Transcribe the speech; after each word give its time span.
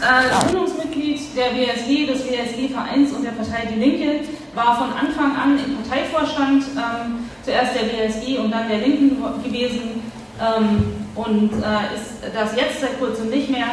äh, 0.00 0.46
Gründungsmitglied 0.46 1.36
der 1.36 1.54
WSG, 1.54 2.06
des 2.06 2.24
WSG-Vereins 2.24 3.12
und 3.12 3.24
der 3.24 3.32
Partei 3.32 3.66
Die 3.72 3.78
Linke, 3.78 4.26
war 4.54 4.76
von 4.76 4.92
Anfang 4.92 5.36
an 5.36 5.58
im 5.58 5.76
Parteivorstand, 5.76 6.64
ähm, 6.76 7.30
zuerst 7.42 7.74
der 7.74 7.86
WSG 7.86 8.38
und 8.38 8.50
dann 8.50 8.68
der 8.68 8.78
Linken 8.78 9.16
gewesen 9.42 10.02
ähm, 10.40 11.06
und 11.14 11.52
äh, 11.52 11.94
ist 11.94 12.34
das 12.34 12.56
jetzt 12.56 12.80
seit 12.80 12.98
kurzem 12.98 13.30
nicht 13.30 13.50
mehr. 13.50 13.66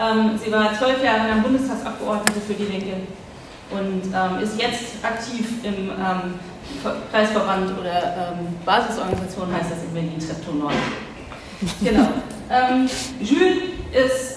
Ähm, 0.00 0.38
sie 0.42 0.50
war 0.50 0.72
zwölf 0.78 1.02
Jahre 1.02 1.28
lang 1.28 1.42
Bundestagsabgeordnete 1.42 2.40
für 2.40 2.54
Die 2.54 2.64
Linke 2.64 2.96
und 3.70 4.02
ähm, 4.14 4.42
ist 4.42 4.60
jetzt 4.60 5.04
aktiv 5.04 5.46
im 5.62 5.90
ähm, 5.90 6.34
Kreisverband 7.10 7.78
oder 7.78 8.34
ähm, 8.38 8.56
Basisorganisation, 8.64 9.52
heißt 9.52 9.70
das 9.70 9.82
in 9.82 9.92
Berlin, 9.92 10.18
Treptow 10.18 10.54
Nord. 10.54 10.74
Genau. 11.82 12.08
Jules 13.20 13.58
ist 13.92 14.36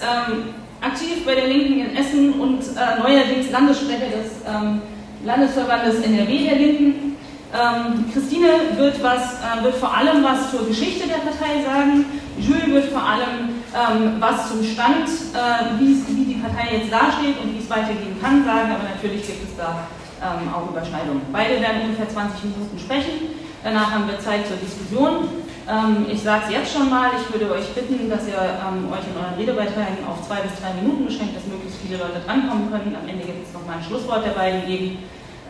aktiv 0.80 1.24
bei 1.24 1.34
der 1.34 1.46
Linken 1.46 1.80
in 1.80 1.96
Essen 1.96 2.34
und 2.34 2.60
äh, 2.60 2.98
neuerdings 3.00 3.50
Landessprecher 3.50 4.06
des 4.06 4.32
ähm, 4.46 4.82
Landesverbandes 5.24 6.04
NRW 6.04 6.44
der 6.44 6.56
Linken. 6.56 7.16
Ähm, 7.54 8.04
Christine 8.12 8.76
wird, 8.76 9.02
was, 9.02 9.40
äh, 9.40 9.64
wird 9.64 9.76
vor 9.76 9.96
allem 9.96 10.22
was 10.22 10.50
zur 10.50 10.66
Geschichte 10.66 11.08
der 11.08 11.18
Partei 11.18 11.62
sagen. 11.64 12.04
Jules 12.38 12.66
wird 12.66 12.92
vor 12.92 13.02
allem 13.02 13.62
ähm, 13.72 14.16
was 14.20 14.48
zum 14.48 14.62
Stand, 14.62 15.08
äh, 15.32 15.80
wie 15.80 16.24
die 16.24 16.40
Partei 16.40 16.76
jetzt 16.76 16.92
dasteht 16.92 17.40
und 17.42 17.54
wie 17.54 17.62
es 17.62 17.70
weitergehen 17.70 18.16
kann, 18.20 18.44
sagen, 18.44 18.72
aber 18.72 18.84
natürlich 18.84 19.26
gibt 19.26 19.44
es 19.44 19.56
da 19.56 19.86
ähm, 20.20 20.52
auch 20.52 20.68
Überschneidungen. 20.70 21.22
Beide 21.32 21.60
werden 21.60 21.82
ungefähr 21.84 22.08
20 22.08 22.44
Minuten 22.44 22.78
sprechen. 22.78 23.36
Danach 23.64 23.90
haben 23.90 24.06
wir 24.06 24.18
Zeit 24.20 24.46
zur 24.46 24.56
Diskussion. 24.56 25.28
Ähm, 25.68 26.06
ich 26.08 26.22
sage 26.22 26.44
es 26.46 26.52
jetzt 26.52 26.72
schon 26.72 26.88
mal, 26.88 27.10
ich 27.18 27.26
würde 27.32 27.52
euch 27.52 27.66
bitten, 27.74 28.08
dass 28.08 28.26
ihr 28.28 28.38
ähm, 28.38 28.86
euch 28.92 29.02
in 29.02 29.18
euren 29.18 29.34
Redebeiträgen 29.34 30.06
auf 30.06 30.22
zwei 30.22 30.40
bis 30.42 30.54
drei 30.60 30.72
Minuten 30.74 31.06
beschränkt, 31.06 31.34
dass 31.34 31.46
möglichst 31.46 31.80
viele 31.82 31.98
Leute 31.98 32.22
drankommen 32.24 32.70
können. 32.70 32.94
Am 32.94 33.08
Ende 33.08 33.24
gibt 33.24 33.46
es 33.46 33.52
noch 33.52 33.66
mal 33.66 33.78
ein 33.78 33.82
Schlusswort 33.82 34.24
der 34.24 34.30
beiden 34.30 34.64
geben. 34.64 34.98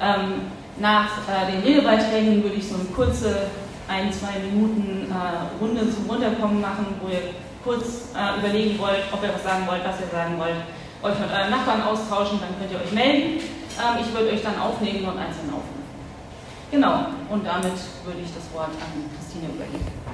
Ähm, 0.00 0.48
nach 0.78 1.20
äh, 1.28 1.53
den 1.53 1.61
Redebeiträgen 1.61 2.42
würde 2.42 2.56
ich 2.56 2.67
so 2.67 2.77
eine 2.77 2.84
kurze 2.97 3.48
ein, 3.89 4.12
zwei 4.12 4.41
Minuten 4.41 5.12
äh, 5.12 5.62
Runde 5.62 5.84
zum 5.92 6.08
Runterkommen 6.08 6.61
machen, 6.61 6.86
wo 7.01 7.08
ihr 7.08 7.36
kurz 7.62 8.12
äh, 8.17 8.41
überlegen 8.41 8.78
wollt, 8.78 9.05
ob 9.12 9.23
ihr 9.23 9.33
was 9.33 9.42
sagen 9.42 9.67
wollt, 9.67 9.84
was 9.84 10.01
ihr 10.01 10.08
sagen 10.08 10.39
wollt, 10.39 10.64
euch 11.03 11.19
mit 11.20 11.30
euren 11.30 11.51
Nachbarn 11.51 11.83
austauschen, 11.83 12.41
dann 12.41 12.56
könnt 12.58 12.73
ihr 12.73 12.80
euch 12.80 12.92
melden. 12.92 13.41
Ähm, 13.77 14.01
ich 14.01 14.08
würde 14.14 14.33
euch 14.33 14.42
dann 14.42 14.58
aufnehmen 14.58 15.05
und 15.05 15.19
einzeln 15.19 15.53
aufnehmen. 15.53 15.84
Genau, 16.70 17.06
und 17.30 17.47
damit 17.47 17.78
würde 18.05 18.20
ich 18.25 18.33
das 18.34 18.53
Wort 18.53 18.75
an 18.75 18.91
Christine 19.14 19.53
übergeben. 19.55 20.06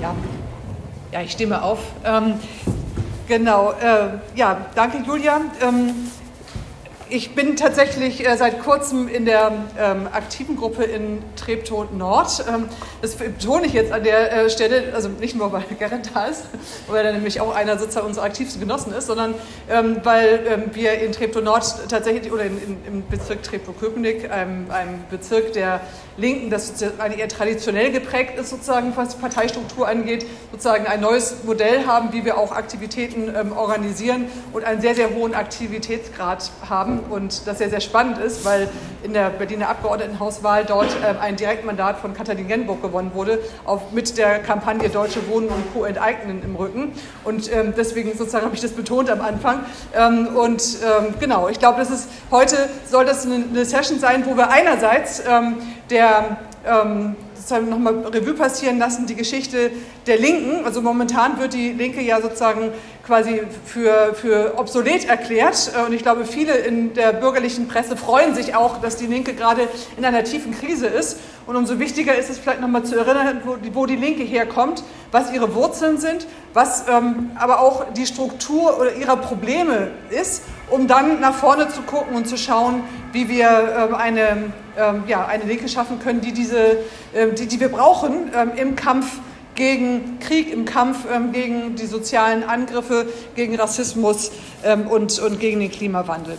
Ja, 0.00 0.14
ja 1.12 1.22
ich 1.22 1.32
stimme 1.32 1.62
auf. 1.62 1.78
Ähm, 2.04 2.34
genau, 3.26 3.72
äh, 3.72 4.18
ja, 4.36 4.66
danke 4.74 4.98
Julia. 4.98 5.40
Ähm, 5.60 6.10
ich 7.10 7.34
bin 7.34 7.56
tatsächlich 7.56 8.26
äh, 8.26 8.36
seit 8.36 8.62
kurzem 8.62 9.08
in 9.08 9.24
der 9.24 9.52
ähm, 9.78 10.08
aktiven 10.12 10.56
Gruppe 10.56 10.84
in 10.84 11.22
Treptow 11.36 11.90
Nord. 11.92 12.44
Ähm, 12.48 12.68
das 13.02 13.16
betone 13.16 13.66
ich 13.66 13.72
jetzt 13.72 13.92
an 13.92 14.04
der 14.04 14.32
äh, 14.32 14.50
Stelle, 14.50 14.92
also 14.94 15.08
nicht 15.08 15.36
nur, 15.36 15.52
weil 15.52 15.64
Gerrit 15.78 16.10
da 16.14 16.26
ist, 16.26 16.44
weil 16.88 17.04
er 17.04 17.12
nämlich 17.12 17.40
auch 17.40 17.54
einer 17.54 17.78
sozusagen 17.78 18.06
unserer 18.06 18.24
aktivsten 18.24 18.60
Genossen 18.60 18.92
ist, 18.92 19.06
sondern 19.06 19.34
ähm, 19.70 20.00
weil 20.04 20.46
ähm, 20.48 20.62
wir 20.72 21.00
in 21.00 21.12
Treptow 21.12 21.42
Nord 21.42 21.88
tatsächlich, 21.88 22.32
oder 22.32 22.44
in, 22.44 22.58
in, 22.58 22.76
im 22.86 23.06
Bezirk 23.08 23.42
Treptow-Köpenick, 23.42 24.30
einem, 24.30 24.70
einem 24.70 25.04
Bezirk 25.10 25.52
der 25.52 25.80
Linken, 26.16 26.50
das 26.50 26.82
eher 26.82 27.28
traditionell 27.28 27.92
geprägt 27.92 28.38
ist, 28.38 28.50
sozusagen, 28.50 28.92
was 28.96 29.14
die 29.14 29.20
Parteistruktur 29.20 29.86
angeht, 29.86 30.26
sozusagen 30.50 30.86
ein 30.86 31.00
neues 31.00 31.44
Modell 31.44 31.86
haben, 31.86 32.12
wie 32.12 32.24
wir 32.24 32.38
auch 32.38 32.52
Aktivitäten 32.52 33.32
ähm, 33.34 33.52
organisieren 33.52 34.26
und 34.52 34.64
einen 34.64 34.80
sehr, 34.80 34.96
sehr 34.96 35.14
hohen 35.14 35.34
Aktivitätsgrad 35.34 36.50
haben 36.68 36.97
und 37.10 37.46
das 37.46 37.58
sehr, 37.58 37.70
sehr 37.70 37.80
spannend 37.80 38.18
ist, 38.18 38.44
weil 38.44 38.68
in 39.02 39.12
der 39.12 39.30
Berliner 39.30 39.68
Abgeordnetenhauswahl 39.68 40.64
dort 40.64 40.88
ähm, 41.06 41.16
ein 41.20 41.36
Direktmandat 41.36 41.98
von 41.98 42.14
Katharin 42.14 42.48
Genburg 42.48 42.82
gewonnen 42.82 43.12
wurde, 43.14 43.38
auf, 43.64 43.92
mit 43.92 44.18
der 44.18 44.38
Kampagne 44.40 44.88
Deutsche 44.88 45.28
Wohnen 45.28 45.48
und 45.48 45.72
Co. 45.72 45.84
enteignen 45.84 46.42
im 46.42 46.56
Rücken. 46.56 46.92
Und 47.24 47.52
ähm, 47.52 47.74
deswegen 47.76 48.16
sozusagen 48.16 48.44
habe 48.44 48.54
ich 48.54 48.60
das 48.60 48.72
betont 48.72 49.10
am 49.10 49.20
Anfang. 49.20 49.60
Ähm, 49.94 50.36
und 50.36 50.78
ähm, 50.82 51.14
genau, 51.20 51.48
ich 51.48 51.58
glaube, 51.58 51.78
das 51.78 51.90
ist 51.90 52.08
heute 52.30 52.56
soll 52.84 53.04
das 53.04 53.24
eine, 53.26 53.36
eine 53.36 53.64
Session 53.64 53.98
sein, 53.98 54.24
wo 54.26 54.36
wir 54.36 54.50
einerseits 54.50 55.22
ähm, 55.28 55.56
der 55.90 56.38
ähm, 56.66 57.16
sozusagen 57.48 57.70
nochmal 57.70 57.94
Revue 58.12 58.34
passieren 58.34 58.78
lassen, 58.78 59.06
die 59.06 59.14
Geschichte 59.14 59.70
der 60.06 60.18
Linken. 60.18 60.64
Also 60.66 60.82
momentan 60.82 61.38
wird 61.38 61.54
die 61.54 61.72
Linke 61.72 62.02
ja 62.02 62.20
sozusagen 62.20 62.72
quasi 63.08 63.40
für, 63.64 64.14
für 64.14 64.58
obsolet 64.58 65.08
erklärt. 65.08 65.72
Und 65.86 65.94
ich 65.94 66.02
glaube, 66.02 66.26
viele 66.26 66.52
in 66.52 66.92
der 66.92 67.14
bürgerlichen 67.14 67.66
Presse 67.66 67.96
freuen 67.96 68.34
sich 68.34 68.54
auch, 68.54 68.82
dass 68.82 68.96
die 68.96 69.06
Linke 69.06 69.32
gerade 69.32 69.62
in 69.96 70.04
einer 70.04 70.24
tiefen 70.24 70.52
Krise 70.52 70.86
ist. 70.86 71.18
Und 71.46 71.56
umso 71.56 71.78
wichtiger 71.78 72.14
ist 72.14 72.28
es 72.28 72.38
vielleicht 72.38 72.60
nochmal 72.60 72.84
zu 72.84 72.96
erinnern, 72.96 73.40
wo 73.46 73.56
die, 73.56 73.74
wo 73.74 73.86
die 73.86 73.96
Linke 73.96 74.22
herkommt, 74.24 74.84
was 75.10 75.32
ihre 75.32 75.54
Wurzeln 75.54 75.96
sind, 75.96 76.26
was 76.52 76.84
ähm, 76.86 77.30
aber 77.36 77.60
auch 77.62 77.94
die 77.94 78.04
Struktur 78.04 78.78
oder 78.78 78.92
ihrer 78.94 79.16
Probleme 79.16 79.90
ist, 80.10 80.42
um 80.68 80.86
dann 80.86 81.18
nach 81.20 81.32
vorne 81.32 81.70
zu 81.70 81.80
gucken 81.80 82.14
und 82.14 82.28
zu 82.28 82.36
schauen, 82.36 82.82
wie 83.12 83.30
wir 83.30 83.88
ähm, 83.88 83.94
eine, 83.94 84.52
ähm, 84.76 85.04
ja, 85.06 85.24
eine 85.24 85.44
Linke 85.44 85.66
schaffen 85.70 85.98
können, 85.98 86.20
die, 86.20 86.32
diese, 86.32 86.76
ähm, 87.14 87.34
die, 87.34 87.46
die 87.46 87.58
wir 87.58 87.70
brauchen 87.70 88.30
ähm, 88.36 88.50
im 88.54 88.76
Kampf 88.76 89.06
gegen 89.58 90.20
Krieg, 90.20 90.52
im 90.52 90.64
Kampf 90.64 90.98
ähm, 91.12 91.32
gegen 91.32 91.74
die 91.74 91.86
sozialen 91.86 92.44
Angriffe, 92.44 93.06
gegen 93.34 93.56
Rassismus 93.56 94.30
ähm, 94.64 94.86
und, 94.86 95.18
und 95.18 95.40
gegen 95.40 95.58
den 95.58 95.70
Klimawandel. 95.70 96.38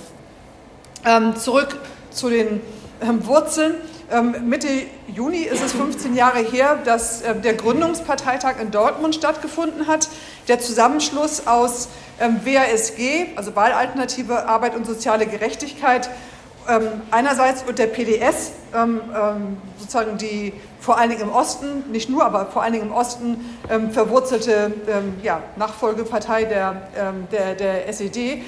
Ähm, 1.05 1.35
zurück 1.35 1.77
zu 2.11 2.29
den 2.29 2.61
ähm, 3.01 3.27
Wurzeln. 3.27 3.75
Ähm, 4.09 4.47
Mitte 4.47 4.69
Juni 5.13 5.41
ist 5.41 5.61
es 5.61 5.73
15 5.73 6.15
Jahre 6.15 6.39
her, 6.39 6.79
dass 6.85 7.21
äh, 7.21 7.35
der 7.35 7.55
Gründungsparteitag 7.55 8.55
in 8.61 8.71
Dortmund 8.71 9.15
stattgefunden 9.15 9.87
hat. 9.87 10.07
Der 10.47 10.61
Zusammenschluss 10.61 11.45
aus 11.45 11.89
ähm, 12.21 12.39
WASG, 12.45 13.27
also 13.35 13.53
Wahlalternative 13.53 14.47
Arbeit 14.47 14.77
und 14.77 14.85
soziale 14.85 15.27
Gerechtigkeit, 15.27 16.09
ähm, 16.69 17.01
einerseits 17.11 17.63
und 17.63 17.79
der 17.79 17.87
PDS, 17.87 18.51
ähm, 18.75 19.01
ähm, 19.15 19.57
sozusagen 19.77 20.17
die 20.17 20.53
vor 20.79 20.97
allen 20.97 21.09
Dingen 21.09 21.23
im 21.23 21.31
Osten, 21.31 21.83
nicht 21.91 22.09
nur, 22.09 22.23
aber 22.23 22.45
vor 22.45 22.63
allen 22.63 22.73
Dingen 22.73 22.87
im 22.87 22.93
Osten 22.93 23.57
ähm, 23.69 23.91
verwurzelte 23.91 24.71
ähm, 24.87 25.15
ja, 25.23 25.41
Nachfolgepartei 25.57 26.45
der, 26.45 26.81
ähm, 26.97 27.27
der, 27.31 27.55
der 27.55 27.87
SED. 27.89 28.43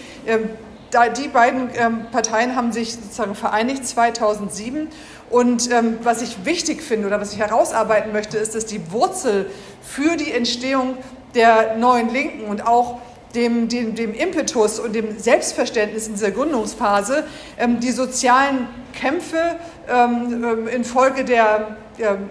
Da, 0.92 1.08
die 1.08 1.30
beiden 1.30 1.70
Parteien 2.12 2.58
haben 2.58 2.74
sich 2.74 2.96
sozusagen 2.96 3.34
vereinigt 3.34 3.88
2007 3.88 4.90
und 5.30 5.70
was 6.03 6.22
ich 6.22 6.44
wichtig 6.44 6.82
finde 6.82 7.08
oder 7.08 7.22
was 7.22 7.32
ich 7.32 7.40
herausarbeiten 7.40 8.12
möchte, 8.12 8.38
ist, 8.38 8.56
dass 8.56 8.66
die 8.66 8.92
Wurzel 8.92 9.50
für 9.82 10.18
die 10.18 10.34
Entstehung 10.34 10.98
der 11.34 11.78
neuen 11.78 12.09
Linken 12.09 12.44
und 12.44 12.68
auch 12.68 13.00
dem, 13.36 13.68
dem, 13.68 13.96
dem 13.96 14.14
Impetus 14.14 14.80
und 14.80 14.94
dem 14.94 15.18
Selbstverständnis 15.19 16.08
in 16.08 16.14
dieser 16.14 16.31
Gründungsphase 16.31 17.24
ähm, 17.58 17.80
die 17.80 17.92
sozialen 17.92 18.68
Kämpfe 18.94 19.58
ähm, 19.90 20.44
ähm 20.44 20.68
infolge 20.68 21.24
der 21.24 21.78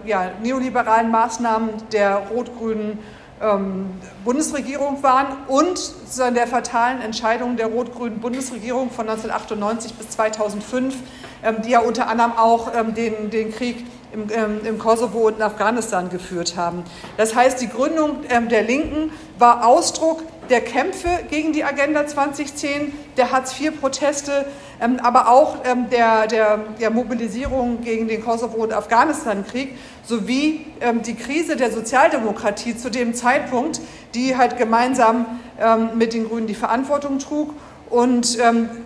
ja, 0.04 0.32
neoliberalen 0.42 1.10
Maßnahmen 1.10 1.70
der 1.92 2.16
rot-grünen 2.32 2.98
ähm, 3.40 3.86
Bundesregierung 4.24 5.02
waren 5.02 5.36
und 5.48 5.92
der 6.18 6.46
fatalen 6.46 7.00
Entscheidung 7.00 7.56
der 7.56 7.68
rot-grünen 7.68 8.20
Bundesregierung 8.20 8.90
von 8.90 9.08
1998 9.08 9.94
bis 9.94 10.10
2005, 10.10 10.94
ähm, 11.42 11.62
die 11.64 11.70
ja 11.70 11.80
unter 11.80 12.08
anderem 12.08 12.32
auch 12.32 12.72
ähm, 12.74 12.94
den, 12.94 13.30
den 13.30 13.52
Krieg 13.52 13.86
im, 14.12 14.26
ähm, 14.32 14.60
im, 14.64 14.78
Kosovo 14.78 15.28
und 15.28 15.36
in 15.36 15.42
Afghanistan 15.42 16.10
geführt 16.10 16.56
haben. 16.56 16.84
Das 17.16 17.34
heißt, 17.34 17.60
die 17.60 17.68
Gründung 17.68 18.24
ähm, 18.28 18.48
der 18.48 18.62
Linken 18.62 19.12
war 19.38 19.66
Ausdruck 19.66 20.22
der 20.50 20.60
Kämpfe 20.60 21.08
gegen 21.30 21.52
die 21.52 21.64
Agenda 21.64 22.06
2010, 22.06 22.92
der 23.16 23.30
Hartz-IV-Proteste, 23.30 24.46
ähm, 24.80 24.98
aber 25.02 25.30
auch 25.30 25.58
ähm, 25.64 25.88
der, 25.90 26.26
der, 26.26 26.58
der, 26.80 26.90
Mobilisierung 26.90 27.82
gegen 27.82 28.08
den 28.08 28.22
Kosovo- 28.22 28.62
und 28.62 28.72
Afghanistan-Krieg 28.72 29.76
sowie 30.04 30.66
ähm, 30.80 31.02
die 31.02 31.14
Krise 31.14 31.56
der 31.56 31.70
Sozialdemokratie 31.70 32.76
zu 32.76 32.90
dem 32.90 33.14
Zeitpunkt, 33.14 33.80
die 34.14 34.36
halt 34.36 34.58
gemeinsam 34.58 35.26
ähm, 35.60 35.90
mit 35.96 36.12
den 36.12 36.28
Grünen 36.28 36.48
die 36.48 36.54
Verantwortung 36.54 37.18
trug. 37.20 37.54
Und 37.88 38.38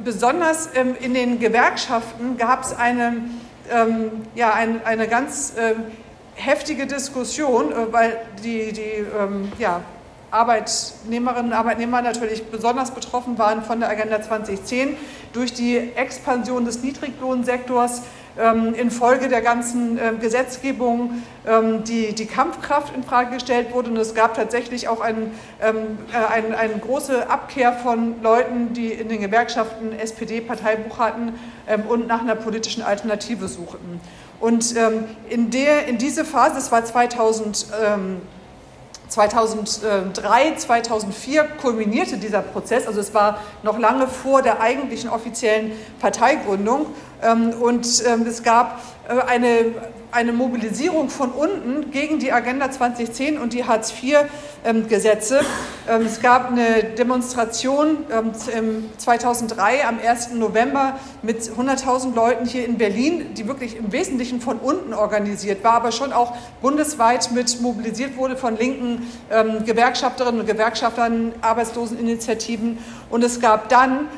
besonders 0.02 0.70
in 1.00 1.12
den 1.12 1.38
Gewerkschaften 1.38 2.38
gab 2.38 2.64
es 2.64 2.74
eine, 3.70 4.10
ja, 4.34 4.52
ein, 4.52 4.84
eine 4.84 5.08
ganz 5.08 5.54
heftige 6.34 6.86
Diskussion, 6.86 7.72
äh, 7.72 7.92
weil 7.92 8.18
die, 8.42 8.72
die 8.72 9.04
ja, 9.58 9.80
Arbeitnehmerinnen 10.30 11.52
und 11.52 11.52
Arbeitnehmer 11.52 12.02
natürlich 12.02 12.44
besonders 12.46 12.90
betroffen 12.90 13.38
waren 13.38 13.62
von 13.62 13.78
der 13.78 13.88
Agenda 13.88 14.20
2010 14.20 14.96
durch 15.32 15.54
die 15.54 15.76
Expansion 15.94 16.64
des 16.64 16.82
Niedriglohnsektors 16.82 18.02
ähm, 18.38 18.74
infolge 18.74 19.28
der 19.28 19.42
ganzen 19.42 19.98
äh, 19.98 20.12
Gesetzgebung 20.20 21.22
ähm, 21.46 21.84
die, 21.84 22.14
die 22.14 22.26
Kampfkraft 22.26 22.94
in 22.94 23.04
Frage 23.04 23.34
gestellt 23.34 23.72
wurde. 23.72 23.90
Und 23.90 23.96
es 23.96 24.14
gab 24.14 24.34
tatsächlich 24.34 24.88
auch 24.88 25.00
ein, 25.00 25.32
ähm, 25.62 25.98
äh, 26.12 26.32
ein, 26.32 26.54
eine 26.54 26.78
große 26.78 27.28
Abkehr 27.30 27.72
von 27.72 28.22
Leuten, 28.22 28.72
die 28.72 28.88
in 28.88 29.08
den 29.08 29.20
Gewerkschaften 29.20 29.92
SPD-Parteibuch 29.92 30.98
hatten 30.98 31.34
ähm, 31.68 31.82
und 31.88 32.06
nach 32.06 32.22
einer 32.22 32.34
politischen 32.34 32.82
Alternative 32.82 33.48
suchten. 33.48 34.00
Und 34.40 34.76
ähm, 34.76 35.04
in, 35.30 35.50
der, 35.50 35.86
in 35.86 35.98
diese 35.98 36.24
Phase, 36.24 36.56
das 36.56 36.72
war 36.72 36.84
2000, 36.84 37.66
2003, 39.08 40.56
2004 40.56 41.44
kulminierte 41.60 42.16
dieser 42.16 42.42
Prozess, 42.42 42.86
also 42.86 43.00
es 43.00 43.14
war 43.14 43.38
noch 43.62 43.78
lange 43.78 44.08
vor 44.08 44.42
der 44.42 44.60
eigentlichen 44.60 45.08
offiziellen 45.08 45.72
Parteigründung 46.00 46.86
und 47.60 48.04
ähm, 48.06 48.26
es 48.26 48.42
gab 48.42 48.80
äh, 49.08 49.18
eine, 49.26 49.66
eine 50.14 50.32
Mobilisierung 50.32 51.08
von 51.10 51.32
unten 51.32 51.90
gegen 51.90 52.20
die 52.20 52.30
Agenda 52.30 52.70
2010 52.70 53.36
und 53.36 53.52
die 53.52 53.64
Hartz-IV-Gesetze. 53.64 55.40
Ähm, 55.88 56.02
es 56.02 56.22
gab 56.22 56.52
eine 56.52 56.84
Demonstration 56.96 57.98
2003 58.96 59.86
am 59.86 59.98
1. 59.98 60.30
November 60.34 61.00
mit 61.22 61.42
100.000 61.42 62.14
Leuten 62.14 62.46
hier 62.46 62.64
in 62.64 62.78
Berlin, 62.78 63.34
die 63.34 63.48
wirklich 63.48 63.76
im 63.76 63.90
Wesentlichen 63.92 64.40
von 64.40 64.58
unten 64.58 64.94
organisiert 64.94 65.64
war, 65.64 65.74
aber 65.74 65.90
schon 65.90 66.12
auch 66.12 66.34
bundesweit 66.62 67.32
mit 67.32 67.60
mobilisiert 67.60 68.16
wurde 68.16 68.36
von 68.36 68.56
linken 68.56 69.10
Gewerkschafterinnen 69.64 70.40
und 70.40 70.46
Gewerkschaftern, 70.46 71.32
Arbeitsloseninitiativen. 71.40 72.78
Und 73.10 73.24
es 73.24 73.40
gab 73.40 73.68
dann 73.68 74.08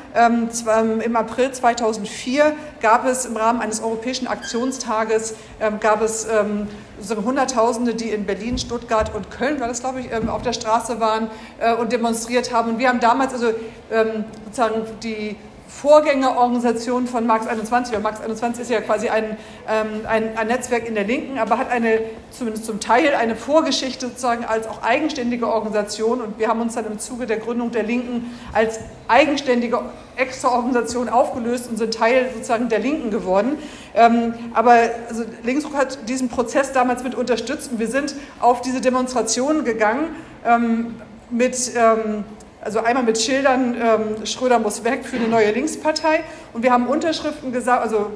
im 1.03 1.15
April 1.15 1.51
2004 1.51 2.55
gab 2.81 3.05
es 3.05 3.25
im 3.25 3.37
Rahmen 3.37 3.61
eines 3.61 3.81
europäischen 3.81 4.27
Aktionstages 4.27 5.35
ähm, 5.59 5.79
gab 5.87 6.01
es 6.01 6.27
ähm, 6.29 6.67
so 6.99 7.15
Hunderttausende, 7.15 7.95
die 7.95 8.09
in 8.09 8.25
Berlin, 8.25 8.57
Stuttgart 8.57 9.15
und 9.15 9.31
Köln, 9.31 9.61
war 9.61 9.69
das 9.69 9.79
glaube 9.79 10.01
ich, 10.01 10.11
ähm, 10.11 10.27
auf 10.27 10.41
der 10.41 10.51
Straße 10.51 10.99
waren 10.99 11.29
äh, 11.59 11.73
und 11.75 11.93
demonstriert 11.93 12.53
haben. 12.53 12.71
Und 12.71 12.79
wir 12.79 12.89
haben 12.89 12.99
damals 12.99 13.31
also 13.31 13.51
ähm, 13.89 14.25
sozusagen 14.43 14.81
die 15.01 15.37
Vorgängerorganisation 15.67 17.07
von 17.07 17.27
Marx 17.27 17.45
21, 17.45 17.93
weil 17.93 18.01
Marx 18.01 18.21
21 18.21 18.61
ist 18.61 18.71
ja 18.71 18.79
quasi 18.81 19.09
ein, 19.09 19.37
ähm, 19.67 20.05
ein, 20.07 20.37
ein, 20.37 20.47
Netzwerk 20.47 20.87
in 20.87 20.95
der 20.95 21.03
Linken, 21.03 21.37
aber 21.39 21.57
hat 21.57 21.69
eine, 21.69 21.99
zumindest 22.31 22.65
zum 22.65 22.79
Teil, 22.79 23.13
eine 23.15 23.35
Vorgeschichte 23.35 24.07
sozusagen 24.07 24.45
als 24.45 24.67
auch 24.67 24.81
eigenständige 24.81 25.47
Organisation 25.47 26.21
und 26.21 26.39
wir 26.39 26.47
haben 26.47 26.61
uns 26.61 26.75
dann 26.75 26.85
im 26.85 26.99
Zuge 26.99 27.25
der 27.25 27.37
Gründung 27.37 27.71
der 27.71 27.83
Linken 27.83 28.37
als 28.53 28.79
eigenständige 29.07 29.81
extra 30.15 30.49
Organisation 30.49 31.09
aufgelöst 31.09 31.69
und 31.69 31.77
sind 31.77 31.93
Teil 31.93 32.29
sozusagen 32.33 32.69
der 32.69 32.79
Linken 32.79 33.11
geworden. 33.11 33.57
Ähm, 33.93 34.33
aber 34.53 34.75
also 35.09 35.23
Linksruck 35.43 35.75
hat 35.75 36.09
diesen 36.09 36.29
Prozess 36.29 36.71
damals 36.71 37.03
mit 37.03 37.13
unterstützt 37.13 37.71
und 37.71 37.79
wir 37.79 37.87
sind 37.87 38.15
auf 38.39 38.61
diese 38.61 38.81
Demonstrationen 38.81 39.63
gegangen 39.63 40.15
ähm, 40.45 40.95
mit 41.29 41.71
ähm, 41.75 42.23
also 42.67 42.81
einmal 42.81 43.03
mit 43.03 43.17
Schildern, 43.17 43.77
ähm, 43.81 44.25
Schröder 44.25 44.59
muss 44.59 44.83
weg 44.83 45.05
für 45.05 45.15
eine 45.15 45.29
neue 45.29 45.51
Linkspartei. 45.51 46.25
Und 46.57 46.63
wir 46.63 46.71
haben 46.71 46.87
Unterschriften, 46.87 47.51
gesa 47.51 47.77
also 47.77 48.09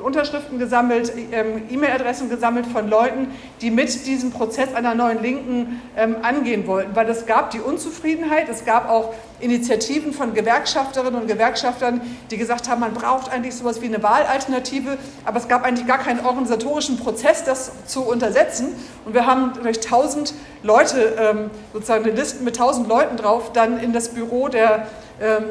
Unterschriften 0.00 0.60
gesammelt, 0.60 1.12
ähm, 1.32 1.62
E-Mail-Adressen 1.68 2.30
gesammelt 2.30 2.66
von 2.66 2.88
Leuten, 2.88 3.32
die 3.60 3.72
mit 3.72 4.06
diesem 4.06 4.30
Prozess 4.30 4.72
einer 4.76 4.94
neuen 4.94 5.20
Linken 5.20 5.82
ähm, 5.96 6.14
angehen 6.22 6.68
wollten. 6.68 6.94
Weil 6.94 7.08
es 7.08 7.26
gab 7.26 7.50
die 7.50 7.58
Unzufriedenheit, 7.58 8.48
es 8.48 8.64
gab 8.64 8.88
auch 8.88 9.12
Initiativen 9.40 10.12
von 10.12 10.34
Gewerkschafterinnen 10.34 11.20
und 11.20 11.26
Gewerkschaftern, 11.26 12.00
die 12.30 12.36
gesagt 12.36 12.68
haben, 12.68 12.78
man 12.78 12.94
braucht 12.94 13.32
eigentlich 13.32 13.56
sowas 13.56 13.82
wie 13.82 13.86
eine 13.86 14.00
Wahlalternative, 14.00 14.96
aber 15.24 15.38
es 15.38 15.48
gab 15.48 15.64
eigentlich 15.64 15.88
gar 15.88 15.98
keinen 15.98 16.24
organisatorischen 16.24 16.96
Prozess, 16.96 17.42
das 17.42 17.72
zu 17.86 18.02
untersetzen. 18.02 18.68
Und 19.04 19.14
wir 19.14 19.26
haben 19.26 19.54
durch 19.64 19.80
tausend 19.80 20.32
Leute, 20.62 21.16
ähm, 21.18 21.50
sozusagen 21.72 22.04
eine 22.04 22.12
Liste 22.12 22.44
mit 22.44 22.54
tausend 22.54 22.86
Leuten 22.86 23.16
drauf, 23.16 23.52
dann 23.52 23.80
in 23.80 23.92
das 23.92 24.10
Büro 24.10 24.46
der 24.46 24.86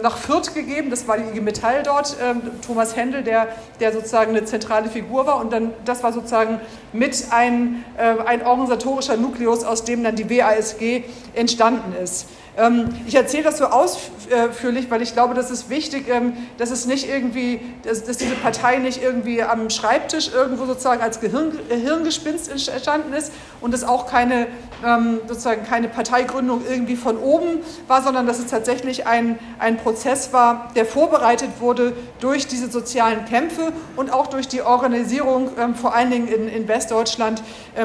nach 0.02 0.18
Fürth 0.18 0.54
gegeben, 0.54 0.90
das 0.90 1.08
war 1.08 1.18
die 1.18 1.30
IG 1.30 1.42
Metall 1.42 1.84
dort, 1.84 2.18
ähm, 2.22 2.42
Thomas 2.66 2.96
Händel, 2.96 3.24
der, 3.24 3.50
der 3.80 3.94
sozusagen 3.94 4.32
eine 4.32 4.46
zentrale 4.46 4.90
Figur 4.90 5.28
war 5.28 5.38
und 5.38 5.54
dann, 5.54 5.74
das 5.86 6.04
war 6.04 6.12
sozusagen 6.12 6.60
mit 6.92 7.26
ein, 7.30 7.86
äh, 7.98 8.16
ein 8.26 8.46
organisatorischer 8.46 9.18
Nukleus, 9.18 9.64
aus 9.64 9.84
dem 9.84 10.04
dann 10.04 10.16
die 10.16 10.30
WASG 10.30 11.04
entstanden 11.36 11.94
ist. 12.02 12.28
Ähm, 12.60 12.90
ich 13.08 13.16
erzähle 13.16 13.44
das 13.44 13.58
so 13.58 13.66
ausführlich, 13.66 14.90
weil 14.90 15.02
ich 15.02 15.14
glaube, 15.14 15.34
das 15.34 15.50
ist 15.50 15.70
wichtig, 15.70 16.10
ähm, 16.10 16.34
dass 16.58 16.72
es 16.72 16.86
nicht 16.86 17.08
irgendwie, 17.10 17.62
dass, 17.84 18.04
diese 18.04 18.36
Partei 18.36 18.78
nicht 18.78 19.02
irgendwie 19.02 19.42
am 19.42 19.70
Schreibtisch 19.70 20.32
irgendwo 20.34 20.66
sozusagen 20.66 21.02
als 21.02 21.22
Gehirn, 21.22 21.58
Hirngespinst 21.70 22.52
entstanden 22.52 23.14
ist 23.14 23.32
und 23.62 23.74
es 23.74 23.84
auch 23.84 24.08
keine, 24.08 24.48
ähm, 24.86 25.22
sozusagen 25.28 25.66
keine 25.66 25.88
Parteigründung 25.88 26.64
irgendwie 26.70 26.98
von 26.98 27.18
oben 27.18 27.60
war, 27.88 28.04
sondern 28.04 28.28
dass 28.28 28.40
es 28.40 28.48
tatsächlich 28.48 29.08
ein, 29.08 29.40
ein 29.60 29.78
Prozess 29.78 30.34
war, 30.34 30.72
der 30.76 30.86
vorbereitet 30.86 31.50
wurde 31.60 31.94
durch 32.20 32.48
diese 32.48 32.70
sozialen 32.70 33.26
Kämpfe 33.26 33.72
und 33.96 34.12
auch 34.12 34.28
durch 34.28 34.48
die 34.48 34.62
Organisierung, 34.62 35.52
vor 35.76 35.96
allen 35.96 36.12
Dingen 36.12 36.28
in, 36.28 36.50
in 36.50 36.68
Westdeutschland, 36.68 37.42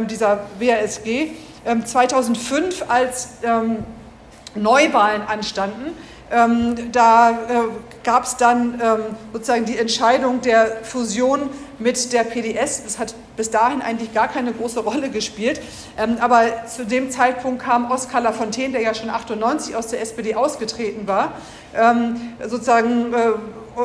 dieser 0.09 0.41
WASG. 0.59 1.31
2005 1.85 2.85
als 2.89 3.29
Neuwahlen 4.55 5.23
anstanden. 5.23 5.93
Ähm, 6.31 6.91
da 6.91 7.31
äh, 7.31 7.35
gab 8.03 8.25
es 8.25 8.37
dann 8.37 8.81
ähm, 8.83 9.01
sozusagen 9.33 9.67
die 9.67 9.79
Entscheidung 9.79 10.41
der 10.41 10.79
Fusion 10.83 11.51
mit 11.79 12.13
der 12.13 12.25
PDS. 12.25 12.83
Das 12.85 12.99
hat 12.99 13.15
bis 13.37 13.51
dahin 13.51 13.83
eigentlich 13.83 14.15
gar 14.15 14.29
keine 14.29 14.53
große 14.53 14.81
Rolle 14.81 15.11
gespielt. 15.11 15.61
Ähm, 15.99 16.17
aber 16.21 16.67
zu 16.67 16.87
dem 16.87 17.11
Zeitpunkt 17.11 17.63
kam 17.63 17.91
Oskar 17.91 18.21
Lafontaine, 18.21 18.73
der 18.73 18.83
ja 18.83 18.95
schon 18.95 19.11
98 19.11 19.77
aus 19.77 19.89
der 19.89 20.01
SPD 20.01 20.35
ausgetreten 20.35 21.07
war, 21.07 21.33
ähm, 21.77 22.17
sozusagen 22.47 23.13
äh, 23.13 23.33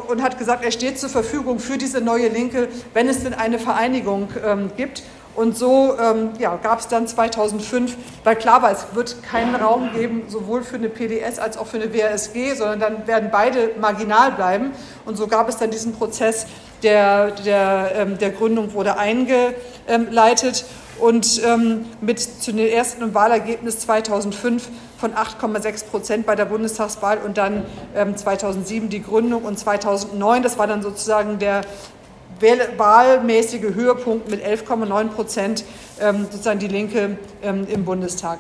und 0.08 0.22
hat 0.22 0.38
gesagt, 0.38 0.64
er 0.64 0.72
steht 0.72 1.00
zur 1.00 1.10
Verfügung 1.10 1.60
für 1.60 1.78
diese 1.78 2.00
neue 2.00 2.30
Linke, 2.30 2.68
wenn 2.94 3.10
es 3.10 3.24
denn 3.24 3.34
eine 3.34 3.60
Vereinigung 3.60 4.30
ähm, 4.46 4.72
gibt. 4.78 5.04
Und 5.40 5.58
so 5.58 5.96
ähm, 5.98 6.32
ja, 6.38 6.58
gab 6.58 6.80
es 6.80 6.90
dann 6.90 7.08
2005, 7.08 7.96
weil 8.26 8.36
klar 8.36 8.62
war, 8.62 8.74
es 8.74 8.88
wird 8.92 9.24
keinen 9.24 9.56
Raum 9.56 9.92
geben, 9.94 10.24
sowohl 10.28 10.64
für 10.64 10.76
eine 10.76 10.90
PDS 10.90 11.40
als 11.40 11.58
auch 11.58 11.66
für 11.66 11.78
eine 11.78 11.94
WASG, 11.94 12.56
sondern 12.56 12.82
dann 12.82 13.08
werden 13.08 13.30
beide 13.32 13.72
marginal 13.80 14.34
bleiben. 14.34 14.72
Und 15.06 15.16
so 15.16 15.28
gab 15.28 15.48
es 15.48 15.56
dann 15.56 15.72
diesen 15.72 15.94
Prozess 15.94 16.46
der, 16.84 17.32
der, 17.32 17.92
ähm, 17.96 18.18
der 18.18 18.32
Gründung, 18.32 18.74
wurde 18.74 18.98
eingeleitet. 18.98 20.66
Und 21.00 21.42
ähm, 21.46 21.86
mit 22.02 22.20
zu 22.20 22.52
dem 22.52 22.68
ersten 22.68 23.14
Wahlergebnis 23.14 23.80
2005 23.80 24.68
von 24.98 25.14
8,6 25.14 25.86
Prozent 25.86 26.26
bei 26.26 26.36
der 26.36 26.44
Bundestagswahl 26.44 27.20
und 27.20 27.38
dann 27.38 27.64
ähm, 27.96 28.18
2007 28.18 28.90
die 28.90 29.02
Gründung 29.02 29.46
und 29.46 29.58
2009, 29.58 30.44
das 30.44 30.58
war 30.58 30.68
dann 30.68 30.82
sozusagen 30.82 31.40
der 31.40 31.62
wahlmäßige 32.42 33.74
Höhepunkt 33.74 34.30
mit 34.30 34.46
11,9 34.46 35.08
Prozent 35.10 35.66
ähm, 36.00 36.28
sozusagen 36.32 36.60
die 36.60 36.68
Linke 36.68 37.18
ähm, 37.44 37.68
im 37.70 37.86
Bundestag. 37.86 38.40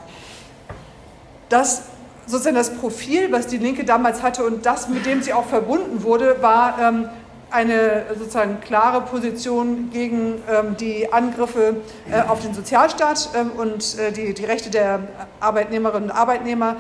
Das 1.50 1.84
sozusagen 2.25 2.56
das 2.56 2.75
Profil, 2.75 3.32
was 3.32 3.48
die 3.48 3.58
Linke 3.58 3.84
damals 3.84 4.22
hatte 4.22 4.44
und 4.46 4.65
das, 4.65 4.88
mit 4.88 5.06
dem 5.06 5.24
sie 5.24 5.34
auch 5.34 5.46
verbunden 5.46 6.03
wurde, 6.03 6.41
war 6.41 6.77
ähm, 6.79 7.10
eine 7.51 8.06
sozusagen 8.15 8.62
klare 8.62 9.01
Position 9.01 9.89
gegen 9.91 10.36
die 10.79 11.12
Angriffe 11.12 11.77
äh, 12.12 12.22
auf 12.22 12.41
den 12.41 12.53
Sozialstaat 12.53 13.29
und 13.58 13.98
äh, 13.98 14.12
die, 14.12 14.36
die 14.36 14.46
Rechte 14.46 14.70
der 14.70 15.00
Arbeitnehmerinnen 15.39 16.12
und 16.12 16.15
Arbeitnehmer, 16.15 16.75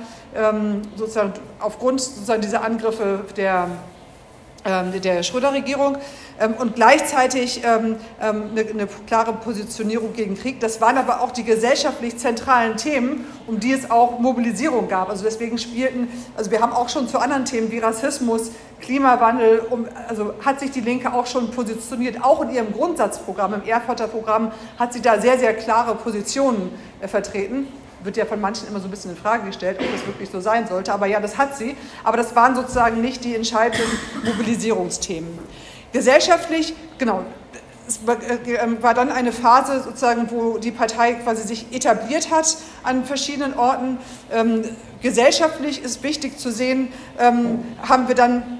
sozusagen 0.95 1.33
aufgrund 1.59 2.01
sozusagen 2.01 2.41
dieser 2.41 2.63
Angriffe 2.63 3.21
der 3.35 3.67
der 4.65 5.23
Schröder-Regierung 5.23 5.97
ähm, 6.39 6.53
und 6.59 6.75
gleichzeitig 6.75 7.61
ähm, 7.63 7.95
eine, 8.19 8.87
klare 9.07 9.33
Positionierung 9.33 10.13
gegen 10.13 10.35
Krieg. 10.35 10.59
Das 10.59 10.81
waren 10.81 10.97
aber 10.97 11.21
auch 11.21 11.31
die 11.31 11.43
gesellschaftlich 11.43 12.17
zentralen 12.17 12.77
Themen, 12.77 13.25
um 13.47 13.59
die 13.59 13.71
es 13.71 13.89
auch 13.89 14.19
Mobilisierung 14.19 14.87
gab. 14.87 15.09
Also 15.09 15.23
deswegen 15.23 15.57
spielten, 15.57 16.09
also 16.35 16.51
wir 16.51 16.61
haben 16.61 16.73
auch 16.73 16.89
schon 16.89 17.07
zu 17.07 17.19
anderen 17.19 17.45
Themen 17.45 17.71
wie 17.71 17.79
Rassismus, 17.79 18.51
Klimawandel, 18.81 19.61
also 20.07 20.33
hat 20.43 20.59
sich 20.59 20.71
die 20.71 20.81
Linke 20.81 21.13
auch 21.13 21.25
schon 21.25 21.51
positioniert, 21.51 22.23
auch 22.23 22.41
in 22.41 22.51
ihrem 22.51 22.71
Grundsatzprogramm, 22.73 23.55
im 23.55 23.63
Erfurter 23.63 24.07
Programm 24.07 24.51
hat 24.77 24.93
sie 24.93 25.01
da 25.01 25.19
sehr, 25.19 25.37
sehr 25.37 25.53
klare 25.53 25.95
Positionen 25.95 26.71
äh, 27.01 27.07
vertreten 27.07 27.67
wird 28.03 28.17
ja 28.17 28.25
von 28.25 28.39
manchen 28.39 28.67
immer 28.67 28.79
so 28.79 28.87
ein 28.87 28.91
bisschen 28.91 29.11
in 29.11 29.17
Frage 29.17 29.45
gestellt, 29.45 29.77
ob 29.79 29.91
das 29.91 30.05
wirklich 30.05 30.29
so 30.29 30.39
sein 30.39 30.67
sollte. 30.67 30.93
Aber 30.93 31.05
ja, 31.05 31.19
das 31.19 31.37
hat 31.37 31.57
sie. 31.57 31.75
Aber 32.03 32.17
das 32.17 32.35
waren 32.35 32.55
sozusagen 32.55 33.01
nicht 33.01 33.23
die 33.23 33.35
entscheidenden 33.35 33.87
Mobilisierungsthemen. 34.23 35.39
Gesellschaftlich, 35.91 36.73
genau, 36.97 37.23
es 37.87 37.99
äh, 38.07 38.53
ähm, 38.55 38.81
war 38.81 38.93
dann 38.93 39.11
eine 39.11 39.31
Phase 39.31 39.81
sozusagen, 39.81 40.29
wo 40.29 40.59
die 40.59 40.71
Partei 40.71 41.13
quasi 41.13 41.47
sich 41.47 41.73
etabliert 41.73 42.31
hat 42.31 42.57
an 42.83 43.03
verschiedenen 43.03 43.57
Orten. 43.57 43.97
Ähm, 44.31 44.63
gesellschaftlich 45.01 45.83
ist 45.83 46.03
wichtig 46.03 46.37
zu 46.37 46.51
sehen, 46.51 46.89
ähm, 47.17 47.63
haben 47.81 48.07
wir 48.07 48.15
dann 48.15 48.59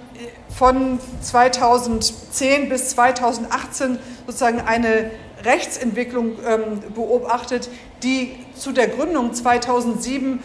von 0.50 1.00
2010 1.22 2.70
bis 2.70 2.90
2018 2.90 4.00
sozusagen 4.26 4.62
eine 4.62 5.12
Rechtsentwicklung 5.44 6.34
ähm, 6.46 6.80
beobachtet, 6.94 7.70
die 8.04 8.46
zu 8.56 8.72
der 8.72 8.88
Gründung 8.88 9.34
2007 9.34 10.42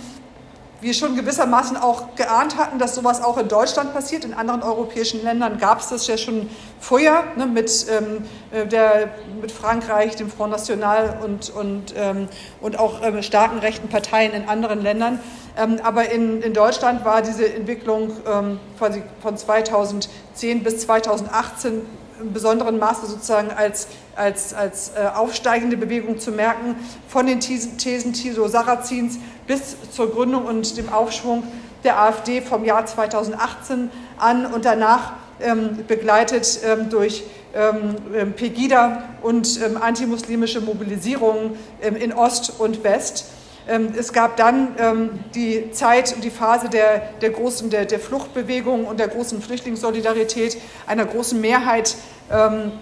wir 0.85 0.93
schon 0.93 1.17
gewissermaßen 1.17 1.79
auch 1.79 2.15
geahnt 2.15 2.59
hatten, 2.59 2.79
dass 2.79 2.95
sowas 2.95 3.23
auch 3.23 3.39
in 3.39 3.49
Deutschland 3.49 3.95
passiert. 3.95 4.27
In 4.27 4.35
anderen 4.35 4.63
europäischen 4.63 5.25
Ländern 5.25 5.59
gab 5.59 5.81
es 5.81 5.89
das 5.89 6.07
ja 6.07 6.19
schon 6.19 6.51
vorher 6.79 7.25
ne, 7.37 7.47
mit, 7.47 7.87
ähm, 7.91 8.25
äh, 8.51 8.67
der, 8.67 9.15
mit 9.41 9.51
Frankreich, 9.51 10.15
dem 10.17 10.29
Front 10.31 10.53
National 10.53 11.21
und, 11.25 11.49
und, 11.49 11.95
ähm, 11.97 12.29
und 12.61 12.79
auch 12.79 13.03
ähm, 13.03 13.23
starken 13.23 13.61
rechten 13.61 13.89
Parteien 13.89 14.33
in 14.33 14.47
anderen 14.47 14.83
Ländern. 14.83 15.21
Ähm, 15.57 15.81
aber 15.83 16.11
in, 16.11 16.43
in 16.43 16.53
Deutschland 16.53 17.03
war 17.07 17.23
diese 17.23 17.51
Entwicklung 17.53 18.13
ähm, 18.31 18.61
quasi 18.77 19.03
von 19.23 19.39
2010 19.39 20.63
bis 20.63 20.81
2018 20.81 21.81
im 22.21 22.33
besonderen 22.33 22.79
Maße 22.79 23.07
sozusagen 23.07 23.51
als, 23.51 23.89
als, 24.17 24.55
als 24.55 24.91
äh, 24.91 25.07
aufsteigende 25.15 25.77
Bewegung 25.77 26.19
zu 26.19 26.31
merken, 26.31 26.77
von 27.09 27.27
den 27.27 27.41
Thesen, 27.41 28.13
Thilo 28.13 28.49
Sarrazins 28.49 29.19
bis 29.47 29.77
zur 29.91 30.11
Gründung 30.11 30.47
und 30.47 30.77
dem 30.77 30.93
Aufschwung 30.93 31.45
der 31.83 32.01
AfD 32.01 32.41
vom 32.41 32.65
Jahr 32.65 32.87
2018 32.87 33.91
an 34.19 34.47
und 34.47 34.65
danach 34.65 35.13
ähm, 35.41 35.85
begleitet 35.87 36.61
ähm, 36.65 36.89
durch 36.89 37.25
ähm, 37.55 37.97
ähm 38.15 38.33
Pegida 38.33 39.03
und 39.23 39.61
ähm, 39.61 39.77
antimuslimische 39.81 40.61
Mobilisierungen 40.61 41.59
ähm, 41.83 41.97
in 41.97 42.13
Ost 42.13 42.55
und 42.59 42.83
West. 42.85 43.27
Ähm, 43.67 43.93
es 43.97 44.13
gab 44.13 44.37
dann 44.37 44.75
ähm, 44.79 45.11
die 45.35 45.71
Zeit 45.71 46.15
und 46.15 46.23
die 46.23 46.31
Phase 46.31 46.69
der, 46.69 47.11
der 47.21 47.31
großen 47.31 47.71
der, 47.71 47.87
der 47.87 47.99
Fluchtbewegung 47.99 48.87
und 48.87 49.01
der 49.01 49.09
großen 49.09 49.41
Flüchtlingssolidarität 49.41 50.59
einer 50.87 51.07
großen 51.07 51.41
Mehrheit 51.41 51.97
ähm, 52.31 52.73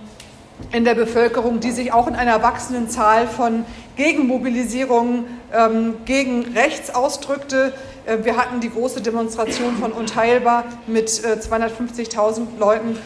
in 0.72 0.84
der 0.84 0.94
Bevölkerung, 0.94 1.60
die 1.60 1.70
sich 1.70 1.92
auch 1.92 2.08
in 2.08 2.14
einer 2.14 2.42
wachsenden 2.42 2.88
Zahl 2.88 3.26
von 3.26 3.64
Gegenmobilisierungen 3.96 5.24
gegen 6.06 6.44
rechts 6.54 6.94
ausdrückte. 6.94 7.74
Äh, 8.06 8.24
wir 8.24 8.36
hatten 8.36 8.60
die 8.60 8.70
große 8.70 9.00
Demonstration 9.00 9.76
von 9.76 9.92
Unteilbar 9.92 10.64
mit 10.86 11.08
250.000 11.08 12.40
äh, 12.40 12.58
Leuten 12.58 12.98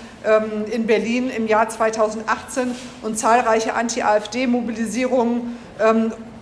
in 0.72 0.88
Berlin 0.88 1.30
im 1.30 1.46
Jahr 1.46 1.68
2018 1.68 2.74
und 3.02 3.16
zahlreiche 3.16 3.74
Anti-AfD-Mobilisierungen 3.74 5.56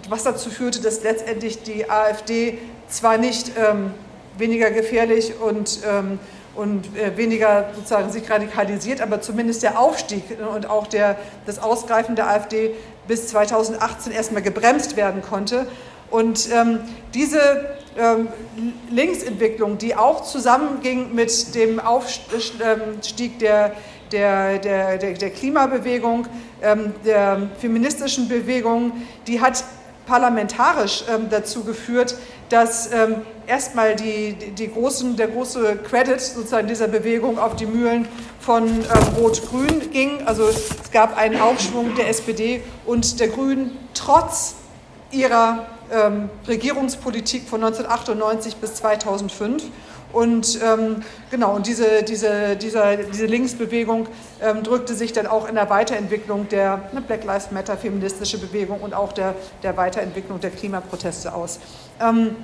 was 0.08 0.24
dazu 0.24 0.50
führte, 0.50 0.80
dass 0.80 1.02
letztendlich 1.02 1.62
die 1.62 1.90
AfD 1.90 2.58
zwar 2.88 3.18
nicht 3.18 3.52
ähm, 3.56 3.92
weniger 4.38 4.70
gefährlich 4.70 5.34
und, 5.40 5.80
ähm, 5.88 6.18
und 6.54 6.96
äh, 6.96 7.16
weniger 7.16 7.70
sozusagen 7.74 8.10
sich 8.10 8.28
radikalisiert, 8.30 9.00
aber 9.00 9.20
zumindest 9.20 9.62
der 9.62 9.78
Aufstieg 9.78 10.24
und 10.54 10.68
auch 10.68 10.86
der, 10.86 11.16
das 11.46 11.58
Ausgreifen 11.58 12.16
der 12.16 12.28
AfD 12.28 12.74
bis 13.06 13.28
2018 13.28 14.12
erstmal 14.12 14.42
gebremst 14.42 14.96
werden 14.96 15.22
konnte. 15.22 15.66
Und 16.10 16.48
ähm, 16.52 16.80
diese 17.12 17.76
ähm, 17.98 18.28
Linksentwicklung, 18.90 19.78
die 19.78 19.96
auch 19.96 20.22
zusammenging 20.22 21.14
mit 21.14 21.54
dem 21.54 21.80
Aufstieg 21.80 23.38
der, 23.38 23.72
der, 24.12 24.58
der, 24.58 24.98
der, 24.98 25.12
der 25.14 25.30
Klimabewegung, 25.30 26.26
ähm, 26.62 26.94
der 27.04 27.50
feministischen 27.58 28.28
Bewegung, 28.28 28.92
die 29.26 29.40
hat 29.40 29.64
parlamentarisch 30.06 31.04
ähm, 31.08 31.28
dazu 31.30 31.64
geführt, 31.64 32.16
dass 32.48 32.92
ähm, 32.92 33.22
erstmal 33.46 33.96
die, 33.96 34.34
die 34.34 34.70
großen, 34.70 35.16
der 35.16 35.28
große 35.28 35.76
Credit 35.88 36.20
sozusagen 36.20 36.68
dieser 36.68 36.88
Bewegung 36.88 37.38
auf 37.38 37.56
die 37.56 37.66
Mühlen 37.66 38.06
von 38.40 38.66
ähm, 38.66 38.84
Rot-Grün 39.18 39.90
ging. 39.90 40.26
Also 40.26 40.44
es 40.44 40.90
gab 40.92 41.16
einen 41.16 41.40
Aufschwung 41.40 41.94
der 41.94 42.08
SPD 42.08 42.62
und 42.84 43.18
der 43.20 43.28
Grünen 43.28 43.76
trotz 43.94 44.54
ihrer 45.10 45.66
ähm, 45.92 46.28
Regierungspolitik 46.46 47.48
von 47.48 47.62
1998 47.62 48.56
bis 48.56 48.74
2005. 48.74 49.64
Und 50.14 50.60
ähm, 50.62 51.02
genau, 51.30 51.54
und 51.56 51.66
diese, 51.66 52.04
diese, 52.04 52.56
dieser, 52.56 52.96
diese 52.96 53.26
Linksbewegung 53.26 54.06
ähm, 54.40 54.62
drückte 54.62 54.94
sich 54.94 55.12
dann 55.12 55.26
auch 55.26 55.48
in 55.48 55.56
der 55.56 55.68
Weiterentwicklung 55.70 56.48
der 56.48 56.88
ne, 56.92 57.00
Black 57.00 57.24
Lives 57.24 57.50
Matter 57.50 57.76
feministische 57.76 58.38
Bewegung 58.38 58.80
und 58.80 58.94
auch 58.94 59.12
der, 59.12 59.34
der 59.64 59.76
Weiterentwicklung 59.76 60.38
der 60.38 60.50
Klimaproteste 60.50 61.34
aus. 61.34 61.58
Ähm, 62.00 62.36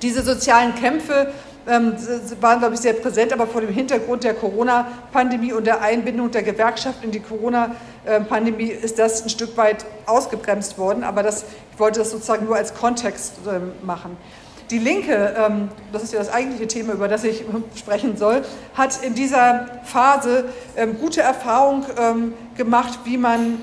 diese 0.00 0.22
sozialen 0.22 0.74
Kämpfe 0.74 1.32
ähm, 1.66 1.94
waren, 2.40 2.58
glaube 2.58 2.74
ich, 2.74 2.80
sehr 2.80 2.94
präsent, 2.94 3.32
aber 3.32 3.46
vor 3.46 3.60
dem 3.60 3.70
Hintergrund 3.70 4.24
der 4.24 4.34
Corona-Pandemie 4.34 5.52
und 5.52 5.66
der 5.66 5.82
Einbindung 5.82 6.30
der 6.30 6.42
Gewerkschaft 6.42 7.04
in 7.04 7.10
die 7.10 7.20
Corona-Pandemie 7.20 8.68
ist 8.68 8.98
das 8.98 9.22
ein 9.22 9.28
Stück 9.28 9.56
weit 9.56 9.84
ausgebremst 10.06 10.78
worden. 10.78 11.04
Aber 11.04 11.22
das, 11.22 11.44
ich 11.72 11.78
wollte 11.78 12.00
das 12.00 12.10
sozusagen 12.10 12.46
nur 12.46 12.56
als 12.56 12.74
Kontext 12.74 13.34
ähm, 13.48 13.72
machen. 13.82 14.16
Die 14.70 14.78
Linke, 14.78 15.34
ähm, 15.36 15.68
das 15.92 16.02
ist 16.02 16.12
ja 16.14 16.18
das 16.18 16.32
eigentliche 16.32 16.66
Thema, 16.66 16.94
über 16.94 17.06
das 17.06 17.24
ich 17.24 17.44
sprechen 17.76 18.16
soll, 18.16 18.42
hat 18.74 19.02
in 19.02 19.14
dieser 19.14 19.66
Phase 19.84 20.46
ähm, 20.76 20.98
gute 20.98 21.20
Erfahrung 21.20 21.84
ähm, 21.98 22.34
gemacht, 22.56 23.00
wie 23.04 23.18
man 23.18 23.58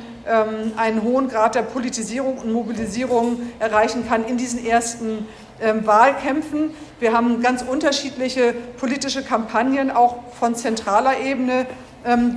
einen 0.78 1.02
hohen 1.02 1.30
Grad 1.30 1.56
der 1.56 1.64
Politisierung 1.64 2.38
und 2.38 2.54
Mobilisierung 2.54 3.42
erreichen 3.58 4.08
kann 4.08 4.24
in 4.24 4.38
diesen 4.38 4.64
ersten 4.64 5.26
Wahlkämpfen. 5.60 6.76
Wir 7.00 7.12
haben 7.12 7.42
ganz 7.42 7.64
unterschiedliche 7.64 8.54
politische 8.80 9.24
Kampagnen 9.24 9.90
auch 9.90 10.18
von 10.40 10.54
zentraler 10.54 11.22
Ebene 11.22 11.66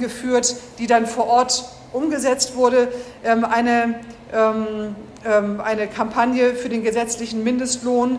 geführt, 0.00 0.56
die 0.78 0.86
dann 0.86 1.06
vor 1.06 1.26
Ort 1.26 1.66
umgesetzt 1.92 2.56
wurde. 2.56 2.88
eine 3.22 3.96
eine 5.22 5.86
Kampagne 5.86 6.54
für 6.54 6.68
den 6.68 6.82
gesetzlichen 6.82 7.44
Mindestlohn 7.44 8.12
ähm, 8.12 8.18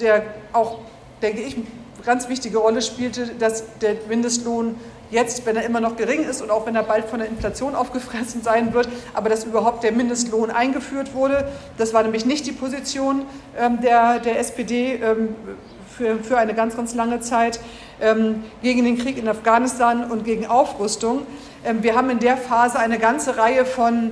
der 0.00 0.22
auch, 0.52 0.78
denke 1.22 1.42
ich, 1.42 1.56
eine 1.56 1.64
ganz 2.04 2.28
wichtige 2.28 2.58
Rolle 2.58 2.82
spielte, 2.82 3.26
dass 3.38 3.64
der 3.80 3.96
Mindestlohn 4.08 4.76
jetzt, 5.10 5.46
wenn 5.46 5.56
er 5.56 5.64
immer 5.64 5.80
noch 5.80 5.96
gering 5.96 6.24
ist 6.24 6.42
und 6.42 6.50
auch 6.50 6.66
wenn 6.66 6.74
er 6.74 6.82
bald 6.82 7.06
von 7.06 7.20
der 7.20 7.28
Inflation 7.28 7.74
aufgefressen 7.74 8.42
sein 8.42 8.74
wird, 8.74 8.88
aber 9.14 9.28
dass 9.28 9.44
überhaupt 9.44 9.84
der 9.84 9.92
Mindestlohn 9.92 10.50
eingeführt 10.50 11.14
wurde. 11.14 11.48
Das 11.78 11.94
war 11.94 12.02
nämlich 12.02 12.26
nicht 12.26 12.46
die 12.46 12.52
Position 12.52 13.22
ähm, 13.56 13.80
der, 13.80 14.18
der 14.18 14.38
SPD 14.38 14.94
ähm, 14.94 15.34
für, 15.96 16.18
für 16.18 16.36
eine 16.36 16.54
ganz, 16.54 16.76
ganz 16.76 16.94
lange 16.94 17.20
Zeit 17.20 17.60
gegen 18.60 18.84
den 18.84 18.98
Krieg 18.98 19.16
in 19.16 19.28
Afghanistan 19.28 20.10
und 20.10 20.24
gegen 20.24 20.46
Aufrüstung. 20.46 21.20
Wir 21.80 21.94
haben 21.94 22.10
in 22.10 22.18
der 22.18 22.36
Phase 22.36 22.80
eine 22.80 22.98
ganze 22.98 23.36
Reihe 23.36 23.64
von 23.64 24.10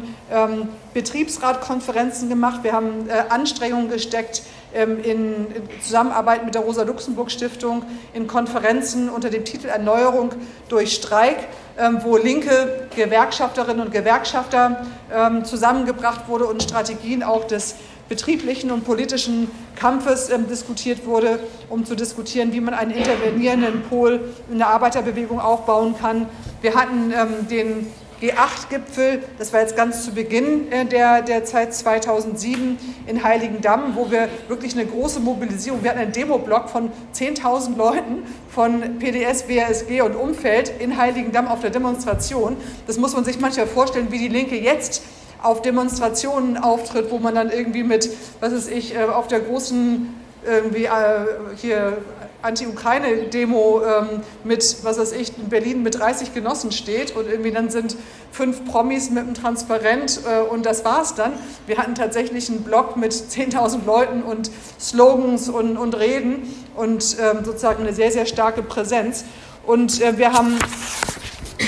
Betriebsratkonferenzen 0.94 2.28
gemacht. 2.28 2.60
Wir 2.62 2.72
haben 2.72 3.08
äh, 3.08 3.24
Anstrengungen 3.28 3.90
gesteckt, 3.90 4.42
ähm, 4.42 4.46
in 4.74 5.46
Zusammenarbeit 5.82 6.44
mit 6.44 6.54
der 6.54 6.62
Rosa-Luxemburg-Stiftung 6.62 7.84
in 8.14 8.26
Konferenzen 8.26 9.10
unter 9.10 9.28
dem 9.28 9.44
Titel 9.44 9.66
Erneuerung 9.66 10.30
durch 10.68 10.94
Streik, 10.94 11.36
ähm, 11.78 12.00
wo 12.02 12.16
linke 12.16 12.88
Gewerkschafterinnen 12.96 13.84
und 13.84 13.92
Gewerkschafter 13.92 14.86
ähm, 15.14 15.44
zusammengebracht 15.44 16.26
wurde 16.28 16.46
und 16.46 16.62
Strategien 16.62 17.22
auch 17.22 17.44
des 17.44 17.76
betrieblichen 18.08 18.70
und 18.70 18.84
politischen 18.84 19.50
Kampfes 19.76 20.30
diskutiert 20.50 21.06
wurde, 21.06 21.38
um 21.70 21.84
zu 21.86 21.94
diskutieren, 21.94 22.52
wie 22.52 22.60
man 22.60 22.74
einen 22.74 22.90
intervenierenden 22.90 23.82
Pol 23.82 24.20
in 24.50 24.58
der 24.58 24.68
Arbeiterbewegung 24.68 25.40
aufbauen 25.40 25.94
kann. 25.98 26.28
Wir 26.60 26.74
hatten 26.74 27.12
den 27.48 27.86
G8-Gipfel, 28.22 29.24
das 29.38 29.52
war 29.52 29.60
jetzt 29.60 29.74
ganz 29.74 30.04
zu 30.04 30.12
Beginn 30.12 30.70
äh, 30.70 30.86
der, 30.86 31.22
der 31.22 31.44
Zeit 31.44 31.74
2007 31.74 32.78
in 33.08 33.24
Heiligendamm, 33.24 33.96
wo 33.96 34.12
wir 34.12 34.28
wirklich 34.46 34.74
eine 34.74 34.86
große 34.86 35.18
Mobilisierung, 35.18 35.82
wir 35.82 35.90
hatten 35.90 35.98
einen 36.00 36.12
Demoblock 36.12 36.70
von 36.70 36.92
10.000 37.14 37.76
Leuten 37.76 38.22
von 38.48 38.98
PDS, 39.00 39.48
WSG 39.48 40.02
und 40.02 40.14
Umfeld 40.14 40.72
in 40.78 40.96
Heiligendamm 40.96 41.48
auf 41.48 41.60
der 41.60 41.70
Demonstration. 41.70 42.56
Das 42.86 42.96
muss 42.96 43.12
man 43.12 43.24
sich 43.24 43.40
manchmal 43.40 43.66
vorstellen, 43.66 44.12
wie 44.12 44.18
die 44.18 44.28
Linke 44.28 44.56
jetzt 44.56 45.02
auf 45.42 45.60
Demonstrationen 45.60 46.56
auftritt, 46.56 47.10
wo 47.10 47.18
man 47.18 47.34
dann 47.34 47.50
irgendwie 47.50 47.82
mit, 47.82 48.08
was 48.38 48.52
weiß 48.52 48.68
ich, 48.68 48.94
äh, 48.94 49.02
auf 49.02 49.26
der 49.26 49.40
großen 49.40 50.14
irgendwie 50.46 50.84
äh, 50.84 51.26
hier 51.56 51.98
Anti-Ukraine-Demo 52.42 53.82
ähm, 53.82 54.20
mit, 54.44 54.76
was 54.82 54.98
weiß 54.98 55.12
ich, 55.12 55.36
in 55.38 55.48
Berlin 55.48 55.82
mit 55.82 55.98
30 55.98 56.34
Genossen 56.34 56.72
steht 56.72 57.14
und 57.16 57.28
irgendwie 57.28 57.52
dann 57.52 57.70
sind 57.70 57.96
fünf 58.30 58.64
Promis 58.64 59.10
mit 59.10 59.24
einem 59.24 59.34
Transparent 59.34 60.20
äh, 60.26 60.40
und 60.40 60.66
das 60.66 60.84
war's 60.84 61.14
dann. 61.14 61.32
Wir 61.66 61.78
hatten 61.78 61.94
tatsächlich 61.94 62.48
einen 62.48 62.62
Blog 62.62 62.96
mit 62.96 63.12
10.000 63.12 63.84
Leuten 63.86 64.22
und 64.22 64.50
Slogans 64.80 65.48
und, 65.48 65.76
und 65.76 65.94
Reden 65.94 66.52
und 66.76 67.16
ähm, 67.20 67.44
sozusagen 67.44 67.82
eine 67.82 67.94
sehr, 67.94 68.10
sehr 68.10 68.26
starke 68.26 68.62
Präsenz. 68.62 69.24
Und 69.66 70.00
äh, 70.00 70.18
wir 70.18 70.32
haben 70.32 70.58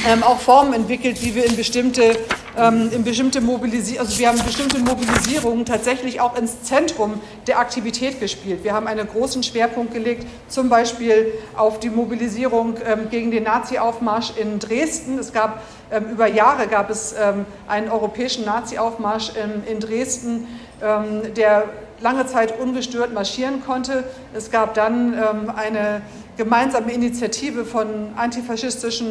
ähm, 0.06 0.22
auch 0.22 0.38
Formen 0.38 0.72
entwickelt, 0.72 1.22
wie 1.22 1.34
wir 1.34 1.44
in 1.44 1.56
bestimmte 1.56 2.16
ähm, 2.56 2.90
bestimmte 3.02 3.40
Mobilisi 3.40 3.98
also 3.98 4.16
wir 4.18 4.28
haben 4.28 4.38
bestimmte 4.44 4.78
Mobilisierungen 4.78 5.64
tatsächlich 5.64 6.20
auch 6.20 6.38
ins 6.38 6.62
Zentrum 6.62 7.20
der 7.46 7.58
Aktivität 7.58 8.20
gespielt. 8.20 8.62
Wir 8.62 8.72
haben 8.72 8.86
einen 8.86 9.08
großen 9.08 9.42
Schwerpunkt 9.42 9.92
gelegt, 9.92 10.26
zum 10.48 10.68
Beispiel 10.68 11.32
auf 11.56 11.80
die 11.80 11.90
Mobilisierung 11.90 12.76
ähm, 12.86 13.10
gegen 13.10 13.30
den 13.30 13.44
Nazi-Aufmarsch 13.44 14.34
in 14.36 14.58
Dresden. 14.60 15.18
Es 15.18 15.32
gab 15.32 15.62
ähm, 15.90 16.10
über 16.12 16.28
Jahre 16.28 16.66
gab 16.66 16.90
es 16.90 17.14
ähm, 17.18 17.44
einen 17.66 17.90
europäischen 17.90 18.44
Nazi-Aufmarsch 18.44 19.32
in, 19.34 19.72
in 19.72 19.80
Dresden, 19.80 20.46
ähm, 20.82 21.34
der 21.34 21.64
lange 22.00 22.26
Zeit 22.26 22.58
ungestört 22.58 23.12
marschieren 23.12 23.64
konnte. 23.64 24.04
Es 24.34 24.50
gab 24.50 24.74
dann 24.74 25.14
eine 25.56 26.02
gemeinsame 26.36 26.92
Initiative 26.92 27.64
von 27.64 27.86
antifaschistischen 28.16 29.10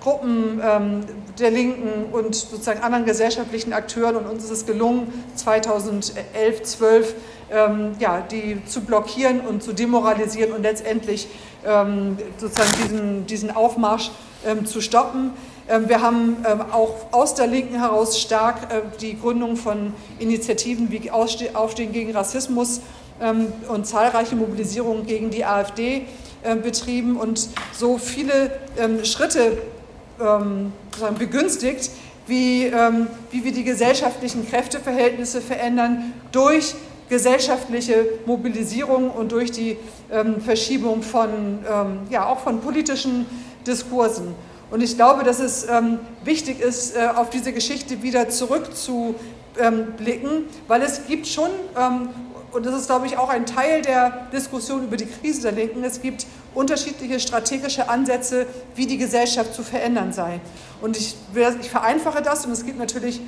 Gruppen 0.00 0.60
ähm, 0.64 1.04
der 1.38 1.50
Linken 1.50 2.12
und 2.12 2.34
sozusagen 2.34 2.82
anderen 2.82 3.04
gesellschaftlichen 3.04 3.72
Akteuren 3.72 4.16
und 4.16 4.26
uns 4.26 4.44
ist 4.44 4.50
es 4.50 4.66
gelungen, 4.66 5.12
2011, 5.36 6.62
12 6.62 7.14
ähm, 7.52 7.92
ja, 7.98 8.20
die 8.20 8.64
zu 8.64 8.82
blockieren 8.82 9.40
und 9.40 9.62
zu 9.62 9.72
demoralisieren 9.72 10.52
und 10.52 10.62
letztendlich 10.62 11.28
ähm, 11.66 12.16
sozusagen 12.38 12.70
diesen, 12.82 13.26
diesen 13.26 13.50
Aufmarsch 13.50 14.10
ähm, 14.46 14.64
zu 14.64 14.80
stoppen. 14.80 15.32
Ähm, 15.68 15.88
wir 15.88 16.00
haben 16.00 16.44
ähm, 16.48 16.62
auch 16.72 16.94
aus 17.12 17.34
der 17.34 17.46
Linken 17.46 17.78
heraus 17.78 18.18
stark 18.18 18.72
äh, 18.72 18.82
die 19.00 19.18
Gründung 19.18 19.56
von 19.56 19.92
Initiativen 20.18 20.90
wie 20.90 21.10
Aufstehen 21.10 21.92
gegen 21.92 22.12
Rassismus 22.12 22.80
und 23.68 23.86
zahlreiche 23.86 24.34
Mobilisierungen 24.34 25.04
gegen 25.04 25.28
die 25.28 25.44
AfD 25.44 26.06
betrieben 26.62 27.18
und 27.18 27.50
so 27.70 27.98
viele 27.98 28.50
Schritte 29.02 29.58
begünstigt, 31.18 31.90
wie, 32.26 32.70
wie 33.30 33.44
wir 33.44 33.52
die 33.52 33.64
gesellschaftlichen 33.64 34.48
Kräfteverhältnisse 34.48 35.40
verändern 35.40 36.12
durch 36.32 36.74
gesellschaftliche 37.08 38.06
Mobilisierung 38.26 39.10
und 39.10 39.32
durch 39.32 39.50
die 39.50 39.76
Verschiebung 40.44 41.02
von, 41.02 41.58
ja, 42.10 42.26
auch 42.26 42.40
von 42.40 42.60
politischen 42.60 43.26
Diskursen. 43.66 44.34
Und 44.70 44.82
ich 44.82 44.96
glaube, 44.96 45.24
dass 45.24 45.40
es 45.40 45.68
ähm, 45.68 45.98
wichtig 46.24 46.60
ist, 46.60 46.96
äh, 46.96 47.08
auf 47.14 47.30
diese 47.30 47.52
Geschichte 47.52 48.02
wieder 48.02 48.28
zurückzublicken, 48.28 49.24
ähm, 49.58 50.44
weil 50.68 50.82
es 50.82 51.06
gibt 51.06 51.26
schon, 51.26 51.50
ähm, 51.76 52.08
und 52.52 52.66
das 52.66 52.74
ist, 52.74 52.86
glaube 52.86 53.06
ich, 53.06 53.16
auch 53.16 53.28
ein 53.28 53.46
Teil 53.46 53.82
der 53.82 54.26
Diskussion 54.32 54.84
über 54.84 54.96
die 54.96 55.06
Krise 55.06 55.42
der 55.42 55.52
Linken, 55.52 55.84
es 55.84 56.02
gibt 56.02 56.26
unterschiedliche 56.54 57.20
strategische 57.20 57.88
Ansätze, 57.88 58.46
wie 58.74 58.86
die 58.86 58.98
Gesellschaft 58.98 59.54
zu 59.54 59.62
verändern 59.62 60.12
sei. 60.12 60.40
Und 60.80 60.96
ich, 60.96 61.16
ich 61.60 61.70
vereinfache 61.70 62.22
das 62.22 62.46
und 62.46 62.52
es 62.52 62.64
gibt 62.64 62.78
natürlich 62.78 63.20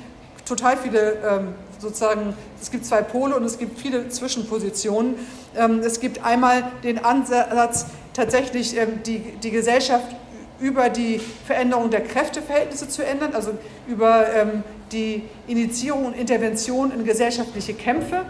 total 0.45 0.77
viele 0.77 1.13
ähm, 1.25 1.47
sozusagen, 1.79 2.33
es 2.61 2.69
gibt 2.71 2.85
zwei 2.85 3.01
Pole 3.01 3.35
und 3.35 3.43
es 3.43 3.57
gibt 3.57 3.79
viele 3.79 4.09
Zwischenpositionen. 4.09 5.15
Ähm, 5.55 5.79
es 5.79 5.99
gibt 5.99 6.23
einmal 6.23 6.63
den 6.83 7.03
Ansatz, 7.03 7.85
tatsächlich 8.13 8.77
ähm, 8.77 9.01
die, 9.05 9.19
die 9.19 9.51
Gesellschaft 9.51 10.15
über 10.59 10.89
die 10.89 11.19
Veränderung 11.45 11.89
der 11.89 12.01
Kräfteverhältnisse 12.01 12.87
zu 12.87 13.05
ändern, 13.05 13.33
also 13.33 13.51
über 13.87 14.33
ähm, 14.33 14.63
die 14.91 15.23
Initiierung 15.47 16.05
und 16.05 16.13
Intervention 16.13 16.91
in 16.91 17.03
gesellschaftliche 17.03 17.73
Kämpfe. 17.73 18.25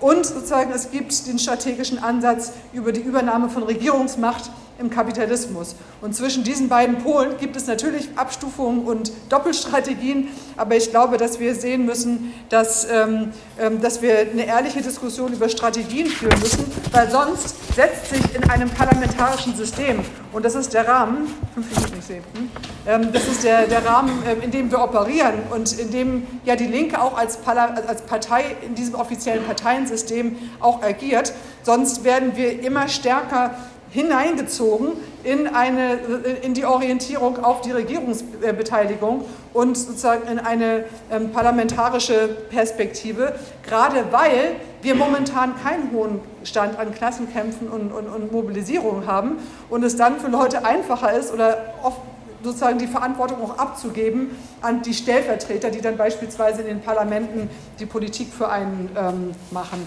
Und 0.00 0.24
sozusagen 0.24 0.70
es 0.72 0.90
gibt 0.90 1.26
den 1.26 1.38
strategischen 1.38 1.98
Ansatz 1.98 2.52
über 2.72 2.92
die 2.92 3.00
Übernahme 3.00 3.48
von 3.48 3.64
Regierungsmacht 3.64 4.50
im 4.78 4.90
Kapitalismus. 4.90 5.74
Und 6.00 6.14
zwischen 6.14 6.44
diesen 6.44 6.68
beiden 6.68 6.98
Polen 6.98 7.36
gibt 7.38 7.56
es 7.56 7.66
natürlich 7.66 8.08
Abstufungen 8.16 8.84
und 8.84 9.12
Doppelstrategien, 9.28 10.28
aber 10.56 10.76
ich 10.76 10.90
glaube, 10.90 11.16
dass 11.16 11.40
wir 11.40 11.54
sehen 11.54 11.84
müssen, 11.84 12.32
dass, 12.48 12.88
ähm, 12.90 13.32
ähm, 13.58 13.80
dass 13.80 14.02
wir 14.02 14.18
eine 14.18 14.46
ehrliche 14.46 14.80
Diskussion 14.80 15.32
über 15.32 15.48
Strategien 15.48 16.06
führen 16.06 16.38
müssen, 16.40 16.64
weil 16.92 17.10
sonst 17.10 17.56
setzt 17.74 18.10
sich 18.10 18.34
in 18.34 18.48
einem 18.48 18.70
parlamentarischen 18.70 19.56
System, 19.56 20.04
und 20.32 20.44
das 20.44 20.54
ist 20.54 20.72
der 20.74 20.86
Rahmen, 20.86 21.26
fünf 21.54 21.70
Minuten 21.74 21.96
nicht 21.96 22.06
sehen, 22.06 22.24
hm? 22.34 22.50
ähm, 22.86 23.12
das 23.12 23.26
ist 23.26 23.42
der, 23.42 23.66
der 23.66 23.84
Rahmen, 23.84 24.22
äh, 24.24 24.44
in 24.44 24.50
dem 24.50 24.70
wir 24.70 24.80
operieren 24.80 25.34
und 25.50 25.78
in 25.78 25.90
dem 25.90 26.26
ja 26.44 26.54
die 26.54 26.66
Linke 26.66 27.00
auch 27.00 27.16
als, 27.18 27.38
als 27.46 28.02
Partei 28.02 28.56
in 28.64 28.74
diesem 28.74 28.94
offiziellen 28.94 29.44
Parteiensystem 29.44 30.36
auch 30.60 30.82
agiert. 30.82 31.32
Sonst 31.62 32.04
werden 32.04 32.36
wir 32.36 32.62
immer 32.62 32.88
stärker 32.88 33.54
hineingezogen 33.90 34.92
in, 35.24 35.46
eine, 35.46 35.94
in 36.42 36.54
die 36.54 36.64
Orientierung 36.64 37.42
auf 37.42 37.60
die 37.62 37.72
Regierungsbeteiligung 37.72 39.24
und 39.52 39.76
sozusagen 39.76 40.28
in 40.30 40.38
eine 40.38 40.84
ähm, 41.10 41.32
parlamentarische 41.32 42.28
Perspektive, 42.50 43.34
gerade 43.66 44.04
weil 44.10 44.56
wir 44.82 44.94
momentan 44.94 45.54
keinen 45.62 45.90
hohen 45.92 46.20
Stand 46.44 46.78
an 46.78 46.94
Klassenkämpfen 46.94 47.68
und, 47.68 47.92
und, 47.92 48.06
und 48.06 48.32
Mobilisierung 48.32 49.06
haben 49.06 49.38
und 49.70 49.82
es 49.82 49.96
dann 49.96 50.20
für 50.20 50.28
Leute 50.28 50.64
einfacher 50.64 51.12
ist 51.12 51.32
oder 51.32 51.74
oft 51.82 51.98
sozusagen 52.42 52.78
die 52.78 52.86
Verantwortung 52.86 53.42
auch 53.42 53.58
abzugeben 53.58 54.30
an 54.62 54.82
die 54.82 54.94
Stellvertreter, 54.94 55.70
die 55.70 55.80
dann 55.80 55.96
beispielsweise 55.96 56.60
in 56.60 56.68
den 56.68 56.80
Parlamenten 56.80 57.50
die 57.80 57.86
Politik 57.86 58.28
für 58.32 58.48
einen 58.48 58.90
ähm, 58.96 59.32
machen. 59.50 59.86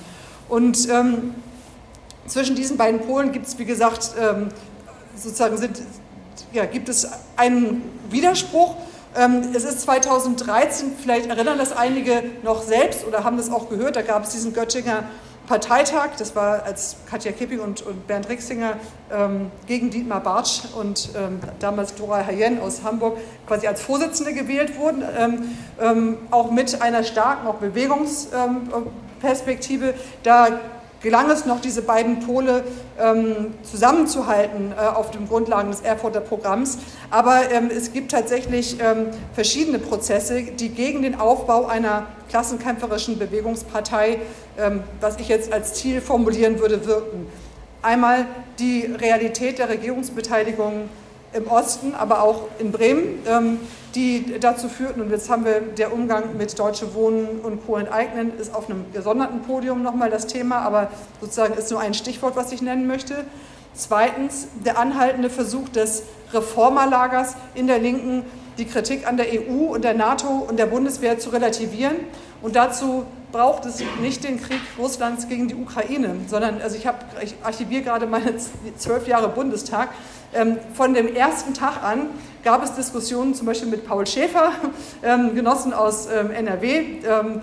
Und 0.50 0.90
ähm, 0.90 1.36
zwischen 2.28 2.56
diesen 2.56 2.78
beiden 2.78 3.02
Polen 3.02 3.32
gibt 3.32 3.48
es, 3.48 3.58
wie 3.58 3.66
gesagt, 3.66 4.12
ähm, 4.20 4.50
sozusagen 5.16 5.58
sind, 5.58 5.82
ja, 6.54 6.66
gibt 6.66 6.90
es 6.90 7.08
einen 7.36 7.84
Widerspruch. 8.10 8.76
Ähm, 9.16 9.42
es 9.54 9.64
ist 9.64 9.82
2013, 9.82 10.94
vielleicht 11.02 11.28
erinnern 11.28 11.58
das 11.58 11.76
einige 11.76 12.24
noch 12.44 12.64
selbst 12.64 13.06
oder 13.06 13.24
haben 13.24 13.38
das 13.38 13.52
auch 13.52 13.70
gehört, 13.70 13.96
da 13.96 14.02
gab 14.02 14.24
es 14.24 14.30
diesen 14.30 14.54
Göttinger 14.54 15.04
Parteitag, 15.48 16.12
das 16.18 16.36
war 16.36 16.64
als 16.64 16.96
Katja 17.10 17.32
Kipping 17.34 17.60
und, 17.60 17.82
und 17.82 18.08
Bernd 18.08 18.30
Rixinger 18.30 18.78
ähm, 19.12 19.52
gegen 19.68 19.90
Dietmar 19.90 20.22
Bartsch 20.22 20.62
und 20.80 21.10
ähm, 21.18 21.42
damals 21.60 21.96
Dora 21.96 22.26
Hayen 22.26 22.62
aus 22.62 22.84
Hamburg 22.84 23.18
quasi 23.48 23.68
als 23.68 23.82
Vorsitzende 23.82 24.34
gewählt 24.34 24.80
wurden, 24.80 25.04
ähm, 25.18 25.50
ähm 25.82 26.20
auch 26.32 26.52
mit 26.52 26.82
einer 26.82 27.04
starken 27.04 27.48
auch 27.48 27.56
Bewegungsperspektive. 27.56 29.94
Da 30.24 30.62
gelang 31.02 31.30
es 31.30 31.46
noch, 31.46 31.62
diese 31.62 31.82
beiden 31.82 32.20
Pole 32.20 32.64
ähm, 33.00 33.54
zusammenzuhalten 33.64 34.72
äh, 34.72 34.82
auf 34.82 35.12
den 35.12 35.28
Grundlagen 35.28 35.72
des 35.72 35.82
Erfurter 35.82 36.22
Programms. 36.22 36.78
Aber 37.10 37.52
ähm, 37.52 37.70
es 37.76 37.92
gibt 37.94 38.12
tatsächlich 38.12 38.78
ähm, 38.80 39.08
verschiedene 39.34 39.80
Prozesse, 39.80 40.44
die 40.44 40.70
gegen 40.70 41.02
den 41.02 41.20
Aufbau 41.20 41.66
einer 41.66 42.08
klassenkämpferischen 42.30 43.18
Bewegungspartei, 43.18 44.20
ähm, 44.58 44.84
was 45.00 45.20
ich 45.20 45.28
jetzt 45.28 45.52
als 45.52 45.74
Ziel 45.74 46.02
formulieren 46.02 46.60
würde, 46.60 46.86
wirken. 46.86 47.28
Einmal 47.82 48.28
die 48.60 48.86
Realität 48.86 49.58
der 49.58 49.70
Regierungsbeteiligung 49.70 50.90
im 51.34 51.48
Osten, 51.48 51.96
aber 51.96 52.22
auch 52.22 52.44
in 52.60 52.72
Bremen, 52.72 53.20
ähm, 53.28 53.60
die 53.96 54.40
dazu 54.40 54.70
führten, 54.70 55.02
und 55.02 55.12
jetzt 55.12 55.30
haben 55.30 55.46
wir 55.46 55.62
der 55.62 55.94
Umgang 55.94 56.38
mit 56.38 56.58
Deutsche 56.58 56.94
Wohnen 56.94 57.40
und 57.42 57.66
Co. 57.66 57.78
enteignen, 57.78 58.32
ist 58.40 58.54
auf 58.54 58.70
einem 58.70 58.86
gesonderten 58.94 59.42
Podium 59.42 59.84
nochmal 59.84 60.10
das 60.10 60.28
Thema, 60.28 60.60
aber 60.60 60.90
sozusagen 61.20 61.54
ist 61.56 61.72
nur 61.72 61.80
ein 61.80 61.94
Stichwort, 61.94 62.36
was 62.36 62.52
ich 62.52 62.62
nennen 62.62 62.88
möchte. 62.88 63.26
Zweitens, 63.74 64.48
der 64.66 64.78
anhaltende 64.78 65.30
Versuch 65.30 65.70
des 65.70 66.04
Reformerlagers 66.34 67.36
in 67.56 67.68
der 67.68 67.80
Linken, 67.80 68.24
die 68.58 68.66
Kritik 68.66 69.08
an 69.08 69.18
der 69.18 69.28
EU 69.28 69.74
und 69.74 69.84
der 69.84 69.94
NATO 69.94 70.28
und 70.28 70.58
der 70.58 70.66
Bundeswehr 70.66 71.20
zu 71.20 71.30
relativieren. 71.30 71.96
Und 72.42 72.56
dazu 72.56 73.06
braucht 73.32 73.66
es 73.66 73.84
nicht 74.02 74.24
den 74.24 74.42
Krieg 74.42 74.62
Russlands 74.78 75.28
gegen 75.28 75.48
die 75.48 75.56
Ukraine, 75.56 76.16
sondern 76.28 76.62
also 76.62 76.76
ich, 76.76 76.88
ich 77.22 77.36
archiviere 77.44 77.84
gerade 77.84 78.06
meine 78.06 78.36
zwölf 78.78 79.08
Jahre 79.08 79.30
Bundestag. 79.30 79.90
Ähm, 80.34 80.58
von 80.74 80.94
dem 80.94 81.14
ersten 81.14 81.54
Tag 81.54 81.84
an 81.84 82.08
gab 82.44 82.64
es 82.64 82.74
Diskussionen 82.74 83.36
zum 83.36 83.48
Beispiel 83.48 83.70
mit 83.70 83.86
Paul 83.86 84.08
Schäfer, 84.08 84.54
ähm, 85.04 85.36
Genossen 85.36 85.74
aus 85.74 86.08
ähm, 86.08 86.32
NRW, 86.32 86.78
ähm, 86.78 87.42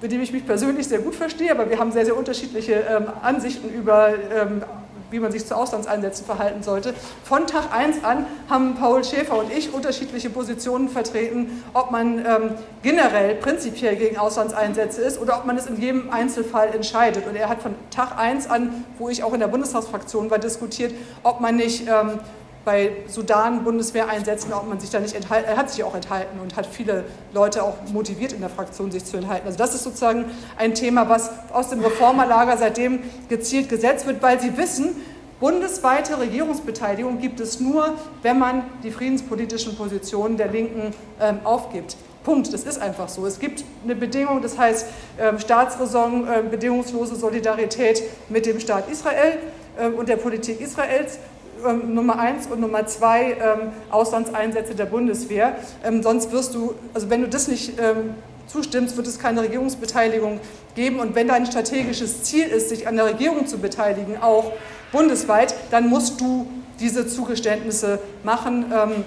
mit 0.00 0.12
dem 0.12 0.22
ich 0.22 0.32
mich 0.32 0.46
persönlich 0.46 0.86
sehr 0.86 0.98
gut 0.98 1.14
verstehe, 1.14 1.50
aber 1.50 1.68
wir 1.70 1.78
haben 1.78 1.90
sehr, 1.90 2.04
sehr 2.04 2.16
unterschiedliche 2.16 2.74
ähm, 2.74 3.06
Ansichten 3.22 3.68
über 3.68 4.10
ähm, 4.10 4.62
wie 5.10 5.20
man 5.20 5.32
sich 5.32 5.46
zu 5.46 5.56
Auslandseinsätzen 5.56 6.26
verhalten 6.26 6.62
sollte. 6.62 6.94
Von 7.24 7.46
Tag 7.46 7.72
1 7.72 8.04
an 8.04 8.26
haben 8.48 8.74
Paul 8.76 9.04
Schäfer 9.04 9.38
und 9.38 9.52
ich 9.52 9.72
unterschiedliche 9.72 10.30
Positionen 10.30 10.88
vertreten, 10.88 11.62
ob 11.72 11.90
man 11.90 12.18
ähm, 12.18 12.50
generell 12.82 13.34
prinzipiell 13.36 13.96
gegen 13.96 14.18
Auslandseinsätze 14.18 15.02
ist 15.02 15.20
oder 15.20 15.38
ob 15.38 15.46
man 15.46 15.56
es 15.56 15.66
in 15.66 15.80
jedem 15.80 16.10
Einzelfall 16.10 16.74
entscheidet. 16.74 17.26
Und 17.26 17.36
er 17.36 17.48
hat 17.48 17.62
von 17.62 17.74
Tag 17.90 18.18
1 18.18 18.48
an, 18.48 18.84
wo 18.98 19.08
ich 19.08 19.22
auch 19.22 19.32
in 19.32 19.40
der 19.40 19.48
Bundestagsfraktion 19.48 20.30
war, 20.30 20.38
diskutiert, 20.38 20.94
ob 21.22 21.40
man 21.40 21.56
nicht 21.56 21.88
ähm, 21.88 22.18
bei 22.64 22.92
Sudan 23.06 23.64
Bundeswehreinsätzen, 23.64 24.52
ob 24.52 24.68
man 24.68 24.80
sich 24.80 24.90
da 24.90 25.00
nicht 25.00 25.14
enthalten, 25.14 25.48
er 25.48 25.56
hat 25.56 25.70
sich 25.70 25.84
auch 25.84 25.94
enthalten 25.94 26.40
und 26.40 26.56
hat 26.56 26.66
viele 26.66 27.04
Leute 27.32 27.62
auch 27.62 27.74
motiviert 27.92 28.32
in 28.32 28.40
der 28.40 28.50
Fraktion, 28.50 28.90
sich 28.90 29.04
zu 29.04 29.16
enthalten. 29.16 29.46
Also 29.46 29.58
das 29.58 29.74
ist 29.74 29.84
sozusagen 29.84 30.24
ein 30.56 30.74
Thema, 30.74 31.08
was 31.08 31.30
aus 31.52 31.68
dem 31.68 31.80
Reformerlager 31.80 32.56
seitdem 32.56 33.00
gezielt 33.28 33.68
gesetzt 33.68 34.06
wird, 34.06 34.22
weil 34.22 34.40
sie 34.40 34.56
wissen, 34.56 34.96
bundesweite 35.40 36.18
Regierungsbeteiligung 36.18 37.18
gibt 37.18 37.40
es 37.40 37.60
nur, 37.60 37.94
wenn 38.22 38.38
man 38.38 38.62
die 38.82 38.90
friedenspolitischen 38.90 39.76
Positionen 39.76 40.36
der 40.36 40.48
Linken 40.48 40.94
ähm, 41.20 41.40
aufgibt. 41.44 41.96
Punkt, 42.24 42.52
das 42.54 42.64
ist 42.64 42.80
einfach 42.80 43.10
so. 43.10 43.26
Es 43.26 43.38
gibt 43.38 43.64
eine 43.84 43.94
Bedingung, 43.94 44.40
das 44.40 44.56
heißt 44.56 44.86
ähm, 45.20 45.38
Staatsräson, 45.38 46.26
äh, 46.26 46.42
bedingungslose 46.50 47.16
Solidarität 47.16 48.02
mit 48.30 48.46
dem 48.46 48.58
Staat 48.58 48.88
Israel 48.90 49.38
äh, 49.76 49.88
und 49.88 50.08
der 50.08 50.16
Politik 50.16 50.60
Israels. 50.62 51.18
Ähm, 51.64 51.94
Nummer 51.94 52.18
eins 52.18 52.46
und 52.46 52.60
Nummer 52.60 52.86
zwei 52.86 53.32
ähm, 53.32 53.72
Auslandseinsätze 53.90 54.74
der 54.74 54.86
Bundeswehr. 54.86 55.56
Ähm, 55.84 56.02
sonst 56.02 56.30
wirst 56.32 56.54
du, 56.54 56.74
also 56.92 57.08
wenn 57.10 57.22
du 57.22 57.28
das 57.28 57.48
nicht 57.48 57.78
ähm, 57.80 58.14
zustimmst, 58.46 58.96
wird 58.96 59.06
es 59.06 59.18
keine 59.18 59.42
Regierungsbeteiligung 59.42 60.40
geben. 60.74 61.00
Und 61.00 61.14
wenn 61.14 61.28
dein 61.28 61.46
strategisches 61.46 62.24
Ziel 62.24 62.46
ist, 62.46 62.68
sich 62.68 62.86
an 62.86 62.96
der 62.96 63.06
Regierung 63.06 63.46
zu 63.46 63.58
beteiligen, 63.58 64.20
auch 64.20 64.52
bundesweit, 64.92 65.54
dann 65.70 65.88
musst 65.88 66.20
du 66.20 66.46
diese 66.80 67.06
Zugeständnisse 67.06 67.98
machen. 68.22 68.66
Ähm, 68.72 69.04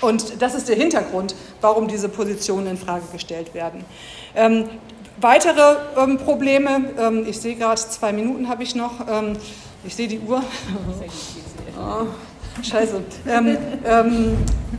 und 0.00 0.40
das 0.42 0.54
ist 0.54 0.68
der 0.68 0.76
Hintergrund, 0.76 1.34
warum 1.60 1.88
diese 1.88 2.08
Positionen 2.08 2.66
in 2.68 2.76
Frage 2.76 3.04
gestellt 3.12 3.54
werden. 3.54 3.84
Ähm, 4.36 4.68
weitere 5.20 5.76
ähm, 5.96 6.18
Probleme, 6.18 6.90
ähm, 6.98 7.24
ich 7.26 7.40
sehe 7.40 7.56
gerade, 7.56 7.80
zwei 7.80 8.12
Minuten 8.12 8.48
habe 8.48 8.62
ich 8.62 8.74
noch, 8.74 8.92
ich 9.84 9.94
sehe 9.94 10.08
die 10.08 10.20
Uhr. 10.20 10.42
Oh, 11.76 12.06
scheiße. 12.62 13.02
Ähm, 13.28 13.56
ähm, 13.84 14.36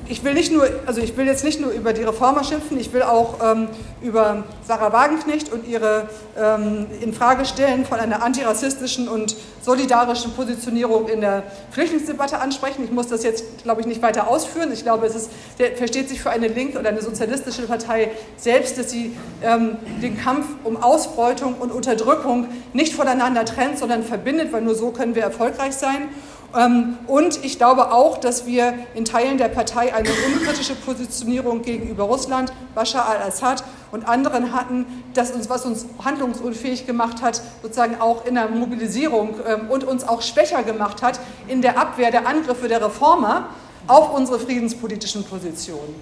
ich 0.07 0.23
will 0.23 0.33
nicht 0.33 0.51
nur, 0.51 0.67
also 0.85 1.01
ich 1.01 1.17
will 1.17 1.25
jetzt 1.25 1.43
nicht 1.43 1.59
nur 1.59 1.71
über 1.71 1.91
die 1.91 2.03
Reformer 2.03 2.43
schimpfen, 2.43 2.79
ich 2.79 2.93
will 2.93 3.01
auch 3.01 3.35
ähm, 3.43 3.67
über 4.01 4.43
Sarah 4.67 4.93
Wagenknecht 4.93 5.51
und 5.51 5.67
ihre 5.67 6.07
ähm, 6.37 6.85
Infragestellen 7.01 7.85
von 7.85 7.99
einer 7.99 8.23
antirassistischen 8.23 9.07
und 9.07 9.35
solidarischen 9.61 10.31
Positionierung 10.33 11.07
in 11.07 11.21
der 11.21 11.43
Flüchtlingsdebatte 11.71 12.39
ansprechen. 12.39 12.83
Ich 12.83 12.91
muss 12.91 13.07
das 13.07 13.23
jetzt, 13.23 13.63
glaube 13.63 13.81
ich, 13.81 13.87
nicht 13.87 14.01
weiter 14.01 14.27
ausführen. 14.27 14.71
Ich 14.71 14.83
glaube, 14.83 15.07
es 15.07 15.15
ist, 15.15 15.31
versteht 15.75 16.07
sich 16.07 16.21
für 16.21 16.29
eine 16.29 16.47
linke 16.47 16.77
oder 16.77 16.89
eine 16.89 17.01
sozialistische 17.01 17.63
Partei 17.63 18.11
selbst, 18.37 18.77
dass 18.77 18.91
sie 18.91 19.17
ähm, 19.41 19.77
den 20.03 20.17
Kampf 20.19 20.45
um 20.63 20.81
Ausbeutung 20.81 21.55
und 21.55 21.71
Unterdrückung 21.71 22.47
nicht 22.73 22.93
voneinander 22.93 23.43
trennt, 23.43 23.79
sondern 23.79 24.03
verbindet, 24.03 24.53
weil 24.53 24.61
nur 24.61 24.75
so 24.75 24.91
können 24.91 25.15
wir 25.15 25.23
erfolgreich 25.23 25.73
sein. 25.73 26.09
Ähm, 26.55 26.97
und 27.07 27.43
ich 27.43 27.57
glaube 27.57 27.91
auch, 27.91 28.17
dass 28.17 28.45
wir 28.45 28.73
in 28.93 29.05
Teilen 29.05 29.37
der 29.37 29.49
Partei 29.49 29.93
eine 29.93 30.09
unkritische 30.27 30.75
Positionierung 30.75 31.61
gegenüber 31.61 32.03
Russland, 32.03 32.53
Bashar 32.73 33.07
al-Assad 33.07 33.63
und 33.91 34.07
anderen 34.07 34.53
hatten, 34.53 34.85
das 35.13 35.31
uns, 35.31 35.49
was 35.49 35.65
uns 35.65 35.85
handlungsunfähig 36.03 36.85
gemacht 36.85 37.21
hat, 37.21 37.41
sozusagen 37.61 37.99
auch 37.99 38.25
in 38.25 38.35
der 38.35 38.47
Mobilisierung 38.47 39.35
ähm, 39.47 39.69
und 39.69 39.83
uns 39.83 40.07
auch 40.07 40.21
schwächer 40.21 40.63
gemacht 40.63 41.01
hat 41.01 41.19
in 41.47 41.61
der 41.61 41.77
Abwehr 41.77 42.11
der 42.11 42.27
Angriffe 42.27 42.67
der 42.67 42.83
Reformer 42.83 43.49
auf 43.87 44.13
unsere 44.13 44.39
friedenspolitischen 44.39 45.23
Positionen. 45.25 45.95